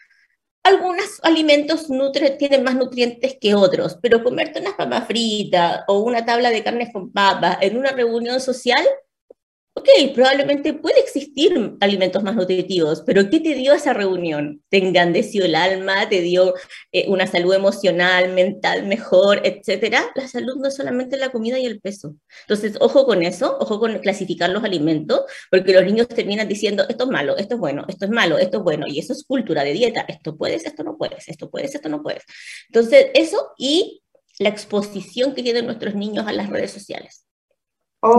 Algunos 0.63 1.19
alimentos 1.21 1.87
tienen 2.39 2.63
más 2.63 2.75
nutrientes 2.75 3.37
que 3.39 3.53
otros, 3.53 3.99
pero 4.01 4.23
comerte 4.23 4.59
unas 4.59 4.73
papas 4.73 5.05
fritas 5.05 5.83
o 5.87 5.99
una 5.99 6.25
tabla 6.25 6.49
de 6.49 6.63
carne 6.63 6.91
con 6.91 7.11
papas 7.11 7.59
en 7.61 7.77
una 7.77 7.91
reunión 7.91 8.39
social 8.41 8.83
ok, 9.77 9.89
probablemente 10.13 10.73
puede 10.73 11.01
existir 11.01 11.75
alimentos 11.81 12.23
más 12.23 12.35
nutritivos, 12.35 13.03
pero 13.05 13.29
¿qué 13.29 13.41
te 13.41 13.55
dio 13.55 13.73
esa 13.73 13.91
reunión? 13.93 14.63
¿Te 14.69 14.77
engrandeció 14.77 15.43
el 15.43 15.53
alma? 15.53 16.07
¿Te 16.07 16.21
dio 16.21 16.53
eh, 16.93 17.05
una 17.09 17.27
salud 17.27 17.53
emocional, 17.53 18.33
mental 18.33 18.87
mejor, 18.87 19.41
etcétera? 19.43 20.11
La 20.15 20.29
salud 20.29 20.55
no 20.55 20.69
es 20.69 20.75
solamente 20.75 21.17
la 21.17 21.29
comida 21.29 21.59
y 21.59 21.65
el 21.65 21.81
peso. 21.81 22.15
Entonces, 22.41 22.77
ojo 22.79 23.05
con 23.05 23.21
eso, 23.21 23.57
ojo 23.59 23.79
con 23.79 23.99
clasificar 23.99 24.49
los 24.49 24.63
alimentos, 24.63 25.21
porque 25.51 25.73
los 25.73 25.83
niños 25.83 26.07
terminan 26.07 26.47
diciendo, 26.47 26.85
esto 26.87 27.03
es 27.03 27.09
malo, 27.09 27.35
esto 27.37 27.55
es 27.55 27.59
bueno, 27.59 27.85
esto 27.89 28.05
es 28.05 28.11
malo, 28.11 28.37
esto 28.37 28.57
es 28.59 28.63
bueno, 28.63 28.87
y 28.87 28.99
eso 28.99 29.11
es 29.11 29.25
cultura 29.25 29.65
de 29.65 29.73
dieta, 29.73 30.05
esto 30.07 30.37
puedes, 30.37 30.65
esto 30.65 30.83
no 30.85 30.97
puedes, 30.97 31.27
esto 31.27 31.49
puedes, 31.49 31.75
esto 31.75 31.89
no 31.89 32.01
puedes. 32.01 32.23
Entonces, 32.69 33.07
eso 33.13 33.51
y 33.57 34.03
la 34.39 34.49
exposición 34.49 35.35
que 35.35 35.43
tienen 35.43 35.65
nuestros 35.65 35.95
niños 35.95 36.25
a 36.27 36.31
las 36.31 36.49
redes 36.49 36.71
sociales 36.71 37.25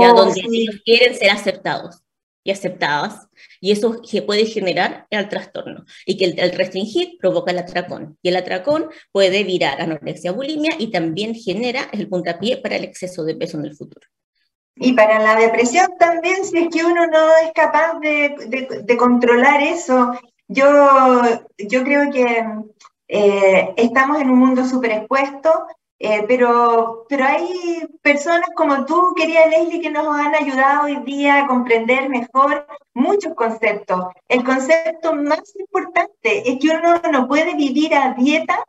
ya 0.01 0.13
oh, 0.13 0.17
donde 0.17 0.41
ellos 0.41 0.77
quieren 0.85 1.15
ser 1.15 1.31
aceptados 1.31 2.03
y 2.47 2.53
aceptadas, 2.53 3.27
y 3.61 3.73
eso 3.73 4.01
puede 4.25 4.47
generar 4.47 5.07
el 5.11 5.29
trastorno, 5.29 5.85
y 6.07 6.17
que 6.17 6.27
el, 6.27 6.53
restringir 6.53 7.19
provoca 7.19 7.51
el 7.51 7.59
atracón, 7.59 8.17
y 8.23 8.29
el 8.29 8.37
atracón 8.37 8.87
puede 9.11 9.43
virar 9.43 9.81
anorexia 9.81 10.31
bulimia 10.31 10.77
y 10.79 10.93
también 10.93 11.35
genera 11.35 11.89
el 11.93 12.09
puntapié 12.09 12.59
para 12.59 12.77
el 12.77 12.85
exceso 12.85 13.25
de 13.25 13.35
peso 13.35 13.59
en 13.59 13.65
el 13.65 13.75
futuro. 13.77 14.07
Y 14.77 14.93
para 14.93 15.19
la 15.19 15.35
depresión 15.35 15.89
también, 15.99 16.45
si 16.45 16.59
es 16.59 16.69
que 16.69 16.85
uno 16.85 17.07
no 17.07 17.29
es 17.43 17.51
capaz 17.53 17.99
de, 17.99 18.37
de, 18.85 18.97
controlar 18.97 19.63
eso, 19.63 20.13
yo, 20.47 20.89
yo 21.59 21.83
creo 21.83 22.13
que 22.13 22.45
eh, 23.09 23.75
estamos 23.77 24.21
en 24.21 24.31
un 24.31 24.39
mundo 24.39 24.65
súper 24.67 24.93
expuesto 24.93 25.67
eh, 25.99 26.25
pero, 26.29 27.07
pero 27.09 27.25
hay 27.25 27.87
personas 28.03 28.49
como 28.55 28.85
tú, 28.85 29.15
querida 29.17 29.47
Leslie, 29.47 29.81
que 29.81 29.91
nos 29.91 30.07
han 30.09 30.35
ayudado 30.35 30.85
hoy 30.85 30.97
día 31.05 31.45
a 31.45 31.47
comprender 31.47 32.09
mejor 32.09 32.67
muchos 32.93 33.35
conceptos. 33.35 34.05
El 34.29 34.45
concepto 34.45 35.15
más 35.15 35.55
importante 35.59 36.51
es 36.51 36.59
que 36.59 36.69
uno 36.69 37.01
no 37.11 37.27
puede 37.27 37.55
vivir 37.55 37.95
a 37.95 38.15
dieta 38.15 38.65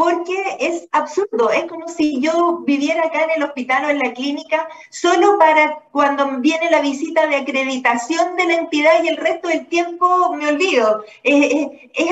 porque 0.00 0.56
es 0.60 0.88
absurdo, 0.92 1.50
es 1.50 1.64
como 1.64 1.86
si 1.86 2.22
yo 2.22 2.60
viviera 2.64 3.04
acá 3.04 3.24
en 3.24 3.32
el 3.36 3.42
hospital 3.42 3.84
o 3.84 3.88
en 3.90 3.98
la 3.98 4.14
clínica 4.14 4.66
solo 4.88 5.38
para 5.38 5.78
cuando 5.92 6.38
viene 6.38 6.70
la 6.70 6.80
visita 6.80 7.26
de 7.26 7.36
acreditación 7.36 8.34
de 8.34 8.46
la 8.46 8.54
entidad 8.54 9.04
y 9.04 9.08
el 9.08 9.18
resto 9.18 9.48
del 9.48 9.66
tiempo 9.66 10.34
me 10.34 10.48
olvido. 10.48 11.04
Es, 11.22 11.66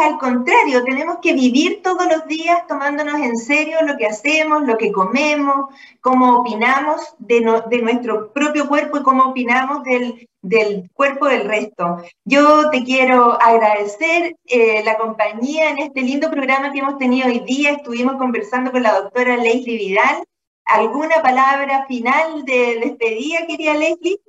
al 0.05 0.19
contrario, 0.19 0.85
tenemos 0.85 1.17
que 1.23 1.33
vivir 1.33 1.81
todos 1.83 2.07
los 2.07 2.27
días 2.27 2.67
tomándonos 2.67 3.23
en 3.23 3.37
serio 3.39 3.79
lo 3.87 3.97
que 3.97 4.05
hacemos, 4.05 4.65
lo 4.65 4.77
que 4.77 4.93
comemos, 4.93 5.75
cómo 6.03 6.41
opinamos 6.41 7.15
de, 7.19 7.41
de 7.71 7.79
nuestro 7.79 8.31
propio 8.35 8.69
cuerpo 8.69 8.99
y 8.99 9.03
cómo 9.03 9.31
opinamos 9.31 9.83
del, 9.85 10.29
del 10.43 10.91
cuerpo 10.93 11.27
del 11.27 11.45
resto. 11.49 12.03
Yo 12.25 12.71
te 12.71 12.85
quiero 12.85 13.41
agradecer 13.41 14.37
eh, 14.47 14.83
la 14.85 14.97
compañía 14.97 15.71
en 15.71 15.79
este 15.79 16.03
lindo 16.03 16.31
programa 16.31 16.73
que 16.73 16.79
hemos 16.79 16.99
tenido 16.99 17.29
hoy 17.29 17.41
día. 17.41 17.73
Estuvimos 17.73 18.17
conversando 18.17 18.71
con 18.71 18.83
la 18.83 19.01
doctora 19.01 19.37
Leslie 19.37 19.79
Vidal. 19.79 20.25
¿Alguna 20.65 21.23
palabra 21.23 21.87
final 21.87 22.45
de 22.45 22.79
despedida, 22.81 23.47
querida 23.47 23.75
Leslie? 23.75 24.21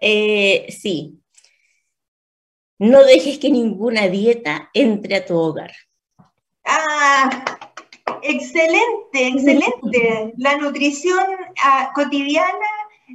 Eh, 0.00 0.66
sí. 0.70 1.18
No 2.78 3.02
dejes 3.04 3.38
que 3.38 3.50
ninguna 3.50 4.08
dieta 4.08 4.70
entre 4.74 5.16
a 5.16 5.24
tu 5.24 5.36
hogar. 5.36 5.72
Ah, 6.64 7.58
excelente, 8.22 9.28
excelente. 9.28 10.34
La 10.36 10.56
nutrición 10.56 11.24
ah, 11.62 11.90
cotidiana 11.94 12.66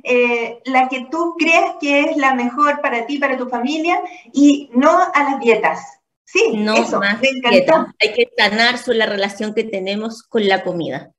eh, 0.04 0.60
la 0.66 0.88
que 0.88 1.08
tú 1.12 1.36
crees 1.38 1.76
que 1.80 2.02
es 2.02 2.18
la 2.18 2.34
mejor 2.34 2.82
para 2.82 3.06
ti, 3.06 3.18
para 3.18 3.38
tu 3.38 3.50
familia, 3.50 4.02
y 4.34 4.70
no 4.74 4.98
a 5.14 5.24
las 5.24 5.40
dietas. 5.40 6.00
Sí, 6.24 6.54
no 6.56 6.76
eso, 6.76 7.00
más 7.00 7.20
dieta. 7.20 7.94
Hay 8.00 8.14
que 8.14 8.30
sanar 8.38 8.78
sobre 8.78 9.00
la 9.00 9.08
relación 9.08 9.56
que 9.56 9.64
tenemos 9.64 10.22
con 10.22 10.48
la 10.48 10.64
comida. 10.64 11.12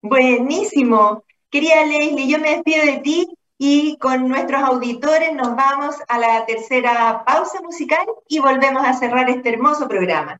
Buenísimo. 0.00 1.24
Querida 1.50 1.84
Leslie, 1.84 2.28
yo 2.28 2.38
me 2.38 2.50
despido 2.50 2.84
de 2.84 2.98
ti 2.98 3.28
y 3.58 3.96
con 3.98 4.28
nuestros 4.28 4.62
auditores 4.62 5.32
nos 5.32 5.56
vamos 5.56 5.96
a 6.08 6.18
la 6.18 6.46
tercera 6.46 7.24
pausa 7.24 7.60
musical 7.62 8.06
y 8.28 8.38
volvemos 8.38 8.84
a 8.86 8.92
cerrar 8.94 9.28
este 9.30 9.48
hermoso 9.48 9.88
programa. 9.88 10.38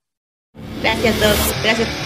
Gracias, 0.83 1.21
Doc. 1.21 1.63
Gracias. 1.65 2.06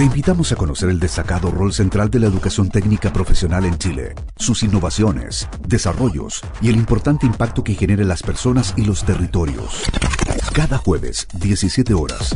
Te 0.00 0.06
invitamos 0.06 0.50
a 0.50 0.56
conocer 0.56 0.88
el 0.88 0.98
destacado 0.98 1.50
rol 1.50 1.74
central 1.74 2.08
de 2.08 2.20
la 2.20 2.26
educación 2.26 2.70
técnica 2.70 3.12
profesional 3.12 3.66
en 3.66 3.76
Chile, 3.76 4.14
sus 4.34 4.62
innovaciones, 4.62 5.46
desarrollos 5.68 6.40
y 6.62 6.70
el 6.70 6.76
importante 6.76 7.26
impacto 7.26 7.62
que 7.62 7.74
genera 7.74 8.00
en 8.00 8.08
las 8.08 8.22
personas 8.22 8.72
y 8.78 8.86
los 8.86 9.04
territorios. 9.04 9.84
Cada 10.54 10.78
jueves, 10.78 11.28
17 11.34 11.92
horas, 11.92 12.34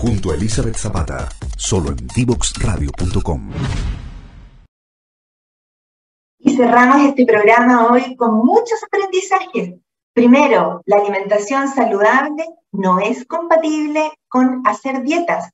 junto 0.00 0.30
a 0.30 0.36
Elizabeth 0.36 0.76
Zapata, 0.76 1.28
solo 1.58 1.90
en 1.90 1.98
divoxradio.com. 2.16 3.50
Y 6.38 6.56
cerramos 6.56 7.06
este 7.06 7.26
programa 7.26 7.88
hoy 7.88 8.16
con 8.16 8.38
muchos 8.38 8.82
aprendizajes. 8.82 9.74
Primero, 10.14 10.80
la 10.86 10.96
alimentación 10.96 11.68
saludable 11.68 12.46
no 12.72 13.00
es 13.00 13.26
compatible 13.26 14.12
con 14.30 14.62
hacer 14.64 15.02
dietas 15.02 15.50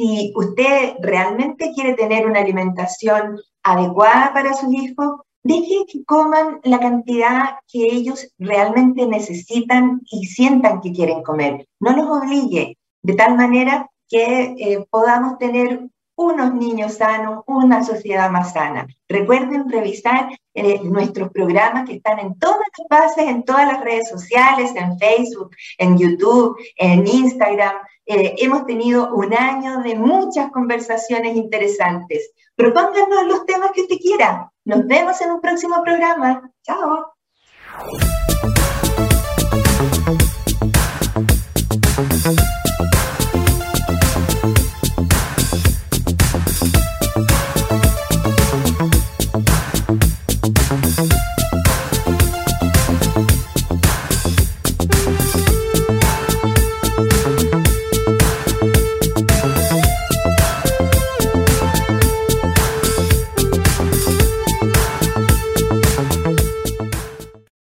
si 0.00 0.32
usted 0.34 0.94
realmente 1.00 1.72
quiere 1.74 1.92
tener 1.92 2.26
una 2.26 2.40
alimentación 2.40 3.38
adecuada 3.62 4.32
para 4.32 4.54
sus 4.54 4.72
hijos, 4.72 5.20
deje 5.42 5.84
que 5.92 6.04
coman 6.04 6.60
la 6.64 6.78
cantidad 6.78 7.56
que 7.70 7.84
ellos 7.84 8.32
realmente 8.38 9.06
necesitan 9.06 10.00
y 10.10 10.24
sientan 10.24 10.80
que 10.80 10.92
quieren 10.92 11.22
comer. 11.22 11.66
No 11.80 11.94
los 11.94 12.06
obligue, 12.06 12.78
de 13.02 13.14
tal 13.14 13.36
manera 13.36 13.90
que 14.08 14.54
eh, 14.58 14.86
podamos 14.90 15.36
tener 15.38 15.86
unos 16.20 16.52
niños 16.54 16.94
sanos, 16.94 17.42
una 17.46 17.82
sociedad 17.82 18.30
más 18.30 18.52
sana. 18.52 18.86
Recuerden 19.08 19.70
revisar 19.70 20.28
eh, 20.54 20.80
nuestros 20.82 21.30
programas 21.30 21.88
que 21.88 21.96
están 21.96 22.18
en 22.18 22.38
todas 22.38 22.58
las 22.58 22.88
bases, 22.88 23.26
en 23.26 23.42
todas 23.42 23.66
las 23.66 23.82
redes 23.82 24.08
sociales, 24.08 24.70
en 24.76 24.98
Facebook, 24.98 25.50
en 25.78 25.96
YouTube, 25.96 26.58
en 26.76 27.06
Instagram. 27.06 27.74
Eh, 28.04 28.34
hemos 28.38 28.66
tenido 28.66 29.14
un 29.14 29.32
año 29.32 29.80
de 29.80 29.94
muchas 29.94 30.50
conversaciones 30.50 31.36
interesantes. 31.36 32.32
Propónganos 32.54 33.26
los 33.26 33.46
temas 33.46 33.70
que 33.72 33.82
usted 33.82 33.96
quiera. 33.96 34.52
Nos 34.64 34.86
vemos 34.86 35.18
en 35.22 35.30
un 35.30 35.40
próximo 35.40 35.82
programa. 35.82 36.50
Chao. 36.62 37.14